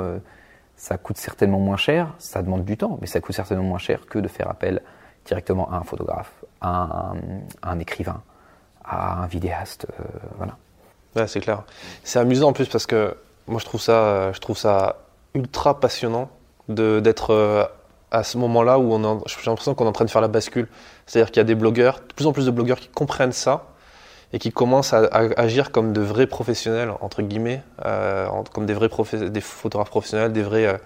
ça 0.76 0.96
coûte 0.96 1.18
certainement 1.18 1.58
moins 1.58 1.76
cher, 1.76 2.14
ça 2.18 2.42
demande 2.42 2.64
du 2.64 2.76
temps, 2.76 2.98
mais 3.00 3.06
ça 3.06 3.20
coûte 3.20 3.34
certainement 3.34 3.64
moins 3.64 3.78
cher 3.78 4.06
que 4.06 4.18
de 4.18 4.28
faire 4.28 4.48
appel 4.48 4.80
directement 5.26 5.70
à 5.70 5.76
un 5.76 5.82
photographe, 5.82 6.32
à 6.60 7.12
un 7.62 7.78
écrivain, 7.78 8.22
à 8.84 9.22
un 9.22 9.26
vidéaste. 9.26 9.86
Euh, 9.90 10.04
voilà. 10.38 10.56
Ouais, 11.16 11.26
c'est 11.26 11.40
clair. 11.40 11.64
C'est 12.02 12.18
amusant 12.18 12.48
en 12.48 12.52
plus 12.52 12.68
parce 12.68 12.86
que 12.86 13.16
moi 13.46 13.60
je 13.60 13.64
trouve 13.64 13.80
ça, 13.80 14.32
je 14.32 14.40
trouve 14.40 14.56
ça 14.56 14.96
ultra 15.34 15.80
passionnant 15.80 16.30
d'être 16.68 17.30
euh, 17.30 17.64
à 18.10 18.22
ce 18.22 18.38
moment-là 18.38 18.78
où 18.78 18.92
on 18.92 19.22
j'ai 19.26 19.36
l'impression 19.46 19.74
qu'on 19.74 19.84
est 19.84 19.88
en 19.88 19.92
train 19.92 20.04
de 20.04 20.10
faire 20.10 20.20
la 20.20 20.28
bascule. 20.28 20.68
C'est-à-dire 21.06 21.30
qu'il 21.30 21.38
y 21.38 21.40
a 21.40 21.44
des 21.44 21.54
blogueurs, 21.54 22.00
de 22.08 22.14
plus 22.14 22.26
en 22.26 22.32
plus 22.32 22.46
de 22.46 22.50
blogueurs 22.50 22.78
qui 22.78 22.88
comprennent 22.88 23.32
ça 23.32 23.66
et 24.32 24.38
qui 24.38 24.52
commencent 24.52 24.92
à, 24.92 25.08
agir 25.36 25.72
comme 25.72 25.92
de 25.92 26.00
vrais 26.00 26.26
professionnels 26.26 26.92
entre 27.00 27.22
guillemets, 27.22 27.62
euh, 27.84 28.28
comme 28.52 28.66
des 28.66 28.74
vrais 28.74 28.88
des 29.28 29.40
photographes 29.40 29.90
professionnels, 29.90 30.32
des 30.32 30.42
vrais 30.42 30.80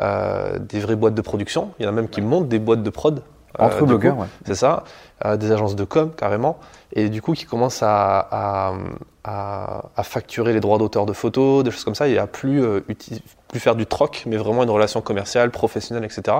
euh, 0.00 0.58
des 0.58 0.80
vraies 0.80 0.96
boîtes 0.96 1.14
de 1.14 1.22
production. 1.22 1.70
Il 1.78 1.84
y 1.84 1.86
en 1.86 1.90
a 1.90 1.92
même 1.92 2.08
qui 2.08 2.20
montent 2.20 2.48
des 2.48 2.58
boîtes 2.58 2.82
de 2.82 2.90
prod 2.90 3.22
entre 3.58 3.82
euh, 3.82 3.86
blogueurs, 3.86 4.18
ouais. 4.18 4.26
C'est 4.46 4.54
ça, 4.54 4.84
euh, 5.24 5.36
des 5.36 5.52
agences 5.52 5.76
de 5.76 5.84
com 5.84 6.10
carrément, 6.16 6.58
et 6.92 7.08
du 7.08 7.22
coup 7.22 7.32
qui 7.32 7.44
commencent 7.44 7.82
à, 7.82 8.74
à, 9.24 9.82
à, 9.96 10.02
facturer 10.02 10.52
les 10.52 10.60
droits 10.60 10.78
d'auteur 10.78 11.06
de 11.06 11.12
photos, 11.12 11.64
des 11.64 11.70
choses 11.70 11.84
comme 11.84 11.94
ça, 11.94 12.08
et 12.08 12.18
à 12.18 12.26
plus, 12.26 12.62
euh, 12.62 12.80
plus 13.48 13.60
faire 13.60 13.76
du 13.76 13.86
troc, 13.86 14.24
mais 14.26 14.36
vraiment 14.36 14.62
une 14.62 14.70
relation 14.70 15.00
commerciale, 15.00 15.50
professionnelle, 15.50 16.04
etc. 16.04 16.38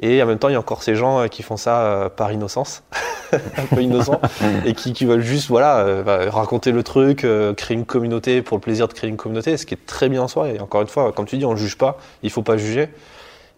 Et 0.00 0.20
en 0.22 0.26
même 0.26 0.38
temps, 0.38 0.48
il 0.48 0.52
y 0.52 0.56
a 0.56 0.58
encore 0.58 0.82
ces 0.82 0.96
gens 0.96 1.28
qui 1.28 1.44
font 1.44 1.56
ça 1.56 2.10
par 2.16 2.32
innocence, 2.32 2.82
un 3.32 3.66
peu 3.72 3.80
innocent, 3.80 4.20
et 4.64 4.74
qui, 4.74 4.92
qui, 4.92 5.04
veulent 5.04 5.20
juste 5.20 5.46
voilà, 5.46 6.02
bah, 6.02 6.30
raconter 6.30 6.72
le 6.72 6.82
truc, 6.82 7.24
créer 7.56 7.76
une 7.76 7.84
communauté 7.84 8.42
pour 8.42 8.56
le 8.56 8.60
plaisir 8.60 8.88
de 8.88 8.92
créer 8.92 9.08
une 9.08 9.16
communauté, 9.16 9.56
ce 9.56 9.66
qui 9.66 9.74
est 9.74 9.86
très 9.86 10.08
bien 10.08 10.22
en 10.22 10.28
soi. 10.28 10.48
Et 10.48 10.58
encore 10.58 10.82
une 10.82 10.88
fois, 10.88 11.12
comme 11.12 11.26
tu 11.26 11.36
dis, 11.36 11.44
on 11.44 11.52
ne 11.52 11.56
juge 11.56 11.78
pas, 11.78 11.98
il 12.24 12.26
ne 12.26 12.32
faut 12.32 12.42
pas 12.42 12.56
juger. 12.56 12.88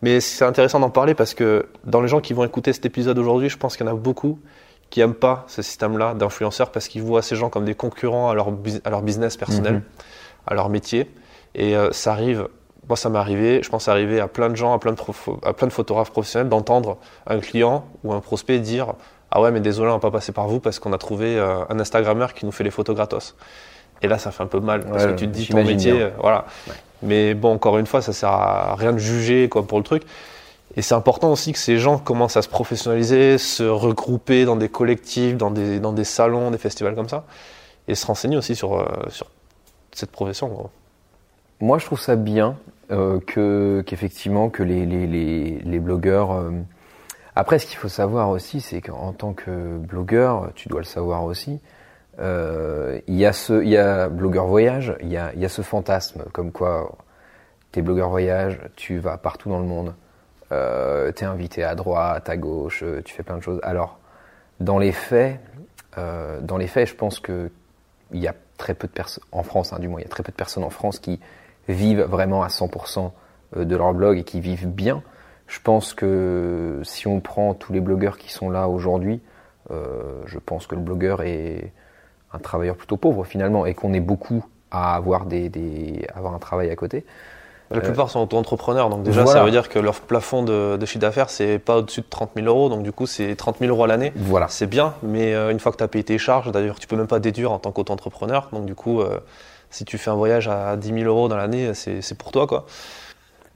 Mais 0.02 0.20
c'est 0.20 0.44
intéressant 0.44 0.80
d'en 0.80 0.90
parler 0.90 1.14
parce 1.14 1.34
que 1.34 1.66
dans 1.84 2.00
les 2.00 2.08
gens 2.08 2.20
qui 2.20 2.34
vont 2.34 2.44
écouter 2.44 2.72
cet 2.72 2.84
épisode 2.86 3.18
aujourd'hui, 3.18 3.48
je 3.48 3.56
pense 3.56 3.76
qu'il 3.76 3.86
y 3.86 3.88
en 3.88 3.92
a 3.92 3.96
beaucoup 3.96 4.38
qui 4.90 5.00
aiment 5.00 5.14
pas 5.14 5.44
ce 5.48 5.62
système-là 5.62 6.14
d'influenceurs 6.14 6.70
parce 6.70 6.88
qu'ils 6.88 7.02
voient 7.02 7.22
ces 7.22 7.36
gens 7.36 7.50
comme 7.50 7.64
des 7.64 7.74
concurrents 7.74 8.30
à 8.30 8.34
leur, 8.34 8.48
à 8.84 8.90
leur 8.90 9.02
business 9.02 9.36
personnel, 9.36 9.74
mhm. 9.74 9.82
à 10.46 10.54
leur 10.54 10.68
métier. 10.68 11.10
Et 11.54 11.76
euh, 11.76 11.90
ça 11.92 12.12
arrive, 12.12 12.48
moi 12.88 12.96
ça 12.96 13.08
m'est 13.08 13.18
arrivé, 13.18 13.62
je 13.62 13.68
pense 13.68 13.88
arriver 13.88 14.20
à 14.20 14.28
plein 14.28 14.48
de 14.48 14.54
gens, 14.54 14.72
à 14.74 14.78
plein 14.78 14.92
de, 14.92 14.98
à 15.42 15.52
plein 15.52 15.66
de 15.66 15.72
photographes 15.72 16.12
professionnels, 16.12 16.48
d'entendre 16.48 16.98
un 17.26 17.40
client 17.40 17.84
ou 18.04 18.12
un 18.12 18.20
prospect 18.20 18.58
dire 18.60 18.94
Ah 19.30 19.40
ouais, 19.40 19.50
mais 19.50 19.60
désolé, 19.60 19.90
on 19.90 19.94
va 19.94 20.00
pas 20.00 20.10
passer 20.10 20.32
par 20.32 20.46
vous 20.46 20.60
parce 20.60 20.78
qu'on 20.78 20.92
a 20.92 20.98
trouvé 20.98 21.36
euh, 21.36 21.64
un 21.68 21.80
Instagrammeur 21.80 22.34
qui 22.34 22.46
nous 22.46 22.52
fait 22.52 22.64
les 22.64 22.70
photos 22.70 22.94
gratos. 22.94 23.34
Et 24.02 24.08
là, 24.08 24.18
ça 24.18 24.30
fait 24.30 24.42
un 24.42 24.46
peu 24.46 24.60
mal 24.60 24.84
parce 24.84 25.06
que 25.06 25.12
tu 25.12 25.26
te 25.26 25.32
dis 25.32 25.48
ton 25.48 25.64
métier, 25.64 25.92
euh, 25.92 26.10
voilà. 26.20 26.44
Mais 27.02 27.34
bon, 27.34 27.52
encore 27.52 27.78
une 27.78 27.86
fois, 27.86 28.02
ça 28.02 28.12
sert 28.12 28.30
à 28.30 28.74
rien 28.76 28.92
de 28.92 28.98
juger 28.98 29.48
quoi 29.48 29.66
pour 29.66 29.78
le 29.78 29.84
truc. 29.84 30.02
Et 30.76 30.82
c'est 30.82 30.94
important 30.94 31.32
aussi 31.32 31.52
que 31.52 31.58
ces 31.58 31.78
gens 31.78 31.98
commencent 31.98 32.36
à 32.36 32.42
se 32.42 32.48
professionnaliser, 32.48 33.38
se 33.38 33.62
regrouper 33.62 34.44
dans 34.44 34.56
des 34.56 34.68
collectifs, 34.68 35.36
dans 35.36 35.50
des, 35.50 35.80
dans 35.80 35.92
des 35.92 36.04
salons, 36.04 36.50
des 36.50 36.58
festivals 36.58 36.94
comme 36.94 37.08
ça, 37.08 37.24
et 37.88 37.94
se 37.94 38.06
renseigner 38.06 38.36
aussi 38.36 38.54
sur, 38.54 38.78
euh, 38.78 38.84
sur 39.08 39.26
cette 39.92 40.10
profession. 40.10 40.70
Moi, 41.60 41.78
je 41.78 41.86
trouve 41.86 42.00
ça 42.00 42.16
bien 42.16 42.56
euh, 42.90 43.20
que 43.26 43.82
qu'effectivement 43.86 44.50
que 44.50 44.62
les, 44.62 44.84
les, 44.84 45.06
les, 45.06 45.58
les 45.64 45.78
blogueurs. 45.78 46.32
Euh, 46.32 46.50
après, 47.34 47.58
ce 47.58 47.66
qu'il 47.66 47.78
faut 47.78 47.88
savoir 47.88 48.28
aussi, 48.28 48.60
c'est 48.60 48.82
qu'en 48.82 49.12
tant 49.12 49.32
que 49.32 49.78
blogueur, 49.78 50.50
tu 50.54 50.68
dois 50.68 50.80
le 50.80 50.86
savoir 50.86 51.24
aussi. 51.24 51.58
Euh, 52.18 53.00
il 53.06 53.14
y 53.16 53.26
a 53.26 53.32
ce, 53.32 53.62
il 53.62 53.68
y 53.68 53.76
a 53.76 54.08
blogueur 54.08 54.46
voyage, 54.46 54.96
il 55.02 55.08
y 55.08 55.16
a, 55.16 55.34
y 55.34 55.44
a 55.44 55.48
ce 55.48 55.62
fantasme 55.62 56.24
comme 56.32 56.50
quoi 56.50 56.96
t'es 57.72 57.82
blogueur 57.82 58.08
voyage, 58.08 58.58
tu 58.74 58.98
vas 58.98 59.18
partout 59.18 59.50
dans 59.50 59.58
le 59.58 59.66
monde 59.66 59.94
euh, 60.52 61.12
tu 61.12 61.24
es 61.24 61.26
invité 61.26 61.64
à 61.64 61.74
droite, 61.74 62.28
à 62.28 62.36
gauche, 62.36 62.82
euh, 62.84 63.02
tu 63.04 63.14
fais 63.14 63.24
plein 63.24 63.36
de 63.36 63.42
choses. 63.42 63.58
Alors, 63.62 63.98
dans 64.60 64.78
les 64.78 64.92
faits, 64.92 65.40
euh, 65.98 66.40
dans 66.40 66.56
les 66.56 66.66
faits, 66.66 66.88
je 66.88 66.94
pense 66.94 67.20
que 67.20 67.50
il 68.12 68.20
y 68.20 68.28
a 68.28 68.34
très 68.58 68.74
peu 68.74 68.86
de 68.86 68.92
personnes 68.92 69.24
en 69.32 69.42
France, 69.42 69.72
hein, 69.72 69.78
du 69.78 69.88
moins, 69.88 70.00
il 70.00 70.04
y 70.04 70.06
a 70.06 70.08
très 70.08 70.22
peu 70.22 70.30
de 70.30 70.36
personnes 70.36 70.64
en 70.64 70.70
France 70.70 70.98
qui 70.98 71.20
vivent 71.68 72.02
vraiment 72.02 72.42
à 72.42 72.48
100% 72.48 73.10
euh, 73.56 73.64
de 73.64 73.76
leur 73.76 73.92
blog 73.92 74.18
et 74.18 74.24
qui 74.24 74.40
vivent 74.40 74.68
bien. 74.68 75.02
Je 75.48 75.60
pense 75.60 75.94
que 75.94 76.80
si 76.84 77.06
on 77.06 77.20
prend 77.20 77.54
tous 77.54 77.72
les 77.72 77.80
blogueurs 77.80 78.18
qui 78.18 78.32
sont 78.32 78.50
là 78.50 78.68
aujourd'hui, 78.68 79.20
euh, 79.70 80.22
je 80.26 80.38
pense 80.38 80.66
que 80.66 80.74
le 80.74 80.80
blogueur 80.80 81.22
est 81.22 81.72
un 82.32 82.38
travailleur 82.38 82.76
plutôt 82.76 82.96
pauvre 82.96 83.24
finalement 83.24 83.66
et 83.66 83.74
qu'on 83.74 83.92
est 83.92 84.00
beaucoup 84.00 84.44
à 84.70 84.94
avoir, 84.94 85.26
des, 85.26 85.48
des, 85.48 86.06
avoir 86.14 86.34
un 86.34 86.38
travail 86.38 86.70
à 86.70 86.76
côté. 86.76 87.04
La 87.72 87.80
plupart 87.80 88.10
sont 88.10 88.20
auto-entrepreneurs, 88.20 88.90
donc 88.90 89.02
déjà 89.02 89.26
ça 89.26 89.42
veut 89.42 89.50
dire 89.50 89.68
que 89.68 89.80
leur 89.80 90.00
plafond 90.00 90.44
de, 90.44 90.76
de 90.76 90.86
chiffre 90.86 91.00
d'affaires 91.00 91.30
c'est 91.30 91.58
pas 91.58 91.78
au-dessus 91.78 92.02
de 92.02 92.06
30 92.08 92.30
000 92.36 92.46
euros, 92.46 92.68
donc 92.68 92.84
du 92.84 92.92
coup 92.92 93.06
c'est 93.06 93.34
30 93.34 93.58
000 93.58 93.72
euros 93.72 93.82
à 93.82 93.86
l'année. 93.88 94.12
Voilà. 94.14 94.46
C'est 94.48 94.68
bien, 94.68 94.94
mais 95.02 95.34
euh, 95.34 95.50
une 95.50 95.58
fois 95.58 95.72
que 95.72 95.76
tu 95.76 95.82
as 95.82 95.88
payé 95.88 96.04
tes 96.04 96.16
charges, 96.16 96.52
d'ailleurs 96.52 96.78
tu 96.78 96.86
peux 96.86 96.94
même 96.94 97.08
pas 97.08 97.18
déduire 97.18 97.50
en 97.50 97.58
tant 97.58 97.72
qu'auto-entrepreneur, 97.72 98.50
donc 98.52 98.66
du 98.66 98.76
coup 98.76 99.00
euh, 99.00 99.18
si 99.70 99.84
tu 99.84 99.98
fais 99.98 100.10
un 100.10 100.14
voyage 100.14 100.46
à 100.46 100.76
10 100.76 100.92
000 100.92 101.00
euros 101.06 101.26
dans 101.26 101.36
l'année, 101.36 101.74
c'est 101.74 102.16
pour 102.16 102.30
toi 102.30 102.46
quoi. 102.46 102.66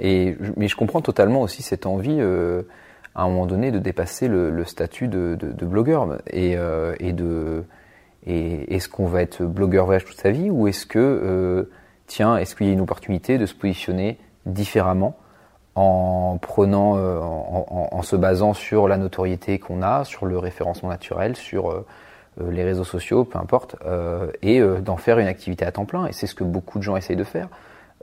Et, 0.01 0.37
mais 0.57 0.67
je 0.67 0.77
comprends 0.77 1.03
totalement 1.03 1.43
aussi 1.43 1.63
cette 1.63 1.87
envie 1.87 2.17
euh, 2.19 2.63
à 3.15 3.23
un 3.23 3.29
moment 3.29 3.47
donné 3.47 3.71
de 3.71 3.79
dépasser 3.79 4.29
le, 4.29 4.51
le 4.51 4.65
statut 4.65 5.09
de, 5.09 5.37
de, 5.39 5.53
de, 5.53 5.67
blogueur 5.67 6.19
et, 6.27 6.57
euh, 6.57 6.95
et 6.99 7.13
de 7.13 7.65
et 8.27 8.75
est-ce 8.75 8.89
qu'on 8.89 9.07
va 9.07 9.23
être 9.23 9.43
blogueur 9.43 9.87
voyage 9.87 10.05
toute 10.05 10.19
sa 10.19 10.31
vie 10.31 10.51
ou 10.51 10.69
est-ce 10.69 10.87
que 10.87 11.67
tiens, 12.11 12.37
est-ce 12.37 12.57
qu'il 12.57 12.67
y 12.67 12.71
a 12.71 12.73
une 12.73 12.81
opportunité 12.81 13.39
de 13.39 13.47
se 13.47 13.55
positionner 13.55 14.19
différemment 14.45 15.17
en 15.77 16.39
prenant, 16.43 16.97
euh, 16.97 17.21
en, 17.21 18.03
se 18.03 18.17
basant 18.17 18.53
sur 18.53 18.89
la 18.89 18.97
notoriété 18.97 19.59
qu'on 19.61 19.81
a, 19.81 20.05
sur 20.05 20.27
le 20.27 20.37
référencement 20.37 20.89
naturel, 20.89 21.37
sur 21.37 21.71
euh, 21.71 21.87
euh, 22.41 22.51
les 22.51 22.65
réseaux 22.65 22.85
sociaux, 22.85 23.25
peu 23.25 23.39
importe, 23.39 23.77
et 24.43 24.61
d'en 24.61 24.97
faire 24.97 25.19
une 25.19 25.29
activité 25.29 25.65
à 25.65 25.73
temps 25.73 25.87
plein? 25.87 26.07
Et 26.07 26.13
c'est 26.13 26.27
ce 26.27 26.35
que 26.35 26.45
beaucoup 26.45 26.79
de 26.79 26.83
gens 26.83 26.97
essayent 26.97 27.17
de 27.17 27.25
faire 27.25 27.49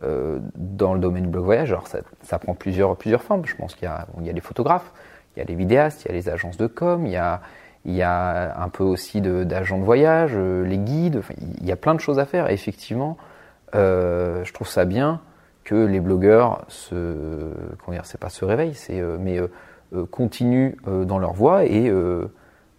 dans 0.01 0.93
le 0.93 0.99
domaine 0.99 1.23
du 1.23 1.30
blog 1.30 1.43
voyage. 1.43 1.71
Alors 1.71 1.88
ça, 1.88 2.39
prend 2.39 2.53
plusieurs, 2.53 2.95
plusieurs 2.97 3.23
formes. 3.23 3.43
Je 3.45 3.56
pense 3.56 3.73
qu'il 3.73 3.86
y 3.86 3.91
a, 3.91 4.06
il 4.19 4.27
y 4.27 4.30
a 4.30 4.34
les 4.34 4.41
photographes, 4.41 4.91
il 5.36 5.39
y 5.39 5.41
a 5.41 5.45
les 5.45 5.56
vidéastes, 5.56 6.06
il 6.06 6.10
y 6.10 6.12
a 6.12 6.13
les 6.13 6.30
agences 6.30 6.58
de 6.58 6.67
com, 6.67 7.08
il 7.08 7.13
y 7.13 7.17
a, 7.17 7.41
il 7.88 7.95
y 7.95 8.04
a 8.04 8.62
un 8.62 8.69
peu 8.69 8.84
aussi 8.84 9.21
d'agents 9.21 9.80
de, 9.80 9.84
voyage, 9.84 10.36
les 10.36 10.78
guides. 10.78 11.21
il 11.60 11.65
y 11.65 11.71
a 11.71 11.78
plein 11.78 11.95
de 11.95 12.02
choses 12.02 12.19
à 12.19 12.26
faire. 12.26 12.50
Effectivement, 12.50 13.17
euh, 13.76 14.43
je 14.43 14.54
trouve 14.54 14.67
ça 14.67 14.86
bien 14.86 15.21
que 15.63 15.76
les 15.76 16.00
blogueurs 16.00 16.63
se, 16.67 17.52
comment 17.84 17.95
dire, 17.95 18.06
c'est 18.06 18.19
pas 18.19 18.30
se 18.30 18.45
réveillent, 18.45 18.78
euh, 18.91 19.17
mais 19.19 19.39
euh, 19.39 20.06
continuent 20.06 20.76
dans 20.86 21.17
leur 21.17 21.34
voie 21.34 21.65
et 21.65 21.91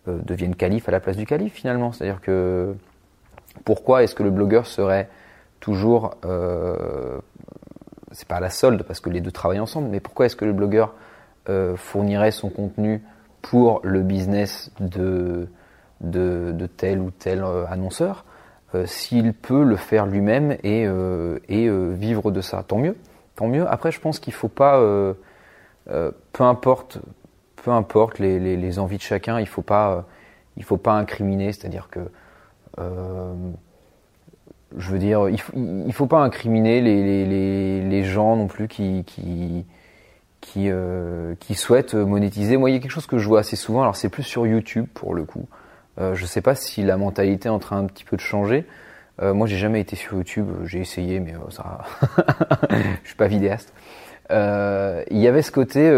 deviennent 0.07 0.55
calife 0.55 0.89
à 0.89 0.93
la 0.93 1.01
place 1.01 1.17
du 1.17 1.27
calife 1.27 1.55
finalement. 1.55 1.93
C'est-à-dire 1.93 2.21
que 2.21 2.75
pourquoi 3.65 4.03
est-ce 4.03 4.15
que 4.15 4.23
le 4.23 4.31
blogueur 4.31 4.67
serait 4.67 5.09
toujours, 5.61 6.17
c'est 8.13 8.29
pas 8.29 8.37
à 8.37 8.41
la 8.41 8.51
solde 8.51 8.83
parce 8.83 9.01
que 9.01 9.09
les 9.09 9.23
deux 9.23 9.33
travaillent 9.33 9.59
ensemble, 9.61 9.89
mais 9.89 10.01
pourquoi 10.01 10.27
est-ce 10.27 10.37
que 10.37 10.45
le 10.45 10.53
blogueur 10.53 10.95
fournirait 11.77 12.31
son 12.31 12.51
contenu 12.51 13.03
pour 13.51 13.81
le 13.83 14.03
business 14.03 14.71
de, 14.81 15.49
de, 16.01 16.67
tel 16.77 17.01
ou 17.01 17.11
tel 17.11 17.43
annonceur 17.69 18.25
euh, 18.75 18.85
s'il 18.85 19.33
peut 19.33 19.65
le 19.65 19.77
faire 19.77 20.05
lui-même 20.07 20.53
et, 20.63 20.87
euh, 20.87 21.39
euh, 21.51 21.95
vivre 21.95 22.31
de 22.31 22.43
ça, 22.43 22.63
tant 22.63 22.77
mieux. 22.77 22.97
Tant 23.35 23.49
mieux. 23.49 23.67
Après, 23.67 23.91
je 23.91 24.01
pense 24.01 24.19
qu'il 24.21 24.35
faut 24.35 24.49
pas, 24.49 24.79
peu 25.87 26.43
importe, 26.45 26.99
peu 27.57 27.71
importe 27.71 28.19
les, 28.19 28.79
envies 28.79 28.99
de 28.99 29.03
chacun, 29.03 29.41
il 29.41 29.47
faut 29.47 29.63
pas, 29.63 30.05
faut 30.63 30.77
pas 30.77 30.95
incriminer. 30.95 31.53
C'est-à-dire 31.53 31.89
que, 31.89 32.01
je 34.77 34.91
veux 34.91 34.99
dire, 34.99 35.29
il 35.29 35.39
faut, 35.39 35.53
faut 35.93 36.07
pas 36.07 36.21
incriminer 36.21 36.81
les, 36.81 38.05
gens 38.05 38.35
non 38.37 38.49
plus 38.49 38.67
qui 38.67 39.65
qui, 40.41 40.71
qui 41.41 41.55
souhaitent 41.55 41.95
monétiser. 41.95 42.57
Moi, 42.57 42.71
il 42.71 42.75
y 42.75 42.77
a 42.77 42.81
quelque 42.81 42.91
chose 42.91 43.07
que 43.07 43.19
je 43.19 43.27
vois 43.27 43.41
assez 43.41 43.57
souvent. 43.57 43.83
Alors, 43.83 43.97
c'est 43.97 44.09
plus 44.09 44.23
sur 44.23 44.47
YouTube 44.47 44.87
pour 44.95 45.15
le 45.15 45.25
coup. 45.25 45.47
Euh, 46.01 46.15
je 46.15 46.23
ne 46.23 46.27
sais 46.27 46.41
pas 46.41 46.55
si 46.55 46.83
la 46.83 46.97
mentalité 46.97 47.49
est 47.49 47.53
en 47.53 47.59
train 47.59 47.79
un 47.79 47.87
petit 47.87 48.05
peu 48.05 48.17
de 48.17 48.21
changer. 48.21 48.67
Euh, 49.21 49.35
moi, 49.35 49.47
j'ai 49.47 49.57
jamais 49.57 49.81
été 49.81 49.97
sur 49.97 50.15
YouTube. 50.15 50.49
J'ai 50.65 50.81
essayé, 50.81 51.21
mais 51.21 51.35
euh, 51.35 51.51
ça, 51.51 51.81
je 53.03 53.09
suis 53.09 53.17
pas 53.17 53.27
vidéaste. 53.29 53.73
Il 54.31 55.19
y 55.19 55.27
avait 55.27 55.43
ce 55.43 55.51
côté 55.51 55.89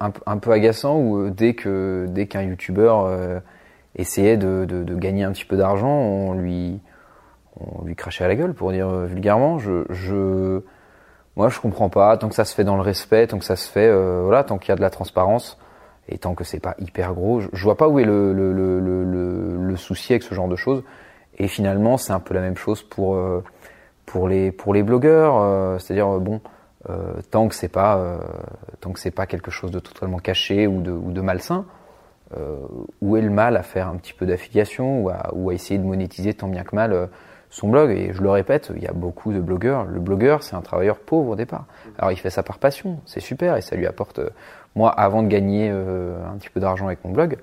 un, 0.00 0.38
peu 0.38 0.52
agaçant 0.52 0.96
où 1.00 1.28
dès 1.28 1.54
que 1.54 2.06
dès 2.08 2.28
qu'un 2.28 2.42
YouTuber 2.42 2.94
essayait 3.96 4.36
de, 4.36 4.64
de, 4.64 4.94
gagner 4.94 5.24
un 5.24 5.32
petit 5.32 5.44
peu 5.44 5.56
d'argent, 5.56 5.90
on 5.90 6.34
lui 6.34 6.78
on 7.58 7.84
lui 7.84 7.96
crachait 7.96 8.22
à 8.22 8.28
la 8.28 8.36
gueule 8.36 8.54
pour 8.54 8.70
dire 8.70 8.88
vulgairement. 8.88 9.58
Je, 9.58 9.86
je 9.90 10.60
moi, 11.40 11.48
je 11.48 11.58
comprends 11.58 11.88
pas. 11.88 12.18
Tant 12.18 12.28
que 12.28 12.34
ça 12.34 12.44
se 12.44 12.54
fait 12.54 12.64
dans 12.64 12.76
le 12.76 12.82
respect, 12.82 13.26
tant 13.28 13.38
que 13.38 13.46
ça 13.46 13.56
se 13.56 13.66
fait, 13.66 13.90
voilà, 14.22 14.44
tant 14.44 14.58
qu'il 14.58 14.68
y 14.68 14.72
a 14.72 14.76
de 14.76 14.82
la 14.82 14.90
transparence, 14.90 15.56
et 16.10 16.18
tant 16.18 16.34
que 16.34 16.44
c'est 16.44 16.60
pas 16.60 16.74
hyper 16.78 17.14
gros, 17.14 17.40
je, 17.40 17.64
vois 17.64 17.76
pas 17.76 17.88
où 17.88 17.98
est 17.98 18.04
le, 18.04 19.74
souci 19.76 20.12
avec 20.12 20.22
ce 20.22 20.34
genre 20.34 20.48
de 20.48 20.56
choses. 20.56 20.82
Et 21.38 21.48
finalement, 21.48 21.96
c'est 21.96 22.12
un 22.12 22.20
peu 22.20 22.34
la 22.34 22.40
même 22.40 22.56
chose 22.56 22.82
pour 22.82 23.14
euh, 23.14 23.42
pour 24.04 24.28
les 24.28 24.52
pour 24.52 24.74
les 24.74 24.82
blogueurs. 24.82 25.36
Euh, 25.40 25.78
c'est-à-dire 25.78 26.08
euh, 26.08 26.18
bon, 26.18 26.42
tant 27.30 27.48
que 27.48 27.54
c'est 27.54 27.68
pas 27.68 28.18
tant 28.82 28.92
que 28.92 29.00
c'est 29.00 29.10
pas 29.10 29.26
quelque 29.26 29.50
chose 29.50 29.70
de 29.70 29.78
totalement 29.78 30.18
caché 30.18 30.66
ou 30.66 30.82
de 30.82 31.20
malsain, 31.22 31.64
où 33.00 33.16
est 33.16 33.22
le 33.22 33.30
mal 33.30 33.56
à 33.56 33.62
faire 33.62 33.88
un 33.88 33.96
petit 33.96 34.12
peu 34.12 34.26
d'affiliation 34.26 35.04
ou 35.04 35.10
ou 35.32 35.50
à 35.50 35.54
essayer 35.54 35.78
de 35.78 35.84
monétiser 35.84 36.34
tant 36.34 36.48
bien 36.48 36.64
que 36.64 36.76
mal 36.76 37.08
son 37.50 37.68
blog. 37.68 37.90
Et 37.90 38.12
je 38.12 38.22
le 38.22 38.30
répète, 38.30 38.72
il 38.74 38.82
y 38.82 38.86
a 38.86 38.92
beaucoup 38.92 39.32
de 39.32 39.40
blogueurs. 39.40 39.84
Le 39.84 40.00
blogueur, 40.00 40.42
c'est 40.42 40.56
un 40.56 40.62
travailleur 40.62 40.98
pauvre 40.98 41.30
au 41.30 41.36
départ. 41.36 41.66
Alors 41.98 42.10
il 42.12 42.16
fait 42.16 42.30
ça 42.30 42.42
par 42.42 42.58
passion, 42.58 43.00
c'est 43.04 43.20
super 43.20 43.56
et 43.56 43.60
ça 43.60 43.76
lui 43.76 43.86
apporte 43.86 44.20
moi, 44.76 44.90
avant 44.90 45.22
de 45.22 45.28
gagner 45.28 45.68
euh, 45.72 46.24
un 46.26 46.36
petit 46.36 46.50
peu 46.50 46.60
d'argent 46.60 46.86
avec 46.86 47.04
mon 47.04 47.10
blog, 47.10 47.38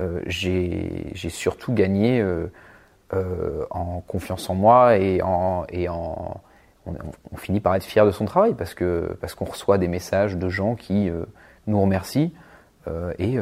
euh, 0.00 0.20
j'ai 0.26 1.12
surtout 1.28 1.72
gagné 1.72 2.20
euh, 2.20 3.66
en 3.70 4.00
confiance 4.00 4.48
en 4.48 4.54
moi 4.54 4.96
et 4.96 5.20
en, 5.22 5.64
et 5.68 5.88
en 5.88 6.40
on, 6.86 7.36
finit 7.36 7.60
par 7.60 7.74
être 7.74 7.84
fier 7.84 8.06
de 8.06 8.10
son 8.10 8.24
travail 8.24 8.54
parce 8.54 8.74
que 8.74 9.16
parce 9.20 9.34
qu'on 9.34 9.44
reçoit 9.44 9.78
des 9.78 9.86
messages 9.86 10.36
de 10.36 10.48
gens 10.48 10.74
qui 10.74 11.10
nous 11.66 11.80
remercient 11.80 12.32
et, 13.18 13.36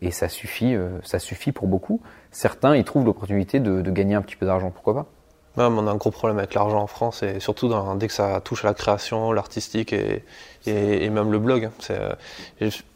et 0.00 0.10
ça 0.10 0.28
suffit 0.28 0.74
ça 1.04 1.20
suffit 1.20 1.52
pour 1.52 1.68
beaucoup. 1.68 2.00
Certains 2.32 2.74
ils 2.74 2.84
trouvent 2.84 3.04
l'opportunité 3.04 3.60
de, 3.60 3.80
de 3.82 3.90
gagner 3.90 4.14
un 4.14 4.22
petit 4.22 4.36
peu 4.36 4.46
d'argent, 4.46 4.70
pourquoi 4.70 4.94
pas 4.94 5.06
on 5.68 5.86
a 5.86 5.90
un 5.90 5.96
gros 5.96 6.10
problème 6.10 6.38
avec 6.38 6.54
l'argent 6.54 6.80
en 6.80 6.86
France 6.86 7.22
et 7.22 7.40
surtout 7.40 7.72
dès 7.96 8.08
que 8.08 8.12
ça 8.12 8.40
touche 8.40 8.64
à 8.64 8.68
la 8.68 8.74
création, 8.74 9.32
l'artistique 9.32 9.92
et, 9.92 10.24
et, 10.66 11.10
même 11.10 11.30
le 11.30 11.38
blog. 11.38 11.70
Euh, 11.90 12.14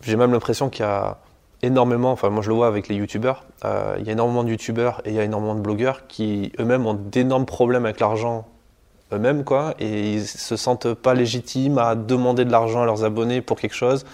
j'ai 0.02 0.16
même 0.16 0.32
l'impression 0.32 0.70
qu'il 0.70 0.84
y 0.84 0.88
a 0.88 1.18
énormément, 1.62 2.12
enfin 2.12 2.30
moi 2.30 2.42
je 2.42 2.48
le 2.48 2.54
vois 2.54 2.66
avec 2.66 2.88
les 2.88 2.96
youtubeurs, 2.96 3.44
euh, 3.64 3.96
il 3.98 4.06
y 4.06 4.10
a 4.10 4.12
énormément 4.12 4.44
de 4.44 4.50
youtubeurs 4.50 5.00
et 5.04 5.10
il 5.10 5.14
y 5.14 5.18
a 5.18 5.24
énormément 5.24 5.54
de 5.54 5.60
blogueurs 5.60 6.06
qui 6.06 6.52
eux-mêmes 6.58 6.86
ont 6.86 6.94
d'énormes 6.94 7.46
problèmes 7.46 7.86
avec 7.86 8.00
l'argent 8.00 8.46
eux-mêmes 9.12 9.44
quoi 9.44 9.74
et 9.78 10.12
ils 10.14 10.26
se 10.26 10.56
sentent 10.56 10.92
pas 10.92 11.14
légitimes 11.14 11.78
à 11.78 11.94
demander 11.94 12.44
de 12.44 12.50
l'argent 12.50 12.82
à 12.82 12.86
leurs 12.86 13.04
abonnés 13.04 13.40
pour 13.40 13.58
quelque 13.58 13.74
chose 13.74 14.04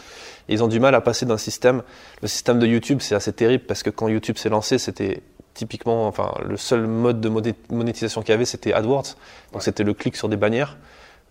ils 0.50 0.64
ont 0.64 0.68
du 0.68 0.80
mal 0.80 0.94
à 0.94 1.00
passer 1.00 1.24
d'un 1.24 1.38
système. 1.38 1.82
Le 2.22 2.28
système 2.28 2.58
de 2.58 2.66
YouTube, 2.66 2.98
c'est 3.00 3.14
assez 3.14 3.32
terrible 3.32 3.64
parce 3.66 3.82
que 3.82 3.90
quand 3.90 4.08
YouTube 4.08 4.36
s'est 4.36 4.48
lancé, 4.48 4.78
c'était 4.78 5.22
typiquement, 5.60 6.06
enfin, 6.06 6.32
le 6.42 6.56
seul 6.56 6.86
mode 6.86 7.20
de 7.20 7.28
monétisation 7.68 8.22
qu'il 8.22 8.30
y 8.30 8.32
avait, 8.32 8.46
c'était 8.46 8.72
AdWords. 8.72 9.14
Donc 9.52 9.62
c'était 9.62 9.84
le 9.84 9.92
clic 9.92 10.16
sur 10.16 10.30
des 10.30 10.38
bannières. 10.38 10.78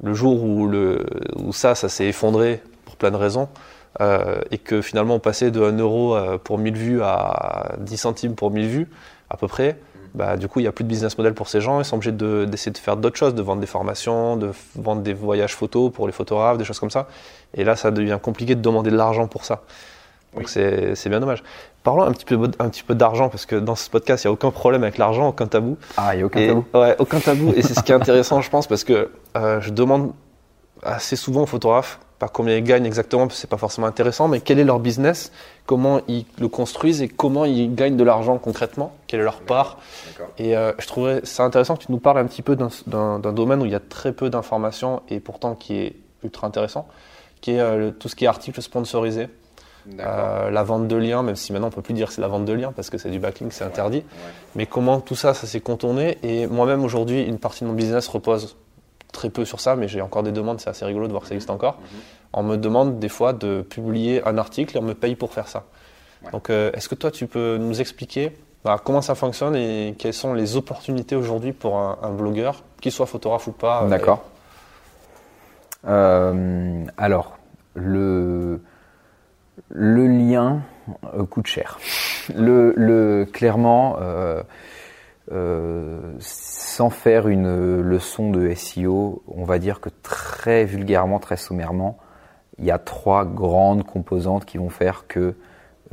Le 0.03 0.13
jour 0.13 0.43
où, 0.43 0.67
le, 0.67 1.03
où 1.35 1.51
ça, 1.51 1.73
ça 1.73 1.89
s'est 1.89 2.05
effondré 2.05 2.61
pour 2.85 2.95
plein 2.95 3.09
de 3.09 3.15
raisons, 3.15 3.49
euh, 4.01 4.39
et 4.51 4.59
que 4.59 4.83
finalement 4.83 5.15
on 5.15 5.19
passait 5.19 5.49
de 5.49 5.63
1 5.63 5.79
euro 5.79 6.15
euh, 6.15 6.37
pour 6.37 6.59
1000 6.59 6.77
vues 6.77 7.01
à 7.01 7.73
10 7.79 7.97
centimes 7.97 8.35
pour 8.35 8.51
1000 8.51 8.67
vues, 8.67 8.87
à 9.31 9.37
peu 9.37 9.47
près, 9.47 9.79
bah, 10.13 10.37
du 10.37 10.47
coup, 10.47 10.59
il 10.59 10.63
n'y 10.63 10.67
a 10.67 10.71
plus 10.71 10.83
de 10.83 10.89
business 10.89 11.17
model 11.17 11.33
pour 11.33 11.49
ces 11.49 11.59
gens. 11.59 11.79
Ils 11.79 11.85
sont 11.85 11.95
obligés 11.95 12.11
d'essayer 12.11 12.71
de, 12.71 12.77
faire 12.77 12.97
d'autres 12.97 13.17
choses, 13.17 13.33
de 13.33 13.41
vendre 13.41 13.61
des 13.61 13.67
formations, 13.67 14.37
de 14.37 14.51
vendre 14.75 15.01
des 15.01 15.13
voyages 15.13 15.55
photos 15.55 15.91
pour 15.91 16.05
les 16.05 16.13
photographes, 16.13 16.59
des 16.59 16.65
choses 16.65 16.79
comme 16.79 16.91
ça. 16.91 17.07
Et 17.55 17.63
là, 17.63 17.75
ça 17.75 17.89
devient 17.89 18.19
compliqué 18.21 18.53
de 18.53 18.61
demander 18.61 18.91
de 18.91 18.95
l'argent 18.95 19.27
pour 19.27 19.43
ça. 19.43 19.63
Donc 20.35 20.49
c'est 20.49 21.09
bien 21.09 21.19
dommage. 21.19 21.43
Parlons 21.83 22.03
un 22.03 22.11
petit 22.11 22.25
peu, 22.25 22.39
un 22.59 22.69
petit 22.69 22.83
peu 22.83 22.93
d'argent, 22.93 23.29
parce 23.29 23.45
que 23.45 23.55
dans 23.55 23.75
ce 23.75 23.89
podcast, 23.89 24.23
il 24.23 24.27
n'y 24.27 24.29
a 24.29 24.33
aucun 24.33 24.51
problème 24.51 24.83
avec 24.83 24.97
l'argent, 24.97 25.29
aucun 25.29 25.47
tabou. 25.47 25.77
Ah, 25.97 26.13
il 26.13 26.17
n'y 26.17 26.23
a 26.23 26.25
aucun 26.25 26.45
tabou 26.47 26.65
Ouais, 26.73 26.95
aucun 26.99 27.19
tabou. 27.19 27.53
et 27.55 27.61
c'est 27.61 27.73
ce 27.73 27.81
qui 27.81 27.91
est 27.91 27.95
intéressant, 27.95 28.41
je 28.41 28.49
pense, 28.49 28.67
parce 28.67 28.83
que 28.83 29.09
euh, 29.37 29.61
je 29.61 29.71
demande 29.71 30.11
assez 30.83 31.15
souvent 31.15 31.43
aux 31.43 31.47
photographes 31.47 31.99
pas 32.19 32.27
combien 32.27 32.57
ils 32.57 32.63
gagnent 32.63 32.85
exactement, 32.85 33.27
parce 33.27 33.35
que 33.35 33.41
c'est 33.41 33.49
pas 33.49 33.57
forcément 33.57 33.87
intéressant, 33.87 34.27
mais 34.27 34.41
quel 34.41 34.59
est 34.59 34.65
leur 34.65 34.79
business, 34.79 35.31
comment 35.65 36.01
ils 36.09 36.25
le 36.37 36.49
construisent 36.49 37.01
et 37.01 37.07
comment 37.07 37.45
ils 37.45 37.73
gagnent 37.73 37.95
de 37.95 38.03
l'argent 38.03 38.37
concrètement, 38.37 38.93
quelle 39.07 39.21
est 39.21 39.23
leur 39.23 39.39
part? 39.39 39.77
Et 40.37 40.55
euh, 40.55 40.73
je 40.77 40.85
trouverais 40.85 41.21
c'est 41.23 41.41
intéressant 41.41 41.77
que 41.77 41.85
tu 41.85 41.91
nous 41.91 41.97
parles 41.99 42.17
un 42.17 42.25
petit 42.25 42.41
peu 42.41 42.57
d'un 42.57 43.19
domaine 43.19 43.61
où 43.61 43.65
il 43.65 43.71
y 43.71 43.75
a 43.75 43.79
très 43.79 44.11
peu 44.11 44.29
d'informations 44.29 45.01
et 45.09 45.21
pourtant 45.21 45.55
qui 45.55 45.77
est 45.77 45.95
ultra 46.23 46.45
intéressant, 46.45 46.87
qui 47.39 47.51
est 47.51 47.61
euh, 47.61 47.91
tout 47.91 48.09
ce 48.09 48.17
qui 48.17 48.25
est 48.25 48.27
article 48.27 48.61
sponsorisé. 48.61 49.29
Euh, 49.99 50.51
la 50.51 50.63
vente 50.63 50.87
de 50.87 50.95
liens, 50.95 51.23
même 51.23 51.35
si 51.35 51.51
maintenant 51.53 51.67
on 51.67 51.71
peut 51.71 51.81
plus 51.81 51.93
dire 51.93 52.09
que 52.09 52.13
c'est 52.13 52.21
la 52.21 52.27
vente 52.27 52.45
de 52.45 52.53
liens 52.53 52.71
parce 52.71 52.89
que 52.89 52.97
c'est 52.97 53.09
du 53.09 53.19
backlink, 53.19 53.53
c'est 53.53 53.63
interdit. 53.63 54.03
Mais 54.55 54.65
comment 54.65 54.99
tout 54.99 55.15
ça, 55.15 55.33
ça 55.33 55.47
s'est 55.47 55.61
contourné? 55.61 56.17
Et 56.21 56.47
moi-même 56.47 56.83
aujourd'hui, 56.83 57.23
une 57.23 57.39
partie 57.39 57.63
de 57.63 57.69
mon 57.69 57.75
business 57.75 58.07
repose 58.07 58.57
très 59.11 59.29
peu 59.29 59.45
sur 59.45 59.59
ça, 59.59 59.75
mais 59.75 59.87
j'ai 59.87 60.01
encore 60.01 60.23
des 60.23 60.31
demandes, 60.31 60.59
c'est 60.59 60.69
assez 60.69 60.85
rigolo 60.85 61.07
de 61.07 61.11
voir 61.11 61.23
que 61.23 61.29
ça 61.29 61.33
existe 61.33 61.49
encore. 61.49 61.77
Mhm. 61.79 61.99
On 62.33 62.43
me 62.43 62.57
demande 62.57 62.99
des 62.99 63.09
fois 63.09 63.33
de 63.33 63.61
publier 63.61 64.21
un 64.27 64.37
article 64.37 64.77
et 64.77 64.79
on 64.79 64.83
me 64.83 64.93
paye 64.93 65.15
pour 65.15 65.33
faire 65.33 65.47
ça. 65.47 65.63
Donc 66.31 66.49
euh, 66.49 66.71
est-ce 66.73 66.89
que 66.89 66.95
toi 66.95 67.11
tu 67.11 67.27
peux 67.27 67.57
nous 67.57 67.79
expliquer 67.79 68.37
bah, 68.65 68.79
comment 68.83 69.01
ça 69.01 69.15
fonctionne 69.15 69.55
et 69.55 69.95
quelles 69.97 70.13
sont 70.13 70.33
les 70.33 70.57
opportunités 70.57 71.15
aujourd'hui 71.15 71.53
pour 71.53 71.77
un, 71.77 72.11
blogueur, 72.11 72.61
qu'il 72.81 72.91
soit 72.91 73.05
photographe 73.05 73.47
ou 73.47 73.53
pas 73.53 73.83
euh, 73.83 73.87
D'accord. 73.87 74.23
Euh, 75.87 76.83
alors, 76.97 77.37
le, 77.73 78.61
le 79.69 80.07
lien 80.07 80.61
coûte 81.29 81.47
cher. 81.47 81.79
Le, 82.35 83.25
clairement, 83.31 83.97
euh, 85.31 86.13
sans 86.19 86.89
faire 86.89 87.27
une 87.27 87.81
leçon 87.81 88.31
de 88.31 88.51
SEO, 88.55 89.21
on 89.27 89.43
va 89.43 89.59
dire 89.59 89.79
que 89.79 89.89
très 90.01 90.65
vulgairement, 90.65 91.19
très 91.19 91.37
sommairement, 91.37 91.99
il 92.57 92.65
y 92.65 92.71
a 92.71 92.79
trois 92.79 93.25
grandes 93.25 93.83
composantes 93.83 94.45
qui 94.45 94.57
vont 94.57 94.69
faire 94.69 95.05
que 95.07 95.35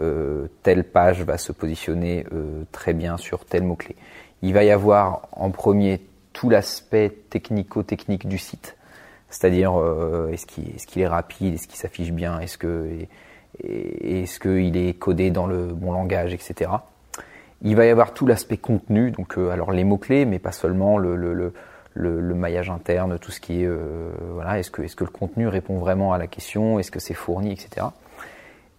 euh, 0.01 0.49
telle 0.63 0.85
page 0.85 1.23
va 1.23 1.37
se 1.37 1.53
positionner 1.53 2.25
euh, 2.33 2.63
très 2.73 2.95
bien 2.95 3.19
sur 3.19 3.45
tel 3.45 3.63
mot-clé. 3.63 3.95
Il 4.41 4.55
va 4.55 4.65
y 4.65 4.71
avoir 4.71 5.29
en 5.33 5.51
premier 5.51 6.01
tout 6.33 6.49
l'aspect 6.49 7.11
technico-technique 7.29 8.27
du 8.27 8.39
site, 8.39 8.77
c'est-à-dire 9.29 9.73
est-ce 10.31 10.47
qu'il 10.47 10.69
est, 10.69 10.87
qu'il 10.87 11.03
est, 11.03 11.09
rapide, 11.09 11.55
est-ce 11.55 11.67
qu'il 11.67 11.79
s'affiche 11.79 12.13
bien, 12.13 12.41
est-ce 12.41 12.59
que 12.59 12.89
est-ce 13.63 14.41
qu'il 14.41 14.77
est 14.77 14.95
codé 14.99 15.31
dans 15.31 15.47
le 15.47 15.67
bon 15.67 15.93
langage, 15.93 16.35
etc. 16.35 16.71
Il 17.63 17.77
va 17.77 17.87
y 17.87 17.91
avoir 17.91 18.13
tout 18.13 18.27
l'aspect 18.27 18.59
contenu, 18.59 19.11
donc 19.11 19.39
euh, 19.39 19.51
alors 19.51 19.73
les 19.73 19.85
mots-clés, 19.85 20.27
mais 20.27 20.39
pas 20.39 20.53
seulement 20.53 20.99
le, 20.99 21.53
maillage 21.97 22.71
interne, 22.71 23.19
tout 23.19 23.31
ce 23.31 23.41
qui 23.41 23.63
est, 23.63 23.67
euh, 23.67 24.11
voilà, 24.35 24.59
est-ce 24.59 24.71
que, 24.71 24.83
est-ce 24.83 24.97
que 24.97 25.05
le 25.05 25.11
contenu 25.11 25.49
répond 25.49 25.79
vraiment 25.79 26.13
à 26.13 26.19
la 26.19 26.27
question, 26.27 26.79
est-ce 26.79 26.91
que 26.91 27.01
c'est 27.01 27.15
fourni, 27.15 27.53
etc. 27.53 27.87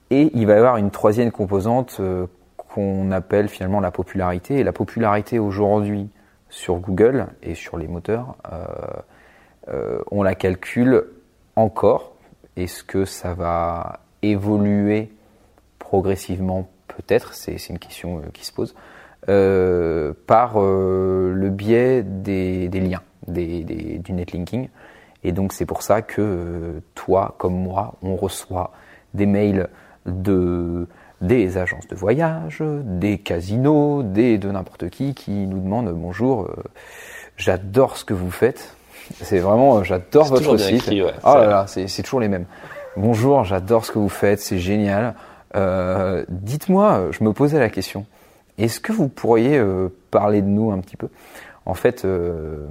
Et 0.09 0.32
il 0.36 0.45
va 0.45 0.53
y 0.53 0.57
avoir 0.57 0.78
une 0.78 0.91
troisième 0.91 1.32
composante 1.32 1.97
euh, 1.99 2.28
qu'on 2.55 3.11
appelle 3.11 3.49
finalement 3.49 3.80
la 3.80 3.91
popularité. 3.91 4.59
Et 4.59 4.63
la 4.63 4.73
popularité 4.73 5.39
aujourd'hui 5.39 6.09
sur 6.49 6.75
Google 6.75 7.28
et 7.41 7.55
sur 7.55 7.78
les 7.78 7.88
moteurs, 7.88 8.38
on 10.11 10.23
la 10.23 10.34
calcule 10.34 11.03
encore. 11.57 12.13
Est-ce 12.55 12.86
que 12.86 13.03
ça 13.03 13.34
va 13.34 13.99
évoluer 14.32 15.11
progressivement 15.80 16.67
peut-être, 16.97 17.34
c'est 17.34 17.69
une 17.69 17.80
question 17.80 18.17
euh, 18.17 18.21
qui 18.34 18.45
se 18.45 18.51
pose, 18.51 18.75
euh, 19.30 20.13
par 20.25 20.53
euh, 20.57 21.34
le 21.34 21.49
biais 21.49 22.03
des, 22.03 22.69
liens, 22.69 23.01
du 23.28 24.13
netlinking. 24.13 24.69
Et 25.23 25.32
donc 25.32 25.53
c'est 25.53 25.65
pour 25.65 25.82
ça 25.82 26.01
que 26.01 26.82
toi, 26.95 27.36
comme 27.38 27.55
moi, 27.55 27.95
on 28.01 28.15
reçoit 28.15 28.71
des 29.13 29.25
mails 29.25 29.69
de 30.05 30.88
des 31.19 31.57
agences 31.57 31.88
de 31.88 31.95
voyage, 31.95 32.61
des 32.61 33.17
casinos, 33.17 34.03
des 34.03 34.38
de 34.38 34.51
n'importe 34.51 34.89
qui 34.89 35.15
qui 35.15 35.32
nous 35.32 35.59
demandent 35.59 35.91
bonjour, 35.91 36.47
j'adore 37.38 37.97
ce 37.97 38.05
que 38.05 38.13
vous 38.13 38.30
faites. 38.30 38.75
C'est 39.21 39.39
vraiment, 39.39 39.84
j'adore 39.84 40.25
votre 40.25 40.57
site. 40.57 40.88
oh 40.91 41.34
là 41.34 41.47
là, 41.47 41.65
c'est 41.67 42.03
toujours 42.03 42.19
les 42.19 42.28
mêmes. 42.28 42.45
Bonjour, 42.97 43.43
j'adore 43.43 43.85
ce 43.85 43.91
que 43.91 43.99
vous 43.99 44.09
faites, 44.09 44.41
c'est 44.41 44.57
génial. 44.57 45.13
Euh, 45.55 46.25
dites-moi, 46.29 47.09
je 47.11 47.23
me 47.23 47.31
posais 47.31 47.59
la 47.59 47.69
question, 47.69 48.07
est-ce 48.57 48.79
que 48.79 48.91
vous 48.91 49.07
pourriez 49.07 49.59
euh, 49.59 49.89
parler 50.09 50.41
de 50.41 50.47
nous 50.47 50.71
un 50.71 50.79
petit 50.79 50.97
peu? 50.97 51.07
En 51.67 51.75
fait, 51.75 52.05
euh, 52.05 52.65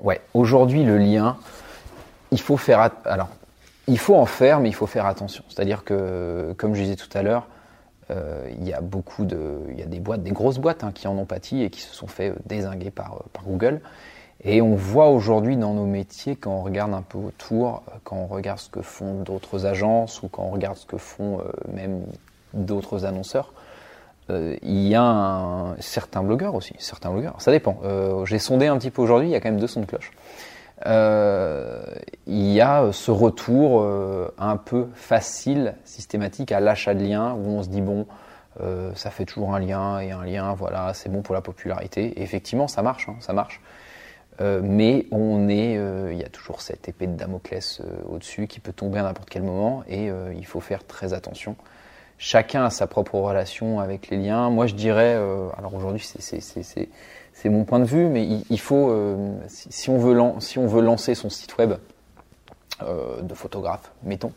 ouais, 0.00 0.20
aujourd'hui 0.34 0.84
le 0.84 0.98
lien, 0.98 1.36
il 2.30 2.40
faut 2.40 2.56
faire, 2.56 2.78
en 4.08 4.26
faire, 4.26 4.60
mais 4.60 4.68
il 4.68 4.74
faut 4.74 4.86
faire 4.86 5.06
attention. 5.06 5.42
C'est-à-dire 5.48 5.82
que, 5.82 6.54
comme 6.56 6.76
je 6.76 6.82
disais 6.82 6.94
tout 6.94 7.10
à 7.18 7.22
l'heure, 7.22 7.48
il 8.10 8.68
y 8.68 8.72
a 8.72 8.80
beaucoup 8.80 9.24
de, 9.24 9.62
il 9.70 9.80
y 9.80 9.82
a 9.82 9.86
des 9.86 9.98
boîtes, 9.98 10.22
des 10.22 10.30
grosses 10.30 10.58
boîtes 10.58 10.84
hein, 10.84 10.92
qui 10.94 11.08
en 11.08 11.18
ont 11.18 11.26
pâti 11.26 11.64
et 11.64 11.70
qui 11.70 11.80
se 11.80 11.92
sont 11.92 12.06
fait 12.06 12.34
désinguer 12.46 12.92
par 12.92 13.24
Google. 13.44 13.80
Et 14.44 14.62
on 14.62 14.76
voit 14.76 15.08
aujourd'hui 15.08 15.56
dans 15.56 15.74
nos 15.74 15.86
métiers, 15.86 16.36
quand 16.36 16.52
on 16.52 16.62
regarde 16.62 16.94
un 16.94 17.02
peu 17.02 17.18
autour, 17.18 17.82
euh, 17.88 17.98
quand 18.04 18.16
on 18.16 18.26
regarde 18.26 18.58
ce 18.58 18.70
que 18.70 18.82
font 18.82 19.14
d'autres 19.22 19.66
agences 19.66 20.22
ou 20.22 20.28
quand 20.28 20.44
on 20.44 20.50
regarde 20.50 20.76
ce 20.76 20.86
que 20.86 20.96
font 20.96 21.40
euh, 21.40 21.42
même 21.72 22.02
d'autres 22.54 23.04
annonceurs, 23.04 23.52
euh, 24.30 24.56
il 24.62 24.86
y 24.86 24.94
a 24.94 25.02
un, 25.02 25.76
certains 25.80 26.22
blogueurs 26.22 26.54
aussi, 26.54 26.74
certains 26.78 27.10
blogueurs, 27.10 27.40
ça 27.40 27.50
dépend. 27.50 27.80
J'ai 28.26 28.38
sondé 28.38 28.68
un 28.68 28.78
petit 28.78 28.90
peu 28.90 29.02
aujourd'hui, 29.02 29.28
il 29.28 29.32
y 29.32 29.34
a 29.34 29.40
quand 29.40 29.50
même 29.50 29.60
deux 29.60 29.66
sons 29.66 29.80
de 29.80 29.86
cloche. 29.86 30.12
il 30.86 32.52
y 32.52 32.60
a 32.60 32.92
ce 32.92 33.10
retour 33.10 33.84
un 34.38 34.56
peu 34.56 34.86
facile, 34.94 35.74
systématique 35.84 36.52
à 36.52 36.60
l'achat 36.60 36.94
de 36.94 37.02
liens 37.02 37.32
où 37.32 37.58
on 37.58 37.62
se 37.62 37.68
dit 37.68 37.80
bon, 37.80 38.06
ça 38.94 39.10
fait 39.10 39.24
toujours 39.24 39.54
un 39.54 39.60
lien 39.60 39.98
et 39.98 40.12
un 40.12 40.24
lien, 40.24 40.54
voilà, 40.54 40.92
c'est 40.92 41.08
bon 41.08 41.22
pour 41.22 41.34
la 41.34 41.40
popularité. 41.40 42.20
Et 42.20 42.22
effectivement, 42.22 42.68
ça 42.68 42.82
marche, 42.82 43.08
hein, 43.08 43.16
ça 43.20 43.32
marche. 43.32 43.62
Euh, 44.40 44.60
mais 44.62 45.06
on 45.10 45.48
est, 45.48 45.76
euh, 45.76 46.12
il 46.12 46.18
y 46.18 46.24
a 46.24 46.28
toujours 46.28 46.60
cette 46.60 46.88
épée 46.88 47.08
de 47.08 47.16
Damoclès 47.16 47.80
euh, 47.80 47.84
au-dessus 48.08 48.46
qui 48.46 48.60
peut 48.60 48.72
tomber 48.72 49.00
à 49.00 49.02
n'importe 49.02 49.28
quel 49.28 49.42
moment 49.42 49.82
et 49.88 50.10
il 50.36 50.46
faut 50.46 50.60
faire 50.60 50.86
très 50.86 51.12
attention. 51.12 51.56
Chacun 52.18 52.64
a 52.64 52.70
sa 52.70 52.86
propre 52.86 53.16
relation 53.16 53.80
avec 53.80 54.08
les 54.10 54.16
liens. 54.16 54.50
Moi, 54.50 54.66
je 54.66 54.74
dirais, 54.74 55.14
alors 55.56 55.72
aujourd'hui, 55.74 56.04
c'est 56.04 57.48
mon 57.48 57.64
point 57.64 57.78
de 57.78 57.84
vue, 57.84 58.06
mais 58.06 58.26
il, 58.50 58.60
faut, 58.60 58.92
si, 59.46 59.88
on 59.88 59.98
veut 59.98 60.20
si 60.40 60.58
on 60.58 60.66
veut 60.66 60.82
lancer 60.82 61.14
son 61.14 61.30
site 61.30 61.56
web 61.58 61.74
de 62.80 63.34
photographe, 63.34 63.92
mettons, 64.02 64.32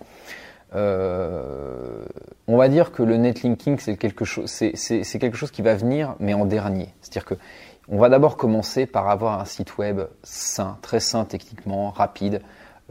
on 0.73 2.57
va 2.57 2.69
dire 2.69 2.91
que 2.91 3.01
le 3.01 3.17
netlinking, 3.17 3.79
c'est 3.79 3.97
quelque 3.97 4.25
chose, 4.25 4.53
quelque 4.55 5.37
chose 5.37 5.49
qui 5.49 5.63
va 5.63 5.73
venir, 5.73 6.15
mais 6.19 6.35
en 6.35 6.45
dernier. 6.45 6.89
C'est-à-dire 7.01 7.25
que 7.25 7.35
on 7.91 7.97
va 7.97 8.09
d'abord 8.09 8.37
commencer 8.37 8.85
par 8.85 9.09
avoir 9.09 9.39
un 9.39 9.45
site 9.45 9.77
web 9.77 10.01
sain, 10.23 10.77
très 10.81 11.01
sain 11.01 11.25
techniquement, 11.25 11.91
rapide, 11.91 12.41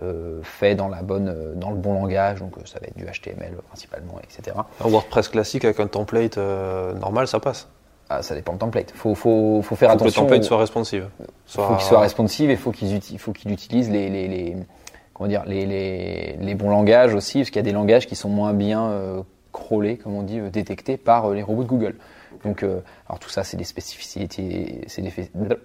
euh, 0.03 0.40
fait 0.42 0.74
dans, 0.74 0.88
la 0.88 1.03
bonne, 1.03 1.28
euh, 1.28 1.55
dans 1.55 1.70
le 1.70 1.76
bon 1.76 1.94
langage, 1.94 2.40
donc 2.40 2.57
euh, 2.57 2.61
ça 2.64 2.78
va 2.78 2.86
être 2.86 2.96
du 2.96 3.05
HTML 3.05 3.55
principalement, 3.68 4.18
etc. 4.22 4.57
Un 4.82 4.88
WordPress 4.88 5.28
classique 5.28 5.64
avec 5.64 5.80
un 5.80 5.86
template 5.86 6.38
normal, 6.38 7.26
ça 7.26 7.40
passe 7.40 7.68
ah, 8.12 8.22
ça 8.22 8.34
dépend 8.34 8.55
du 8.55 8.59
template. 8.59 8.90
Faut, 8.90 9.14
faut, 9.14 9.62
faut 9.62 9.76
faire 9.76 9.90
attention. 9.90 10.22
Que 10.22 10.26
le 10.26 10.30
template 10.30 10.42
soit 10.42 10.59
responsive. 10.59 11.09
Soit... 11.46 11.64
Faut 11.64 11.74
qu'il 11.76 11.84
soit 11.84 12.01
responsive 12.01 12.51
et 12.51 12.57
faut 12.57 12.72
qu'il 12.72 13.01
faut 13.20 13.30
qu'il 13.30 13.53
utilise 13.53 13.88
les, 13.88 14.11
les, 14.11 14.26
les, 14.26 14.57
comment 15.14 15.28
dire 15.28 15.44
les, 15.46 15.64
les, 15.64 16.36
les, 16.40 16.55
bons 16.57 16.70
langages 16.70 17.14
aussi, 17.14 17.38
parce 17.38 17.51
qu'il 17.51 17.59
y 17.59 17.61
a 17.61 17.62
des 17.62 17.70
langages 17.70 18.09
qui 18.09 18.16
sont 18.16 18.28
moins 18.28 18.53
bien 18.53 18.92
crawlés, 19.53 19.96
comme 19.96 20.16
on 20.16 20.22
dit, 20.22 20.40
détectés 20.51 20.96
par 20.96 21.30
les 21.30 21.42
robots 21.44 21.62
de 21.62 21.68
Google. 21.68 21.94
Donc, 22.45 22.62
euh, 22.62 22.81
alors 23.09 23.18
tout 23.18 23.28
ça, 23.28 23.45
c'est 23.45 23.57
des 23.57 23.64
spécificités, 23.64 24.85
c'est 24.87 25.03
des, 25.03 25.12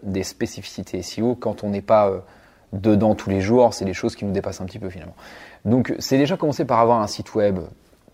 des, 0.04 0.24
spécificités 0.24 1.02
SEO. 1.02 1.36
Quand 1.36 1.64
on 1.64 1.70
n'est 1.70 1.82
pas 1.82 2.10
euh, 2.10 2.20
dedans 2.74 3.16
tous 3.16 3.30
les 3.30 3.42
jours, 3.42 3.74
c'est 3.74 3.86
des 3.86 3.94
choses 3.94 4.16
qui 4.16 4.26
nous 4.26 4.32
dépassent 4.32 4.62
un 4.62 4.66
petit 4.66 4.80
peu 4.80 4.90
finalement. 4.90 5.16
Donc 5.64 5.94
c'est 6.00 6.18
déjà 6.18 6.38
commencer 6.38 6.66
par 6.66 6.80
avoir 6.80 7.02
un 7.02 7.08
site 7.08 7.36
web 7.36 7.60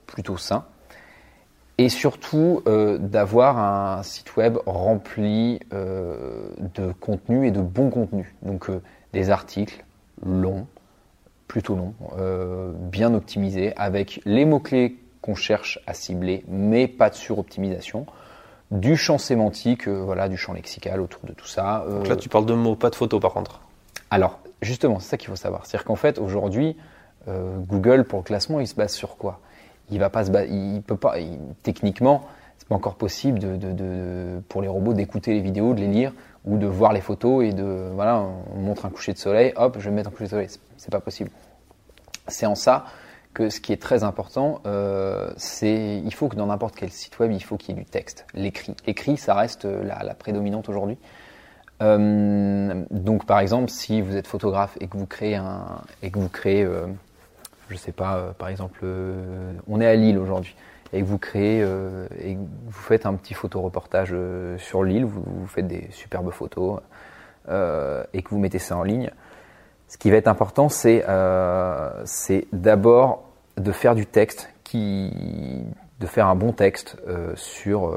plutôt 0.05 0.37
sain 0.37 0.65
et 1.77 1.89
surtout 1.89 2.61
euh, 2.67 2.97
d'avoir 2.97 3.57
un 3.57 4.03
site 4.03 4.35
web 4.35 4.57
rempli 4.65 5.59
de 5.71 6.91
contenu 6.99 7.47
et 7.47 7.51
de 7.51 7.61
bon 7.61 7.89
contenu. 7.89 8.35
Donc 8.43 8.69
des 9.13 9.29
articles 9.29 9.83
longs, 10.23 10.67
plutôt 11.47 11.75
longs, 11.75 11.95
bien 12.73 13.13
optimisés, 13.13 13.73
avec 13.75 14.21
les 14.25 14.45
mots-clés 14.45 14.97
qu'on 15.21 15.35
cherche 15.35 15.79
à 15.87 15.93
cibler, 15.93 16.43
mais 16.47 16.87
pas 16.87 17.09
de 17.09 17.15
suroptimisation 17.15 18.05
du 18.71 18.97
champ 18.97 19.17
sémantique, 19.17 19.87
voilà, 19.87 20.29
du 20.29 20.37
champ 20.37 20.53
lexical 20.53 21.01
autour 21.01 21.21
de 21.25 21.33
tout 21.33 21.47
ça. 21.47 21.85
Donc 21.89 22.07
là, 22.07 22.15
tu 22.15 22.29
parles 22.29 22.45
de 22.45 22.53
mots, 22.53 22.75
pas 22.75 22.89
de 22.89 22.95
photos 22.95 23.21
par 23.21 23.33
contre. 23.33 23.61
Alors, 24.09 24.39
justement, 24.61 24.99
c'est 24.99 25.09
ça 25.09 25.17
qu'il 25.17 25.29
faut 25.29 25.35
savoir. 25.35 25.65
C'est-à-dire 25.65 25.85
qu'en 25.85 25.95
fait, 25.95 26.17
aujourd'hui, 26.17 26.77
Google, 27.27 28.05
pour 28.05 28.19
le 28.19 28.23
classement, 28.23 28.59
il 28.59 28.67
se 28.67 28.75
base 28.75 28.93
sur 28.93 29.17
quoi? 29.17 29.39
Il 29.89 29.99
va 29.99 30.09
pas 30.09 30.23
se 30.23 30.31
il 30.49 30.81
peut 30.81 30.95
pas, 30.95 31.15
techniquement, 31.63 32.23
c'est 32.57 32.67
pas 32.67 32.75
encore 32.75 32.95
possible 32.95 33.39
de, 33.39 34.41
pour 34.47 34.61
les 34.61 34.69
robots 34.69 34.93
d'écouter 34.93 35.33
les 35.33 35.41
vidéos, 35.41 35.73
de 35.73 35.81
les 35.81 35.87
lire 35.87 36.13
ou 36.45 36.57
de 36.57 36.65
voir 36.65 36.93
les 36.93 37.01
photos 37.01 37.43
et 37.43 37.51
de, 37.51 37.89
voilà, 37.93 38.23
on 38.55 38.59
montre 38.59 38.85
un 38.85 38.89
coucher 38.89 39.13
de 39.13 39.17
soleil, 39.17 39.53
hop, 39.57 39.75
je 39.79 39.89
vais 39.89 39.95
mettre 39.95 40.07
un 40.07 40.11
coucher 40.11 40.25
de 40.25 40.29
soleil. 40.29 40.47
C'est 40.77 40.91
pas 40.91 41.01
possible. 41.01 41.29
C'est 42.27 42.45
en 42.45 42.55
ça 42.55 42.85
que 43.33 43.49
ce 43.49 43.61
qui 43.61 43.73
est 43.73 43.81
très 43.81 44.03
important, 44.03 44.61
euh, 44.65 45.31
c'est 45.37 46.01
il 46.03 46.13
faut 46.13 46.27
que 46.27 46.35
dans 46.35 46.47
n'importe 46.47 46.75
quel 46.75 46.89
site 46.91 47.17
web, 47.19 47.31
il 47.31 47.43
faut 47.43 47.57
qu'il 47.57 47.75
y 47.75 47.77
ait 47.77 47.81
du 47.81 47.89
texte, 47.89 48.25
l'écrit. 48.33 48.75
L'écrit, 48.85 49.17
ça 49.17 49.33
reste 49.33 49.65
la, 49.65 50.13
prédominante 50.13 50.69
aujourd'hui. 50.69 50.97
Euh, 51.81 52.83
donc, 52.91 53.25
par 53.25 53.39
exemple, 53.39 53.69
si 53.69 54.01
vous 54.01 54.15
êtes 54.15 54.27
photographe 54.27 54.77
et 54.81 54.87
que 54.87 54.97
vous 54.97 55.07
créez 55.07 55.35
un 55.35 55.81
et 56.03 56.11
que 56.11 56.19
vous 56.19 56.29
créez 56.29 56.63
euh, 56.63 56.87
je 57.71 57.77
sais 57.77 57.91
pas, 57.91 58.17
euh, 58.17 58.33
par 58.33 58.49
exemple, 58.49 58.81
euh, 58.83 59.53
on 59.67 59.81
est 59.81 59.87
à 59.87 59.95
Lille 59.95 60.17
aujourd'hui 60.17 60.55
et 60.93 60.99
que 60.99 61.05
vous 61.05 61.17
créez 61.17 61.63
euh, 61.63 62.07
et 62.19 62.35
vous 62.35 62.71
faites 62.71 63.05
un 63.05 63.15
petit 63.15 63.33
photoreportage 63.33 64.13
sur 64.57 64.83
vous, 64.83 65.23
vous, 65.25 65.47
faites 65.47 65.67
des 65.67 65.87
superbes 65.91 66.31
photos 66.31 66.81
et 67.47 68.21
que 68.21 68.29
vous 68.29 68.39
mettez 68.39 68.59
ça 68.59 68.77
en 68.77 68.83
ligne, 68.83 69.09
ce 69.91 69.97
qui 69.97 70.09
va 70.09 70.15
être 70.15 70.29
important, 70.29 70.69
c'est 70.69 71.03
c'est 72.05 72.47
d'abord 72.53 73.23
de 73.57 73.71
faire 73.73 73.93
du 73.93 74.05
texte 74.05 74.49
qui 74.63 75.11
de 75.99 76.07
faire 76.07 76.27
un 76.27 76.35
bon 76.35 76.53
texte 76.53 76.97
sur 77.35 77.93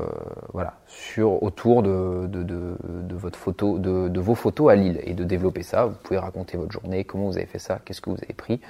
voilà 0.52 0.74
sur 0.88 1.42
autour 1.42 1.84
de, 1.84 2.26
de, 2.26 2.42
de, 2.42 2.76
de 2.82 3.14
votre 3.14 3.38
photo 3.38 3.78
de, 3.78 4.08
de, 4.08 4.20
vos 4.20 4.34
photos 4.34 4.72
à 4.72 4.74
Lille 4.74 5.00
et 5.04 5.14
de 5.14 5.22
développer 5.22 5.62
ça. 5.62 5.86
Vous 5.86 5.94
pouvez 6.02 6.18
raconter 6.18 6.58
votre 6.58 6.72
journée, 6.72 7.04
comment 7.04 7.26
vous 7.26 7.36
avez 7.36 7.46
fait 7.46 7.60
ça, 7.60 7.78
qu'est-ce 7.84 8.00
que 8.00 8.10
vous 8.10 8.18
avez 8.22 8.34
pris. 8.34 8.60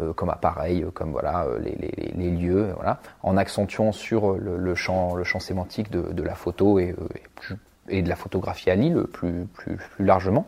Euh, 0.00 0.12
comme 0.12 0.30
appareil, 0.30 0.82
euh, 0.82 0.90
comme 0.90 1.10
voilà 1.10 1.44
euh, 1.44 1.58
les, 1.58 2.30
lieux, 2.30 2.70
voilà, 2.76 3.00
en 3.22 3.36
accentuant 3.36 3.92
sur 3.92 4.34
le, 4.34 4.74
champ, 4.74 5.14
le 5.14 5.24
champ 5.24 5.40
sémantique 5.40 5.90
de, 5.90 6.22
la 6.22 6.34
photo 6.34 6.78
et, 6.78 6.94
et, 7.88 8.02
de 8.02 8.08
la 8.08 8.16
photographie 8.16 8.70
à 8.70 8.76
Lille 8.76 9.04
plus, 9.12 9.46
plus, 9.52 9.76
plus 9.76 10.04
largement. 10.04 10.46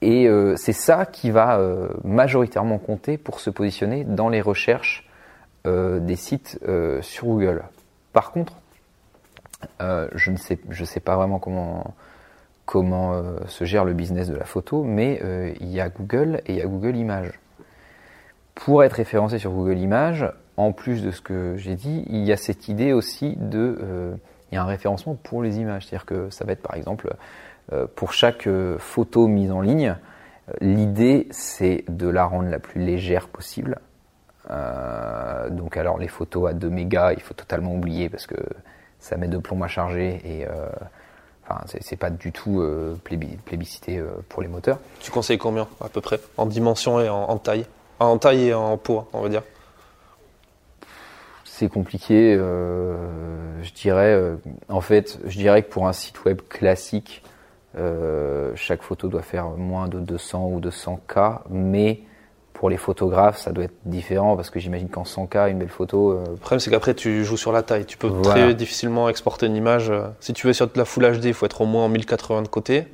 Et 0.00 0.28
c'est 0.56 0.72
ça 0.72 1.06
qui 1.06 1.32
va 1.32 1.60
majoritairement 2.04 2.78
compter 2.78 3.18
pour 3.18 3.40
se 3.40 3.50
positionner 3.50 4.04
dans 4.04 4.28
les 4.28 4.40
recherches 4.40 5.08
des 5.64 6.16
sites 6.16 6.60
sur 7.00 7.26
Google. 7.26 7.64
Par 8.12 8.30
contre, 8.30 8.52
je 9.80 10.30
ne 10.30 10.36
sais, 10.36 11.00
pas 11.00 11.16
vraiment 11.16 11.40
comment 11.40 11.94
comment 12.64 13.20
se 13.48 13.64
gère 13.64 13.84
le 13.84 13.92
business 13.92 14.28
de 14.28 14.36
la 14.36 14.44
photo, 14.44 14.84
mais 14.84 15.20
il 15.60 15.68
y 15.68 15.80
a 15.80 15.88
Google 15.88 16.42
et 16.46 16.52
il 16.52 16.58
y 16.58 16.62
a 16.62 16.66
Google 16.66 16.94
Images 16.94 17.40
pour 18.58 18.82
être 18.82 18.94
référencé 18.94 19.38
sur 19.38 19.52
Google 19.52 19.78
Images, 19.78 20.26
en 20.56 20.72
plus 20.72 21.02
de 21.02 21.12
ce 21.12 21.20
que 21.20 21.56
j'ai 21.56 21.76
dit, 21.76 22.04
il 22.10 22.24
y 22.24 22.32
a 22.32 22.36
cette 22.36 22.66
idée 22.66 22.92
aussi 22.92 23.36
de, 23.38 23.78
euh, 23.80 24.16
il 24.50 24.56
y 24.56 24.58
a 24.58 24.62
un 24.62 24.66
référencement 24.66 25.14
pour 25.14 25.42
les 25.42 25.58
images, 25.58 25.86
c'est-à-dire 25.86 26.06
que 26.06 26.28
ça 26.30 26.44
va 26.44 26.52
être 26.52 26.62
par 26.62 26.74
exemple 26.74 27.08
euh, 27.08 27.16
pour 27.94 28.12
chaque 28.12 28.46
euh, 28.46 28.78
photo 28.78 29.26
mise 29.26 29.50
en 29.50 29.60
ligne, 29.60 29.96
l'idée 30.60 31.28
c'est 31.30 31.84
de 31.88 32.08
la 32.08 32.24
rendre 32.24 32.48
la 32.48 32.58
plus 32.58 32.80
légère 32.80 33.28
possible. 33.28 33.78
donc 35.50 35.76
alors 35.76 35.98
les 35.98 36.08
photos 36.08 36.50
à 36.50 36.52
2 36.54 36.70
mégas, 36.70 37.12
il 37.12 37.20
faut 37.20 37.34
totalement 37.34 37.74
oublier 37.74 38.08
parce 38.08 38.26
que 38.26 38.36
ça 38.98 39.16
met 39.16 39.28
de 39.28 39.38
plomb 39.38 39.62
à 39.62 39.68
charger 39.68 40.20
et 40.24 40.46
Enfin, 41.50 41.62
c'est 41.80 41.96
pas 41.96 42.10
du 42.10 42.30
tout 42.30 42.62
plébiscité 43.44 44.02
pour 44.28 44.42
les 44.42 44.48
moteurs. 44.48 44.78
Tu 45.00 45.10
conseilles 45.10 45.38
combien 45.38 45.66
à 45.80 45.88
peu 45.88 46.02
près 46.02 46.20
en 46.36 46.44
dimension 46.44 47.00
et 47.00 47.08
en 47.08 47.38
taille? 47.38 47.64
En 48.00 48.16
taille 48.18 48.48
et 48.48 48.54
en 48.54 48.76
poids, 48.76 49.08
on 49.12 49.22
va 49.22 49.28
dire 49.28 49.42
C'est 51.44 51.68
compliqué. 51.68 52.36
Euh, 52.38 52.96
je 53.62 53.72
dirais, 53.72 54.12
euh, 54.12 54.36
en 54.68 54.80
fait, 54.80 55.18
je 55.26 55.36
dirais 55.36 55.64
que 55.64 55.70
pour 55.70 55.88
un 55.88 55.92
site 55.92 56.24
web 56.24 56.40
classique, 56.48 57.24
euh, 57.76 58.52
chaque 58.54 58.82
photo 58.82 59.08
doit 59.08 59.22
faire 59.22 59.48
moins 59.50 59.88
de 59.88 60.00
200 60.00 60.48
ou 60.52 60.60
200 60.60 61.00
k, 61.06 61.18
mais 61.50 62.00
pour 62.54 62.70
les 62.70 62.76
photographes, 62.76 63.38
ça 63.38 63.52
doit 63.52 63.64
être 63.64 63.76
différent 63.84 64.34
parce 64.34 64.50
que 64.50 64.58
j'imagine 64.58 64.88
qu'en 64.88 65.04
100K, 65.04 65.50
une 65.50 65.60
belle 65.60 65.68
photo. 65.68 66.18
Le 66.28 66.34
problème, 66.34 66.58
c'est 66.58 66.70
qu'après, 66.70 66.92
tu 66.92 67.24
joues 67.24 67.36
sur 67.36 67.52
la 67.52 67.62
taille. 67.62 67.84
Tu 67.84 67.96
peux 67.96 68.10
très 68.20 68.52
difficilement 68.52 69.08
exporter 69.08 69.46
une 69.46 69.54
image. 69.54 69.92
Si 70.18 70.32
tu 70.32 70.48
veux 70.48 70.52
sur 70.52 70.66
de 70.66 70.76
la 70.76 70.84
Full 70.84 71.20
HD, 71.20 71.26
il 71.26 71.34
faut 71.34 71.46
être 71.46 71.60
au 71.60 71.66
moins 71.66 71.84
en 71.84 71.88
1080 71.88 72.42
de 72.42 72.48
côté. 72.48 72.88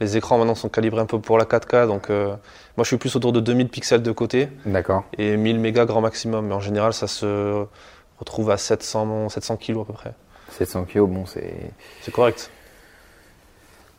Les 0.00 0.16
écrans 0.16 0.38
maintenant 0.38 0.54
sont 0.54 0.68
calibrés 0.68 1.00
un 1.00 1.06
peu 1.06 1.18
pour 1.18 1.38
la 1.38 1.44
4K, 1.44 1.86
donc 1.86 2.10
euh, 2.10 2.28
moi 2.76 2.84
je 2.84 2.84
suis 2.84 2.98
plus 2.98 3.16
autour 3.16 3.32
de 3.32 3.40
2000 3.40 3.68
pixels 3.68 4.02
de 4.02 4.12
côté. 4.12 4.48
D'accord. 4.64 5.04
Et 5.16 5.36
1000 5.36 5.58
mégas 5.58 5.86
grand 5.86 6.00
maximum, 6.00 6.46
mais 6.46 6.54
en 6.54 6.60
général 6.60 6.92
ça 6.92 7.08
se 7.08 7.66
retrouve 8.18 8.50
à 8.50 8.56
700, 8.56 9.28
700 9.28 9.56
kg 9.56 9.80
à 9.80 9.84
peu 9.84 9.92
près. 9.92 10.14
700 10.50 10.84
kg, 10.84 11.00
bon 11.00 11.26
c'est. 11.26 11.52
C'est 12.02 12.12
correct. 12.12 12.50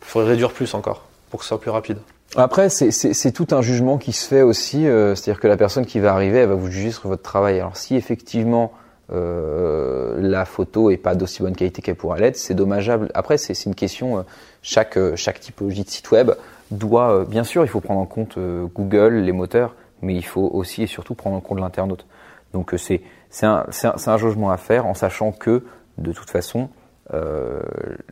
Il 0.01 0.05
faudrait 0.05 0.29
réduire 0.29 0.51
plus 0.51 0.73
encore 0.73 1.05
pour 1.29 1.39
que 1.39 1.45
ce 1.45 1.49
soit 1.49 1.61
plus 1.61 1.71
rapide. 1.71 1.97
Après, 2.35 2.69
c'est 2.69 3.31
tout 3.31 3.47
un 3.51 3.61
jugement 3.61 3.97
qui 3.97 4.13
se 4.13 4.27
fait 4.27 4.43
aussi, 4.43 4.87
euh, 4.87 5.15
c'est-à-dire 5.15 5.41
que 5.41 5.47
la 5.47 5.57
personne 5.57 5.85
qui 5.85 5.99
va 5.99 6.13
arriver, 6.13 6.39
elle 6.39 6.49
va 6.49 6.55
vous 6.55 6.69
juger 6.69 6.91
sur 6.91 7.07
votre 7.07 7.23
travail. 7.23 7.59
Alors 7.59 7.75
si 7.75 7.95
effectivement 7.95 8.71
euh, 9.11 10.17
la 10.21 10.45
photo 10.45 10.91
est 10.91 10.97
pas 10.97 11.15
d'aussi 11.15 11.41
bonne 11.41 11.55
qualité 11.55 11.81
qu'elle 11.81 11.95
pourrait 11.95 12.19
l'être, 12.19 12.37
c'est 12.37 12.53
dommageable. 12.53 13.09
Après, 13.15 13.37
c'est 13.39 13.65
une 13.65 13.73
question, 13.73 14.19
euh, 14.19 14.21
chaque, 14.61 14.99
chaque 15.15 15.39
typologie 15.39 15.83
de 15.83 15.89
site 15.89 16.11
web 16.11 16.31
doit, 16.69 17.25
bien 17.25 17.43
sûr, 17.43 17.63
il 17.63 17.67
faut 17.67 17.79
prendre 17.79 17.99
en 17.99 18.05
compte 18.05 18.37
Google, 18.75 19.15
les 19.15 19.31
moteurs, 19.31 19.73
mais 20.03 20.13
il 20.13 20.25
faut 20.25 20.51
aussi 20.53 20.83
et 20.83 20.87
surtout 20.87 21.15
prendre 21.15 21.35
en 21.35 21.41
compte 21.41 21.59
l'internaute. 21.59 22.05
Donc 22.53 22.75
c'est 22.77 23.01
un, 23.41 23.65
un, 23.83 23.93
un, 24.05 24.17
jugement 24.17 24.51
à 24.51 24.57
faire 24.57 24.85
en 24.85 24.93
sachant 24.93 25.31
que, 25.31 25.63
de 25.97 26.11
toute 26.11 26.29
façon, 26.29 26.69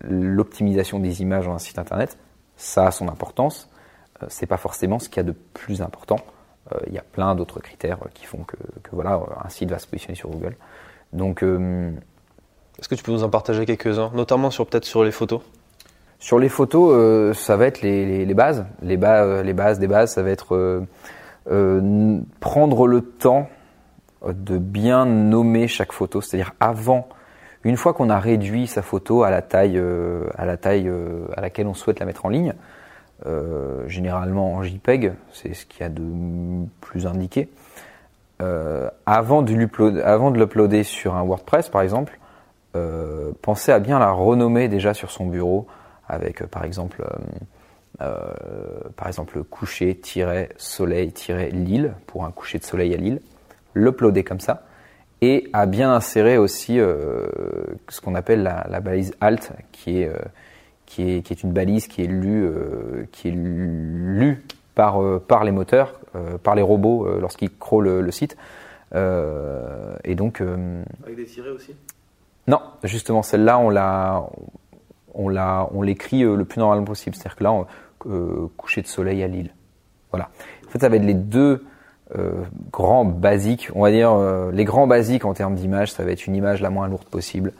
l'optimisation 0.01 0.99
des 0.99 1.21
images 1.21 1.45
dans 1.45 1.53
un 1.53 1.59
site 1.59 1.79
internet, 1.79 2.17
ça 2.55 2.87
a 2.87 2.91
son 2.91 3.07
importance. 3.09 3.69
c'est 4.27 4.47
pas 4.47 4.57
forcément 4.57 4.99
ce 4.99 5.09
qu'il 5.09 5.17
y 5.17 5.19
a 5.19 5.23
de 5.23 5.35
plus 5.53 5.81
important. 5.81 6.17
Il 6.87 6.93
y 6.93 6.97
a 6.97 7.03
plein 7.03 7.35
d'autres 7.35 7.59
critères 7.59 7.99
qui 8.13 8.25
font 8.25 8.43
que, 8.43 8.57
que, 8.83 8.89
voilà, 8.91 9.21
un 9.43 9.49
site 9.49 9.69
va 9.69 9.79
se 9.79 9.87
positionner 9.87 10.15
sur 10.15 10.29
Google. 10.29 10.55
Donc, 11.13 11.43
euh, 11.43 11.91
est-ce 12.79 12.89
que 12.89 12.95
tu 12.95 13.03
peux 13.03 13.11
nous 13.11 13.23
en 13.23 13.29
partager 13.29 13.65
quelques-uns, 13.65 14.11
notamment 14.13 14.51
sur 14.51 14.65
peut-être 14.67 14.85
sur 14.85 15.03
les 15.03 15.11
photos? 15.11 15.41
Sur 16.19 16.39
les 16.39 16.49
photos, 16.49 16.93
euh, 16.93 17.33
ça 17.33 17.57
va 17.57 17.67
être 17.67 17.81
les, 17.81 18.25
bases, 18.33 18.65
les, 18.81 18.97
les 18.97 19.53
bases 19.53 19.79
des 19.79 19.87
bases, 19.87 20.13
ça 20.13 20.23
va 20.23 20.31
être 20.31 20.85
euh, 21.47 22.19
prendre 22.39 22.87
le 22.87 23.01
temps 23.01 23.49
de 24.27 24.57
bien 24.57 25.05
nommer 25.05 25.67
chaque 25.67 25.91
photo, 25.91 26.21
c'est-à-dire 26.21 26.53
avant, 26.59 27.07
une 27.63 27.77
fois 27.77 27.93
qu'on 27.93 28.09
a 28.09 28.19
réduit 28.19 28.67
sa 28.67 28.81
photo 28.81 29.23
à 29.23 29.29
la 29.29 29.41
taille, 29.41 29.81
à 30.37 30.45
la 30.45 30.57
taille 30.57 30.91
à 31.35 31.41
laquelle 31.41 31.67
on 31.67 31.73
souhaite 31.73 31.99
la 31.99 32.05
mettre 32.05 32.25
en 32.25 32.29
ligne, 32.29 32.53
généralement 33.87 34.53
en 34.53 34.63
JPEG, 34.63 35.13
c'est 35.33 35.53
ce 35.53 35.65
qu'il 35.65 35.81
y 35.81 35.83
a 35.83 35.89
de 35.89 36.03
plus 36.81 37.07
indiqué. 37.07 37.49
Euh, 38.41 38.89
avant 39.07 39.41
de 39.41 39.51
l'uploader 39.51 40.83
sur 40.83 41.15
un 41.15 41.23
WordPress 41.23 41.69
par 41.69 41.81
exemple, 41.81 42.19
euh, 42.75 43.31
pensez 43.41 43.71
à 43.71 43.79
bien 43.79 43.97
la 43.97 44.11
renommer 44.11 44.67
déjà 44.67 44.93
sur 44.93 45.09
son 45.09 45.25
bureau 45.25 45.65
avec 46.07 46.43
euh, 46.43 46.47
par 46.47 46.63
exemple 46.63 47.03
par 48.95 49.07
exemple 49.07 49.43
coucher-soleil-lille 49.43 51.95
pour 52.05 52.25
un 52.25 52.31
coucher 52.31 52.59
de 52.59 52.63
soleil 52.63 52.93
à 52.93 52.97
Lille, 52.97 53.21
l'uploader 53.73 54.23
comme 54.23 54.39
ça 54.39 54.66
et 55.21 55.49
à 55.53 55.65
bien 55.65 55.91
insérer 55.91 56.37
aussi 56.37 56.77
ce 56.77 58.01
qu'on 58.01 58.15
appelle 58.15 58.43
la, 58.43 58.79
balise 58.79 59.13
alt 59.19 59.51
qui 59.71 60.01
est, 60.01 60.11
qui 60.85 61.09
est 61.09 61.21
qui 61.21 61.33
est 61.33 61.43
une 61.43 61.53
balise 61.53 61.87
qui 61.87 62.03
est 62.03 62.07
lue 62.07 62.51
qui 63.11 63.29
est 63.29 63.31
lue 63.31 64.43
par, 64.77 65.01
euh, 65.01 65.19
par 65.19 65.43
les 65.43 65.51
moteurs, 65.51 65.99
euh, 66.15 66.37
par 66.37 66.53
les 66.53 66.61
robots 66.61 67.07
euh, 67.07 67.19
lorsqu'ils 67.19 67.49
crawlent 67.49 67.99
le, 67.99 68.11
site. 68.11 68.37
et 68.93 70.15
donc. 70.15 70.41
Avec 71.03 71.15
des 71.15 71.25
tirets 71.25 71.49
aussi? 71.49 71.75
Non, 72.47 72.61
justement, 72.83 73.23
celle-là, 73.23 73.57
on 73.57 73.69
l'a, 73.69 74.23
on 75.15 75.29
l'a, 75.29 75.67
on 75.73 75.81
l'écrit 75.81 76.21
le 76.21 76.45
plus 76.45 76.59
normalement 76.59 76.85
possible. 76.85 77.15
C'est-à-dire 77.15 77.35
que 77.35 77.43
là, 77.43 78.47
coucher 78.55 78.83
de 78.83 78.87
soleil 78.87 79.23
à 79.23 79.27
Lille. 79.27 79.51
Voilà. 80.11 80.29
En 80.67 80.69
fait, 80.69 80.79
ça 80.79 80.89
va 80.89 80.95
être 80.95 81.03
les 81.03 81.15
deux 81.15 81.65
grands 82.71 83.05
basiques, 83.05 83.69
on 83.75 83.81
va 83.81 83.91
dire 83.91 84.17
les 84.51 84.65
grands 84.65 84.87
basiques 84.87 85.25
en 85.25 85.33
termes 85.33 85.55
d'image, 85.55 85.91
ça 85.91 86.03
va 86.03 86.11
être 86.11 86.25
une 86.25 86.35
image 86.35 86.61
la 86.61 86.69
moins 86.69 86.87
lourde 86.87 87.05
possible, 87.05 87.51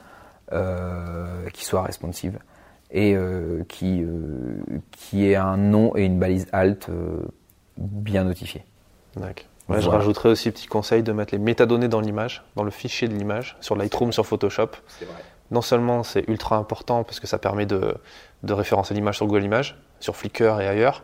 qui 0.50 1.64
soit 1.64 1.82
responsive 1.82 2.38
et 2.90 3.16
qui 3.68 4.04
qui 4.92 5.30
ait 5.30 5.36
un 5.36 5.56
nom 5.56 5.94
et 5.96 6.04
une 6.04 6.18
balise 6.18 6.46
alt 6.52 6.88
bien 7.76 8.24
notifié. 8.24 8.64
D'accord. 9.16 9.44
Je 9.68 9.88
rajouterais 9.88 10.30
aussi 10.30 10.50
petit 10.50 10.66
conseil 10.66 11.02
de 11.02 11.12
mettre 11.12 11.34
les 11.34 11.38
métadonnées 11.38 11.88
dans 11.88 12.00
l'image, 12.00 12.42
dans 12.56 12.62
le 12.62 12.70
fichier 12.70 13.06
de 13.06 13.14
l'image, 13.14 13.56
sur 13.60 13.76
Lightroom, 13.76 14.12
sur 14.12 14.26
Photoshop. 14.26 14.70
Non 15.50 15.60
seulement 15.60 16.02
c'est 16.02 16.26
ultra 16.28 16.56
important 16.56 17.04
parce 17.04 17.20
que 17.20 17.26
ça 17.26 17.38
permet 17.38 17.66
de, 17.66 17.94
référencer 18.46 18.94
l'image 18.94 19.16
sur 19.16 19.26
Google 19.26 19.44
Images, 19.44 19.78
sur 20.00 20.16
Flickr 20.16 20.60
et 20.60 20.68
ailleurs, 20.68 21.02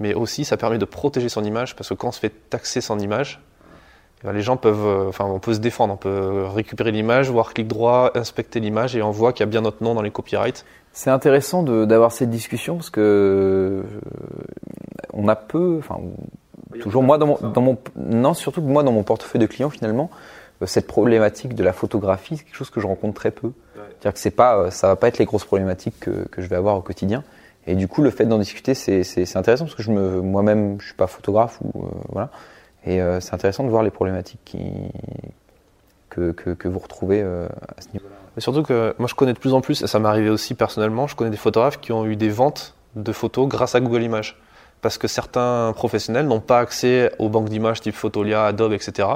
mais 0.00 0.14
aussi 0.14 0.44
ça 0.44 0.56
permet 0.56 0.78
de 0.78 0.84
protéger 0.84 1.28
son 1.28 1.44
image 1.44 1.76
parce 1.76 1.88
que 1.88 1.94
quand 1.94 2.08
on 2.08 2.12
se 2.12 2.20
fait 2.20 2.32
taxer 2.50 2.80
son 2.80 2.98
image, 2.98 3.40
eh 4.22 4.26
ben, 4.26 4.32
les 4.32 4.42
gens 4.42 4.56
peuvent, 4.56 4.86
euh, 4.86 5.08
enfin, 5.08 5.26
on 5.26 5.38
peut 5.38 5.54
se 5.54 5.60
défendre, 5.60 5.94
on 5.94 5.96
peut 5.96 6.44
récupérer 6.46 6.90
l'image, 6.90 7.30
voir 7.30 7.54
clic 7.54 7.68
droit, 7.68 8.10
inspecter 8.14 8.58
l'image 8.58 8.96
et 8.96 9.02
on 9.02 9.10
voit 9.10 9.32
qu'il 9.32 9.40
y 9.40 9.48
a 9.48 9.50
bien 9.50 9.60
notre 9.60 9.82
nom 9.82 9.94
dans 9.94 10.02
les 10.02 10.10
copyrights. 10.10 10.64
C'est 10.92 11.10
intéressant 11.10 11.62
d'avoir 11.62 12.10
cette 12.10 12.30
discussion 12.30 12.76
parce 12.76 12.90
que 12.90 13.00
euh, 13.00 13.82
on 15.12 15.28
a 15.28 15.36
peu, 15.36 15.76
enfin, 15.78 16.00
toujours 16.80 17.04
moi 17.04 17.18
dans 17.18 17.26
mon, 17.26 17.38
dans 17.38 17.60
mon, 17.60 17.78
non, 17.96 18.34
surtout 18.34 18.60
moi 18.60 18.82
dans 18.82 18.92
mon 18.92 19.04
portefeuille 19.04 19.40
de 19.40 19.46
clients 19.46 19.70
finalement, 19.70 20.10
euh, 20.62 20.66
cette 20.66 20.88
problématique 20.88 21.54
de 21.54 21.62
la 21.62 21.72
photographie, 21.72 22.38
c'est 22.38 22.44
quelque 22.44 22.56
chose 22.56 22.70
que 22.70 22.80
je 22.80 22.86
rencontre 22.88 23.14
très 23.14 23.30
peu. 23.30 23.52
C'est-à-dire 23.74 24.14
que 24.14 24.18
c'est 24.18 24.30
pas, 24.30 24.70
ça 24.70 24.88
va 24.88 24.96
pas 24.96 25.08
être 25.08 25.18
les 25.18 25.24
grosses 25.24 25.44
problématiques 25.44 25.98
que, 26.00 26.26
que 26.28 26.42
je 26.42 26.48
vais 26.48 26.56
avoir 26.56 26.76
au 26.76 26.82
quotidien. 26.82 27.22
Et 27.68 27.76
du 27.76 27.86
coup, 27.86 28.02
le 28.02 28.10
fait 28.10 28.24
d'en 28.24 28.38
discuter, 28.38 28.74
c'est 28.74 29.36
intéressant 29.36 29.66
parce 29.66 29.76
que 29.76 29.82
je 29.82 29.92
me, 29.92 30.20
moi-même, 30.20 30.80
je 30.80 30.86
suis 30.86 30.94
pas 30.94 31.06
photographe 31.06 31.58
ou 31.62 31.84
voilà. 32.08 32.30
Et 32.86 32.98
c'est 33.20 33.34
intéressant 33.34 33.62
de 33.62 33.68
voir 33.68 33.82
les 33.82 33.90
problématiques 33.90 34.56
que, 36.08 36.32
que, 36.32 36.50
que 36.50 36.66
vous 36.66 36.78
retrouvez 36.78 37.20
à 37.20 37.80
ce 37.80 37.88
niveau-là. 37.92 38.14
Surtout 38.38 38.62
que 38.62 38.94
moi 38.98 39.06
je 39.08 39.14
connais 39.14 39.34
de 39.34 39.38
plus 39.38 39.52
en 39.52 39.60
plus, 39.60 39.82
et 39.82 39.86
ça 39.86 39.98
m'est 39.98 40.08
arrivé 40.08 40.30
aussi 40.30 40.54
personnellement, 40.54 41.06
je 41.06 41.14
connais 41.14 41.30
des 41.30 41.36
photographes 41.36 41.78
qui 41.80 41.92
ont 41.92 42.06
eu 42.06 42.16
des 42.16 42.30
ventes 42.30 42.74
de 42.96 43.12
photos 43.12 43.46
grâce 43.48 43.74
à 43.74 43.80
Google 43.80 44.02
Images. 44.02 44.40
Parce 44.80 44.96
que 44.96 45.08
certains 45.08 45.72
professionnels 45.74 46.26
n'ont 46.26 46.40
pas 46.40 46.60
accès 46.60 47.12
aux 47.18 47.28
banques 47.28 47.48
d'images 47.48 47.80
type 47.80 47.94
Photolia, 47.94 48.46
Adobe, 48.46 48.72
etc. 48.72 49.08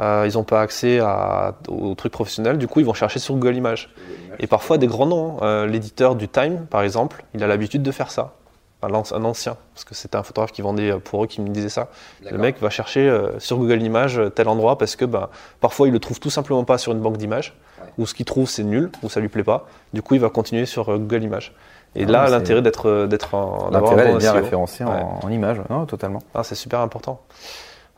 Euh, 0.00 0.28
ils 0.30 0.34
n'ont 0.34 0.44
pas 0.44 0.60
accès 0.60 1.00
à, 1.00 1.54
aux 1.68 1.94
trucs 1.94 2.12
professionnels, 2.12 2.56
du 2.58 2.68
coup 2.68 2.80
ils 2.80 2.86
vont 2.86 2.94
chercher 2.94 3.18
sur 3.18 3.34
Google 3.34 3.56
Images. 3.56 3.90
Et 4.38 4.46
parfois 4.46 4.78
des 4.78 4.86
grands 4.86 5.06
noms, 5.06 5.38
hein. 5.40 5.46
euh, 5.46 5.66
l'éditeur 5.66 6.14
du 6.14 6.28
Time 6.28 6.66
par 6.70 6.82
exemple, 6.82 7.24
il 7.34 7.42
a 7.42 7.46
l'habitude 7.46 7.82
de 7.82 7.90
faire 7.90 8.10
ça. 8.10 8.34
Un, 8.80 8.92
ancien, 8.92 9.56
parce 9.74 9.84
que 9.84 9.96
c'était 9.96 10.14
un 10.14 10.22
photographe 10.22 10.52
qui 10.52 10.62
vendait 10.62 10.92
pour 11.00 11.24
eux 11.24 11.26
qui 11.26 11.40
me 11.40 11.48
disait 11.48 11.68
ça. 11.68 11.88
Le 12.22 12.38
mec 12.38 12.60
va 12.60 12.70
chercher 12.70 13.08
euh, 13.08 13.36
sur 13.40 13.58
Google 13.58 13.82
Images 13.82 14.20
tel 14.36 14.46
endroit 14.46 14.78
parce 14.78 14.94
que 14.94 15.04
bah, 15.04 15.30
parfois 15.60 15.88
il 15.88 15.92
le 15.92 15.98
trouve 15.98 16.20
tout 16.20 16.30
simplement 16.30 16.62
pas 16.62 16.78
sur 16.78 16.92
une 16.92 17.00
banque 17.00 17.16
d'images 17.16 17.56
ou 17.98 18.06
ce 18.06 18.14
qu'il 18.14 18.24
trouve 18.24 18.48
c'est 18.48 18.62
nul, 18.62 18.92
ou 19.02 19.08
ça 19.08 19.18
lui 19.18 19.28
plaît 19.28 19.42
pas. 19.42 19.66
Du 19.92 20.00
coup, 20.00 20.14
il 20.14 20.20
va 20.20 20.30
continuer 20.30 20.64
sur 20.64 20.96
Google 20.96 21.24
Images. 21.24 21.52
Et 21.96 22.04
ah, 22.04 22.10
là, 22.10 22.28
l'intérêt 22.30 22.62
d'être 22.62 23.06
d'être 23.06 23.30
d'avoir 23.72 23.98
un 23.98 24.12
bon 24.12 24.16
bien 24.16 24.32
référencé 24.32 24.84
en, 24.84 25.18
en, 25.24 25.28
image, 25.28 25.58
non, 25.70 25.84
totalement. 25.84 26.20
Ah, 26.32 26.44
c'est 26.44 26.54
super 26.54 26.78
important. 26.78 27.20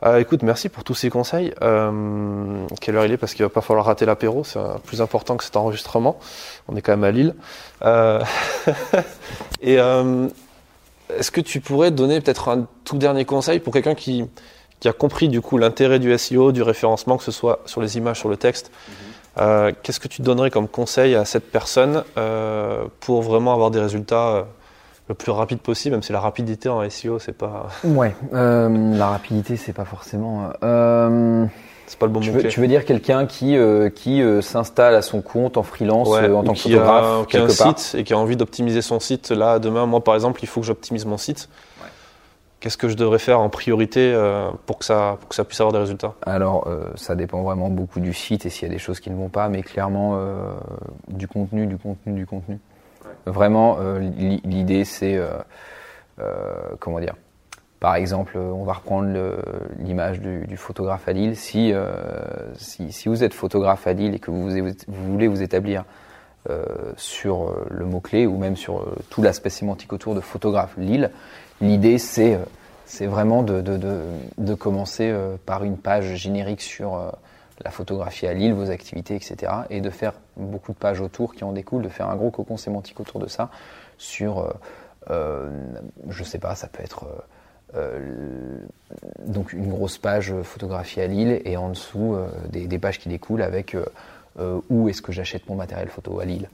Euh, 0.03 0.19
écoute, 0.19 0.41
merci 0.41 0.69
pour 0.69 0.83
tous 0.83 0.95
ces 0.95 1.09
conseils. 1.09 1.53
Euh, 1.61 2.65
quelle 2.79 2.95
heure 2.95 3.05
il 3.05 3.11
est 3.11 3.17
Parce 3.17 3.33
qu'il 3.35 3.45
va 3.45 3.49
pas 3.49 3.61
falloir 3.61 3.85
rater 3.85 4.05
l'apéro, 4.05 4.43
c'est 4.43 4.59
plus 4.85 5.01
important 5.01 5.37
que 5.37 5.43
cet 5.43 5.55
enregistrement. 5.55 6.19
On 6.67 6.75
est 6.75 6.81
quand 6.81 6.93
même 6.93 7.03
à 7.03 7.11
Lille. 7.11 7.35
Euh, 7.83 8.23
et 9.61 9.75
est-ce 9.75 11.29
que 11.31 11.41
tu 11.41 11.59
pourrais 11.59 11.91
donner 11.91 12.19
peut-être 12.19 12.49
un 12.49 12.67
tout 12.83 12.97
dernier 12.97 13.25
conseil 13.25 13.59
pour 13.59 13.73
quelqu'un 13.73 13.93
qui, 13.93 14.25
qui 14.79 14.87
a 14.87 14.93
compris 14.93 15.29
du 15.29 15.41
coup 15.41 15.59
l'intérêt 15.59 15.99
du 15.99 16.17
SEO, 16.17 16.51
du 16.51 16.63
référencement, 16.63 17.17
que 17.17 17.23
ce 17.23 17.31
soit 17.31 17.59
sur 17.65 17.81
les 17.81 17.97
images, 17.97 18.19
sur 18.19 18.29
le 18.29 18.37
texte, 18.37 18.71
mhm. 18.87 18.95
Euh, 19.37 19.71
qu'est-ce 19.81 20.01
que 20.01 20.09
tu 20.09 20.21
donnerais 20.21 20.51
comme 20.51 20.67
conseil 20.67 21.15
à 21.15 21.23
cette 21.23 21.49
personne 21.49 22.03
pour 22.99 23.21
vraiment 23.21 23.53
avoir 23.53 23.71
des 23.71 23.79
résultats 23.79 24.45
le 25.09 25.15
plus 25.15 25.31
rapide 25.31 25.59
possible, 25.59 25.95
même 25.95 26.03
si 26.03 26.13
la 26.13 26.19
rapidité 26.19 26.69
en 26.69 26.87
SEO, 26.89 27.19
c'est 27.19 27.37
pas. 27.37 27.67
Ouais, 27.83 28.15
la 28.31 29.07
rapidité, 29.07 29.57
c'est 29.57 29.73
pas 29.73 29.85
forcément. 29.85 30.51
c'est 30.61 31.99
pas 31.99 32.05
le 32.05 32.11
bon 32.11 32.21
tu 32.21 32.31
veux, 32.31 32.43
tu 32.43 32.61
veux 32.61 32.67
dire 32.67 32.85
quelqu'un 32.85 33.25
qui 33.25 33.57
qui 33.95 34.23
s'installe 34.41 34.95
à 34.95 35.01
son 35.01 35.21
compte 35.21 35.57
en 35.57 35.63
freelance 35.63 36.09
en 36.09 36.43
tant 36.43 36.53
que 36.53 36.59
photographe, 36.59 37.27
qui 37.27 37.37
a 37.37 37.43
un 37.43 37.49
site 37.49 37.95
et 37.97 38.03
qui 38.03 38.13
a 38.13 38.17
envie 38.17 38.37
d'optimiser 38.37 38.81
son 38.81 38.99
site. 38.99 39.31
Là, 39.31 39.59
demain, 39.59 39.85
moi, 39.85 40.03
par 40.03 40.15
exemple, 40.15 40.39
il 40.43 40.47
faut 40.47 40.61
que 40.61 40.67
j'optimise 40.67 41.05
mon 41.05 41.17
site 41.17 41.49
qu'est-ce 42.61 42.77
que 42.77 42.87
je 42.87 42.95
devrais 42.95 43.19
faire 43.19 43.41
en 43.41 43.49
priorité 43.49 44.13
euh, 44.13 44.49
pour, 44.65 44.77
que 44.77 44.85
ça, 44.85 45.17
pour 45.19 45.29
que 45.29 45.35
ça 45.35 45.43
puisse 45.43 45.59
avoir 45.59 45.73
des 45.73 45.79
résultats? 45.79 46.13
Alors, 46.21 46.67
euh, 46.67 46.85
ça 46.95 47.15
dépend 47.15 47.41
vraiment 47.41 47.69
beaucoup 47.69 47.99
du 47.99 48.13
site 48.13 48.45
et 48.45 48.49
s'il 48.49 48.67
y 48.67 48.71
a 48.71 48.73
des 48.73 48.79
choses 48.79 49.01
qui 49.01 49.09
ne 49.09 49.15
vont 49.15 49.29
pas, 49.29 49.49
mais 49.49 49.63
clairement, 49.63 50.13
euh, 50.15 50.53
du 51.09 51.27
contenu, 51.27 51.65
du 51.65 51.77
contenu, 51.77 52.13
du 52.13 52.25
contenu. 52.25 52.59
Vraiment, 53.25 53.77
l'idée, 54.43 54.85
c'est, 54.85 55.19
comment 56.79 56.99
dire, 56.99 57.15
par 57.79 57.95
exemple, 57.95 58.37
on 58.37 58.63
va 58.63 58.73
reprendre 58.73 59.07
l'image 59.79 60.19
du, 60.21 60.57
photographe 60.57 61.07
à 61.07 61.13
Lille. 61.13 61.35
Si, 61.35 61.73
si, 62.57 63.07
vous 63.07 63.23
êtes 63.23 63.33
photographe 63.33 63.87
à 63.87 63.93
Lille 63.93 64.15
et 64.15 64.19
que 64.19 64.31
vous, 64.31 64.49
vous 64.49 65.11
voulez 65.11 65.27
vous 65.27 65.41
établir 65.41 65.85
sur 66.97 67.53
le 67.69 67.85
mot-clé 67.85 68.25
ou 68.25 68.37
même 68.37 68.55
sur 68.55 68.85
tout 69.09 69.21
l'aspect 69.21 69.49
sémantique 69.49 69.93
autour 69.93 70.15
de 70.15 70.21
photographe 70.21 70.73
Lille, 70.77 71.11
L'idée, 71.61 71.99
c'est 71.99 72.33
euh, 72.35 73.07
vraiment 73.07 73.43
de, 73.43 73.61
de, 73.61 73.77
de, 74.37 74.53
commencer 74.55 75.09
euh, 75.09 75.35
par 75.45 75.63
une 75.63 75.77
page 75.77 76.15
générique 76.15 76.61
sur 76.61 76.95
euh, 76.95 77.11
la 77.63 77.71
photographie 77.71 78.27
à 78.27 78.33
Lille, 78.33 78.53
vos 78.53 78.69
activités, 78.69 79.15
etc. 79.15 79.51
Et 79.69 79.81
de 79.81 79.89
faire 79.89 80.13
beaucoup 80.37 80.73
de 80.73 80.77
pages 80.77 81.01
autour 81.01 81.33
qui 81.35 81.43
en 81.43 81.51
découlent, 81.51 81.83
de 81.83 81.89
faire 81.89 82.09
un 82.09 82.15
gros 82.15 82.31
cocon 82.31 82.57
sémantique 82.57 82.99
autour 82.99 83.19
de 83.19 83.27
ça 83.27 83.49
sur, 83.97 84.53
euh, 85.09 85.49
je 86.09 86.23
sais 86.23 86.39
pas, 86.39 86.55
ça 86.55 86.67
peut 86.67 86.83
être 86.83 87.07
donc 89.25 89.53
une 89.53 89.69
grosse 89.69 89.97
page 89.97 90.33
photographie 90.43 90.99
à 90.99 91.07
Lille 91.07 91.41
et 91.45 91.55
en 91.55 91.69
dessous 91.69 92.17
des, 92.49 92.79
pages 92.79 92.99
qui 92.99 93.07
découlent 93.07 93.43
avec 93.43 93.77
où 94.69 94.89
est-ce 94.89 95.01
que 95.01 95.13
j'achète 95.13 95.47
mon 95.47 95.55
matériel 95.55 95.87
photo 95.87 96.19
à 96.19 96.25
Lille. 96.25 96.49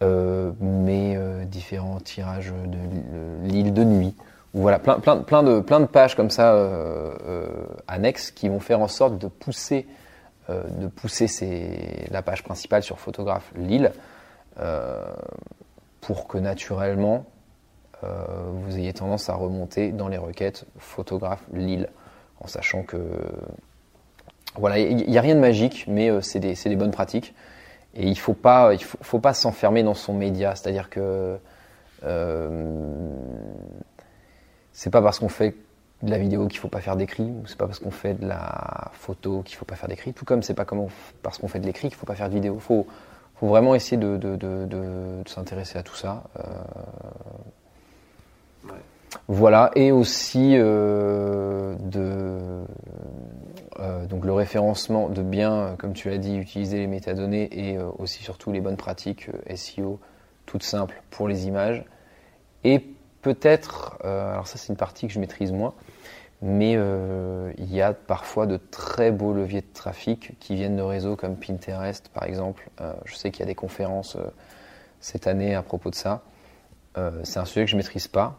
mes 0.00 1.18
différents 1.44 2.00
tirages 2.00 2.54
de 2.54 3.48
Lille 3.48 3.74
de 3.74 3.84
nuit, 3.84 4.14
voilà, 4.56 4.78
plein, 4.78 5.42
de, 5.42 5.84
pages 5.84 6.14
comme 6.14 6.30
ça 6.30 6.54
euh, 6.54 7.14
euh, 7.26 7.46
annexes 7.88 8.30
qui 8.30 8.48
vont 8.48 8.58
faire 8.58 8.80
en 8.80 8.88
sorte 8.88 9.18
de 9.18 9.28
pousser, 9.28 9.86
euh, 9.86 9.90
de 10.48 10.86
pousser 10.86 12.06
la 12.10 12.22
page 12.22 12.42
principale 12.44 12.82
sur 12.82 12.98
photographe 12.98 13.52
Lille 13.56 13.92
pour 16.00 16.28
que 16.28 16.38
naturellement 16.38 17.24
vous 18.02 18.78
ayez 18.78 18.92
tendance 18.92 19.28
à 19.28 19.34
remonter 19.34 19.90
dans 19.90 20.08
les 20.08 20.18
requêtes 20.18 20.64
photographe 20.78 21.42
Lille, 21.52 21.88
en 22.40 22.46
sachant 22.46 22.82
que 22.82 22.98
voilà, 24.54 24.78
il 24.78 25.08
n'y 25.08 25.18
a 25.18 25.20
rien 25.20 25.34
de 25.34 25.40
magique, 25.40 25.86
mais 25.88 26.10
c'est 26.22 26.40
des, 26.40 26.54
des, 26.54 26.76
bonnes 26.76 26.92
pratiques. 26.92 27.34
Et 27.94 28.06
il 28.06 28.18
faut 28.18 28.34
pas, 28.34 28.76
faut, 28.78 28.98
faut 29.02 29.18
pas 29.18 29.34
s'enfermer 29.34 29.82
dans 29.82 29.94
son 29.94 30.14
média, 30.14 30.54
c'est-à-dire 30.54 30.88
que 30.90 31.38
c'est 34.76 34.90
pas 34.90 35.00
parce 35.00 35.18
qu'on 35.18 35.30
fait 35.30 35.56
de 36.02 36.10
la 36.10 36.18
vidéo 36.18 36.46
qu'il 36.46 36.58
faut 36.58 36.68
pas 36.68 36.80
faire 36.80 36.96
d'écrit, 36.96 37.24
ou 37.24 37.46
c'est 37.46 37.56
pas 37.56 37.66
parce 37.66 37.78
qu'on 37.78 37.90
fait 37.90 38.14
de 38.14 38.26
la 38.26 38.90
photo 38.92 39.42
qu'il 39.42 39.56
faut 39.56 39.64
pas 39.64 39.76
faire 39.76 39.88
d'écrit, 39.88 40.12
tout 40.12 40.24
comme 40.24 40.42
c'est 40.42 40.54
pas 40.54 40.66
parce 41.22 41.38
qu'on 41.38 41.48
fait 41.48 41.60
de 41.60 41.66
l'écrit 41.66 41.88
qu'il 41.88 41.96
faut 41.96 42.06
pas 42.06 42.14
faire 42.14 42.28
de 42.28 42.34
vidéo. 42.34 42.58
Faut, 42.58 42.86
faut 43.36 43.46
vraiment 43.46 43.74
essayer 43.74 43.96
de, 43.96 45.22
s'intéresser 45.26 45.78
à 45.78 45.82
tout 45.82 45.94
ça. 45.94 46.24
Euh, 46.38 46.42
voilà, 49.28 49.70
et 49.74 49.92
aussi 49.92 50.56
euh, 50.56 51.74
de 51.80 52.64
euh, 53.78 54.06
donc 54.06 54.24
le 54.24 54.32
référencement 54.32 55.08
de 55.08 55.22
bien, 55.22 55.76
comme 55.78 55.92
tu 55.92 56.08
l'as 56.10 56.18
dit, 56.18 56.36
utiliser 56.36 56.78
les 56.78 56.86
métadonnées 56.86 57.48
et 57.52 57.78
aussi 57.98 58.22
surtout 58.22 58.52
les 58.52 58.60
bonnes 58.60 58.76
pratiques 58.76 59.30
SEO 59.54 59.98
toutes 60.44 60.62
simples 60.62 61.02
pour 61.10 61.28
les 61.28 61.46
images. 61.46 61.84
Et 62.64 62.84
peut-être, 63.22 63.98
alors 64.04 64.46
ça 64.46 64.58
c'est 64.58 64.68
une 64.68 64.76
partie 64.76 65.06
que 65.08 65.12
je 65.12 65.18
maîtrise 65.18 65.52
moins, 65.52 65.74
mais 66.42 66.74
euh, 66.76 67.52
il 67.58 67.72
y 67.74 67.80
a 67.80 67.92
parfois 67.92 68.46
de 68.46 68.56
très 68.56 69.10
beaux 69.10 69.32
leviers 69.32 69.62
de 69.62 69.72
trafic 69.72 70.38
qui 70.38 70.54
viennent 70.54 70.76
de 70.76 70.82
réseaux 70.82 71.16
comme 71.16 71.36
Pinterest 71.36 72.08
par 72.08 72.24
exemple. 72.24 72.68
Euh, 72.80 72.92
je 73.04 73.14
sais 73.14 73.30
qu'il 73.30 73.40
y 73.40 73.42
a 73.44 73.46
des 73.46 73.54
conférences 73.54 74.16
cette 75.00 75.26
année 75.26 75.54
à 75.54 75.62
propos 75.62 75.90
de 75.90 75.94
ça. 75.94 76.22
c'est 77.22 77.38
un 77.38 77.44
sujet 77.44 77.64
que 77.64 77.70
je 77.70 77.76
maîtrise 77.76 78.08
pas 78.08 78.38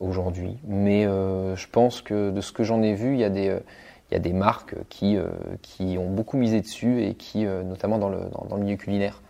aujourd'hui, 0.00 0.58
mais 0.66 1.04
je 1.04 1.66
pense 1.68 2.02
que 2.02 2.30
de 2.30 2.40
ce 2.40 2.52
que 2.52 2.62
j'en 2.62 2.82
ai 2.82 2.94
vu, 2.94 3.14
il 3.14 3.20
y 3.20 3.24
a 3.24 4.18
des 4.18 4.32
marques 4.32 4.76
qui, 4.88 5.18
ont 5.98 6.10
beaucoup 6.10 6.36
misé 6.36 6.60
dessus 6.60 7.02
et 7.02 7.14
qui, 7.14 7.44
notamment 7.44 7.98
dans 7.98 8.10
le, 8.10 8.20
le 8.50 8.60
milieu 8.60 8.76
culinaire, 8.76 9.22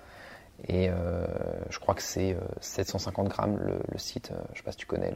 et 0.69 0.89
euh, 0.89 1.27
je 1.69 1.79
crois 1.79 1.95
que 1.95 2.03
c'est 2.03 2.37
750 2.61 3.27
euh, 3.27 3.29
grammes 3.29 3.59
le, 3.59 3.99
site. 3.99 4.31
Euh, 4.31 4.37
je 4.49 4.53
ne 4.53 4.57
sais 4.57 4.63
pas 4.63 4.73
si 4.73 4.79
tu 4.79 4.87
connais. 4.87 5.13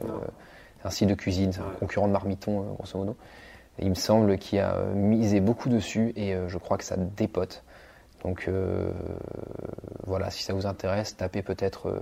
Un 0.83 0.89
site 0.89 1.09
de 1.09 1.13
cuisine, 1.15 1.51
c'est 1.53 1.59
un 1.61 1.75
concurrent 1.79 2.07
de 2.07 2.13
Marmiton, 2.13 2.61
euh, 2.61 2.73
grosso 2.77 2.97
modo. 2.97 3.15
Et 3.79 3.83
il 3.83 3.89
me 3.89 3.95
semble 3.95 4.37
qu'il 4.37 4.59
a 4.59 4.73
euh, 4.75 4.93
misé 4.93 5.39
beaucoup 5.39 5.69
dessus 5.69 6.11
et 6.15 6.33
euh, 6.33 6.47
je 6.49 6.57
crois 6.57 6.77
que 6.77 6.83
ça 6.83 6.95
dépote. 6.97 7.63
Donc 8.23 8.45
euh, 8.47 8.91
voilà, 10.05 10.29
si 10.29 10.43
ça 10.43 10.53
vous 10.53 10.65
intéresse, 10.65 11.15
tapez 11.15 11.41
peut-être 11.41 11.87
euh, 11.89 11.99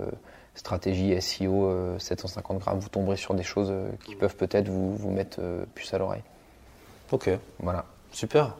stratégie 0.54 1.20
SEO 1.20 1.66
euh, 1.66 1.98
750 1.98 2.58
grammes, 2.58 2.78
vous 2.80 2.88
tomberez 2.88 3.16
sur 3.16 3.34
des 3.34 3.44
choses 3.44 3.72
qui 4.04 4.16
peuvent 4.16 4.34
peut-être 4.36 4.68
vous, 4.68 4.96
vous 4.96 5.10
mettre 5.10 5.40
puce 5.74 5.94
à 5.94 5.98
l'oreille. 5.98 6.22
Ok, 7.12 7.30
Voilà. 7.60 7.84
super. 8.12 8.56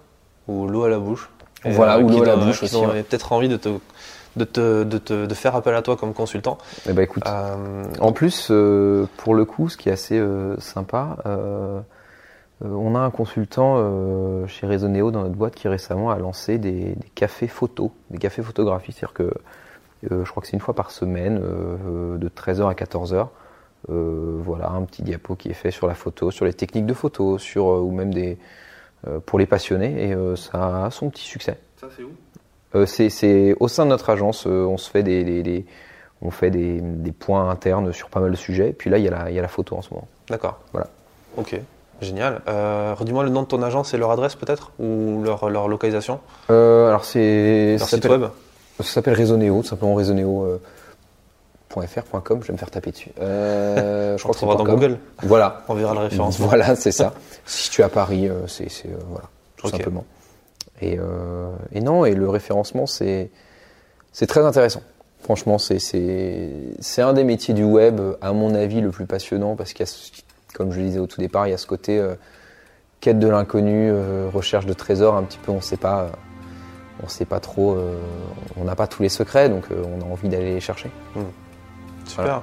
Ou 0.47 0.67
l'eau 0.69 0.85
à 0.85 0.89
la 0.89 0.99
bouche. 0.99 1.29
Et, 1.65 1.71
Voilà, 1.73 1.99
ou 1.99 2.09
l'eau 2.09 2.23
à 2.23 2.27
la 2.27 2.37
bouche 2.37 2.63
aussi, 2.63 2.77
ouais. 2.77 3.03
peut-être 3.03 3.33
envie 3.33 3.49
de 3.49 3.57
te, 3.57 3.69
de, 4.37 4.45
te, 4.45 4.85
de, 4.85 4.99
te- 4.99 5.27
de 5.27 5.35
faire 5.35 5.57
appel 5.57 5.75
à 5.75 5.83
toi 5.83 5.97
comme 5.97 6.15
consultant. 6.15 6.59
Eh 6.89 6.93
ben 6.93 7.03
écoute, 7.03 7.25
Euh, 7.27 7.85
En 8.01 8.13
plus, 8.13 8.49
euh, 8.51 9.07
pour 9.19 9.35
le 9.35 9.45
coup, 9.45 9.69
ce 9.69 9.77
qui 9.77 9.89
est 9.89 9.93
assez 9.93 10.19
euh, 10.19 10.59
sympa, 10.61 11.17
euh, 11.27 11.81
euh, 12.65 12.69
on 12.71 12.95
a 12.95 12.99
un 13.01 13.11
consultant 13.11 13.75
euh, 13.79 14.47
chez 14.47 14.67
Resoneo 14.67 15.11
dans 15.11 15.23
notre 15.23 15.35
boîte 15.37 15.55
qui 15.55 15.69
récemment 15.69 16.11
a 16.11 16.19
lancé 16.19 16.59
des, 16.59 16.95
des 16.95 17.09
cafés 17.15 17.49
photos, 17.49 17.91
des 18.11 18.19
cafés 18.19 18.43
photographies. 18.43 18.93
C'est-à-dire 18.93 19.15
que 19.15 19.23
euh, 20.13 20.25
je 20.25 20.31
crois 20.31 20.41
que 20.41 20.47
c'est 20.47 20.55
une 20.57 20.61
fois 20.61 20.75
par 20.75 20.91
semaine, 20.91 21.41
euh, 21.43 22.17
de 22.19 22.29
13h 22.29 22.69
à 22.69 22.75
14h. 22.75 23.29
Euh, 23.91 24.37
voilà, 24.43 24.71
un 24.71 24.83
petit 24.83 25.03
diapo 25.03 25.37
qui 25.37 25.51
est 25.51 25.55
fait 25.55 25.71
sur 25.71 25.87
la 25.87 25.95
photo, 25.95 26.31
sur 26.33 26.45
les 26.45 26.53
techniques 26.53 26.87
de 26.87 26.95
photo, 26.95 27.39
sur 27.39 27.69
euh, 27.71 27.79
ou 27.81 27.93
même 27.93 28.13
des 28.13 28.39
euh, 29.07 29.21
pour 29.25 29.39
les 29.39 29.47
passionnés, 29.47 30.09
et 30.09 30.13
euh, 30.13 30.35
ça 30.35 30.87
a 30.87 30.91
son 30.91 31.09
petit 31.11 31.23
succès. 31.23 31.59
ça 31.81 31.87
c'est 31.97 32.03
où? 32.03 32.11
C'est, 32.87 33.09
c'est 33.11 33.55
au 33.61 33.69
sein 33.69 33.85
de 33.85 33.91
notre 33.91 34.11
agence, 34.11 34.47
euh, 34.47 34.65
on 34.67 34.77
se 34.77 34.91
fait 34.91 35.03
des, 35.03 35.25
des- 35.25 35.43
des- 35.43 35.67
on 36.21 36.31
fait 36.31 36.51
des, 36.51 36.81
des 36.81 37.13
points 37.13 37.49
internes 37.49 37.93
sur 37.93 38.09
pas 38.11 38.21
mal 38.21 38.31
de 38.33 38.37
sujets. 38.37 38.73
Puis 38.73 38.91
là, 38.91 38.99
il 38.99 39.05
y 39.05 39.09
a 39.09 39.11
la, 39.11 39.31
il 39.31 39.37
y 39.37 39.39
a 39.39 39.43
la 39.43 39.49
photo 39.49 39.77
en 39.77 39.83
ce 39.83 39.91
moment. 39.95 40.09
D'accord. 40.29 40.59
Voilà. 40.73 40.89
Ok, 41.37 41.59
génial. 42.03 42.41
Euh, 42.49 42.95
Redis-moi 42.99 43.23
le 43.25 43.31
nom 43.31 43.43
de 43.43 43.47
ton 43.47 43.63
agence 43.63 43.95
et 43.95 43.99
leur 43.99 44.11
adresse 44.11 44.35
peut-être 44.35 44.73
Ou 44.81 45.23
leur, 45.23 45.49
leur 45.49 45.69
localisation 45.69 46.19
Euh, 46.51 46.89
alors 46.89 47.05
c'est, 47.05 47.77
Leur 47.79 47.89
ça 47.89 47.97
site 47.97 48.07
web 48.07 48.25
ça 48.81 48.85
s'appelle 48.85 49.15
Resoneo, 49.19 49.63
tout 49.63 49.69
simplement 49.69 49.95
Resoneo. 49.95 50.43
euh, 50.45 50.61
je 51.75 51.81
vais 52.47 52.53
me 52.53 52.57
faire 52.59 52.71
taper 52.71 52.91
dessus. 52.91 53.11
Euh, 53.21 54.17
je 54.19 54.23
On 54.25 54.31
crois 54.31 54.35
que 54.35 54.41
c'est 54.41 54.47
dans 54.47 54.65
.com. 54.65 54.75
Google. 54.75 54.99
Voilà. 55.23 55.63
On 55.69 55.75
verra 55.75 55.95
le 55.95 56.01
référencement. 56.01 56.47
Voilà, 56.47 56.75
c'est 56.77 56.93
ça. 56.93 57.13
si 57.47 57.71
tu 57.71 57.81
es 57.81 57.85
à 57.85 57.89
Paris, 57.89 58.29
euh, 58.29 58.47
c'est, 58.47 58.65
euh, 58.87 58.91
voilà, 59.09 59.27
tout 59.57 59.67
Ok. 59.67 59.73
simplement. 59.73 60.05
Et, 60.81 60.99
euh, 60.99 61.51
et 61.73 61.81
non, 61.81 62.05
et 62.05 62.15
le 62.15 62.29
référencement, 62.29 62.87
c'est, 62.87 63.31
très 64.27 64.45
intéressant. 64.45 64.83
Franchement, 65.21 65.59
c'est, 65.59 65.79
un 66.99 67.13
des 67.13 67.25
métiers 67.25 67.55
du 67.55 67.65
web, 67.65 68.01
à 68.21 68.33
mon 68.33 68.55
avis, 68.55 68.81
le 68.81 68.91
plus 68.91 69.07
passionnant 69.07 69.57
parce 69.57 69.73
qu'il 69.73 69.81
y 69.81 69.89
a, 69.89 69.93
ce- 69.93 70.13
comme 70.55 70.73
je 70.73 70.79
le 70.79 70.87
disais 70.87 70.99
au 71.01 71.07
tout 71.07 71.21
départ, 71.21 71.47
il 71.47 71.51
y 71.51 71.55
a 71.55 71.59
ce 71.59 71.67
côté 71.67 71.99
euh, 71.99 72.15
quête 73.01 73.19
de 73.19 73.29
l'inconnu, 73.29 73.91
euh, 73.91 74.29
recherche 74.33 74.67
de 74.67 74.73
trésors, 74.73 75.17
un 75.17 75.25
petit 75.25 75.39
peu, 75.39 75.51
on 75.53 75.57
ne 75.57 75.61
sait 75.61 75.77
pas, 75.77 76.11
on 77.03 77.09
sait 77.09 77.25
pas 77.25 77.41
trop, 77.41 77.77
on 78.57 78.65
n'a 78.65 78.75
pas 78.75 78.87
tous 78.87 79.03
les 79.03 79.09
secrets, 79.09 79.49
donc 79.49 79.65
on 79.71 80.01
a 80.01 80.05
envie 80.11 80.29
d'aller 80.29 80.55
les 80.55 80.61
chercher. 80.61 80.91
Super. 82.07 82.25
Voilà. 82.25 82.43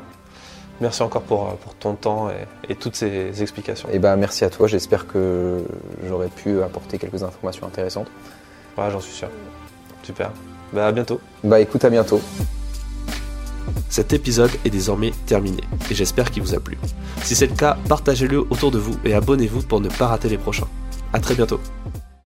Merci 0.81 1.03
encore 1.03 1.21
pour, 1.21 1.47
euh, 1.47 1.53
pour 1.63 1.73
ton 1.75 1.93
temps 1.93 2.29
et, 2.29 2.71
et 2.71 2.75
toutes 2.75 2.95
ces 2.95 3.41
explications. 3.41 3.87
Et 3.91 3.99
ben, 3.99 4.15
merci 4.15 4.43
à 4.43 4.49
toi. 4.49 4.67
J'espère 4.67 5.07
que 5.07 5.63
j'aurais 6.07 6.27
pu 6.27 6.61
apporter 6.61 6.97
quelques 6.97 7.23
informations 7.23 7.67
intéressantes. 7.67 8.07
Ouais, 8.77 8.89
j'en 8.91 8.99
suis 8.99 9.13
sûr. 9.13 9.29
Super. 10.03 10.31
Bah, 10.73 10.87
à 10.87 10.91
bientôt. 10.91 11.19
Bah, 11.43 11.59
écoute, 11.59 11.85
à 11.85 11.89
bientôt. 11.89 12.21
Cet 13.89 14.13
épisode 14.13 14.51
est 14.63 14.69
désormais 14.69 15.11
terminé 15.25 15.63
et 15.89 15.95
j'espère 15.95 16.29
qu'il 16.29 16.43
vous 16.43 16.53
a 16.53 16.59
plu. 16.59 16.77
Si 17.23 17.35
c'est 17.35 17.47
le 17.47 17.55
cas, 17.55 17.77
partagez-le 17.87 18.39
autour 18.49 18.71
de 18.71 18.77
vous 18.77 18.95
et 19.05 19.13
abonnez-vous 19.13 19.63
pour 19.63 19.79
ne 19.79 19.89
pas 19.89 20.07
rater 20.07 20.29
les 20.29 20.37
prochains. 20.37 20.67
À 21.13 21.19
très 21.19 21.33
bientôt. 21.33 21.59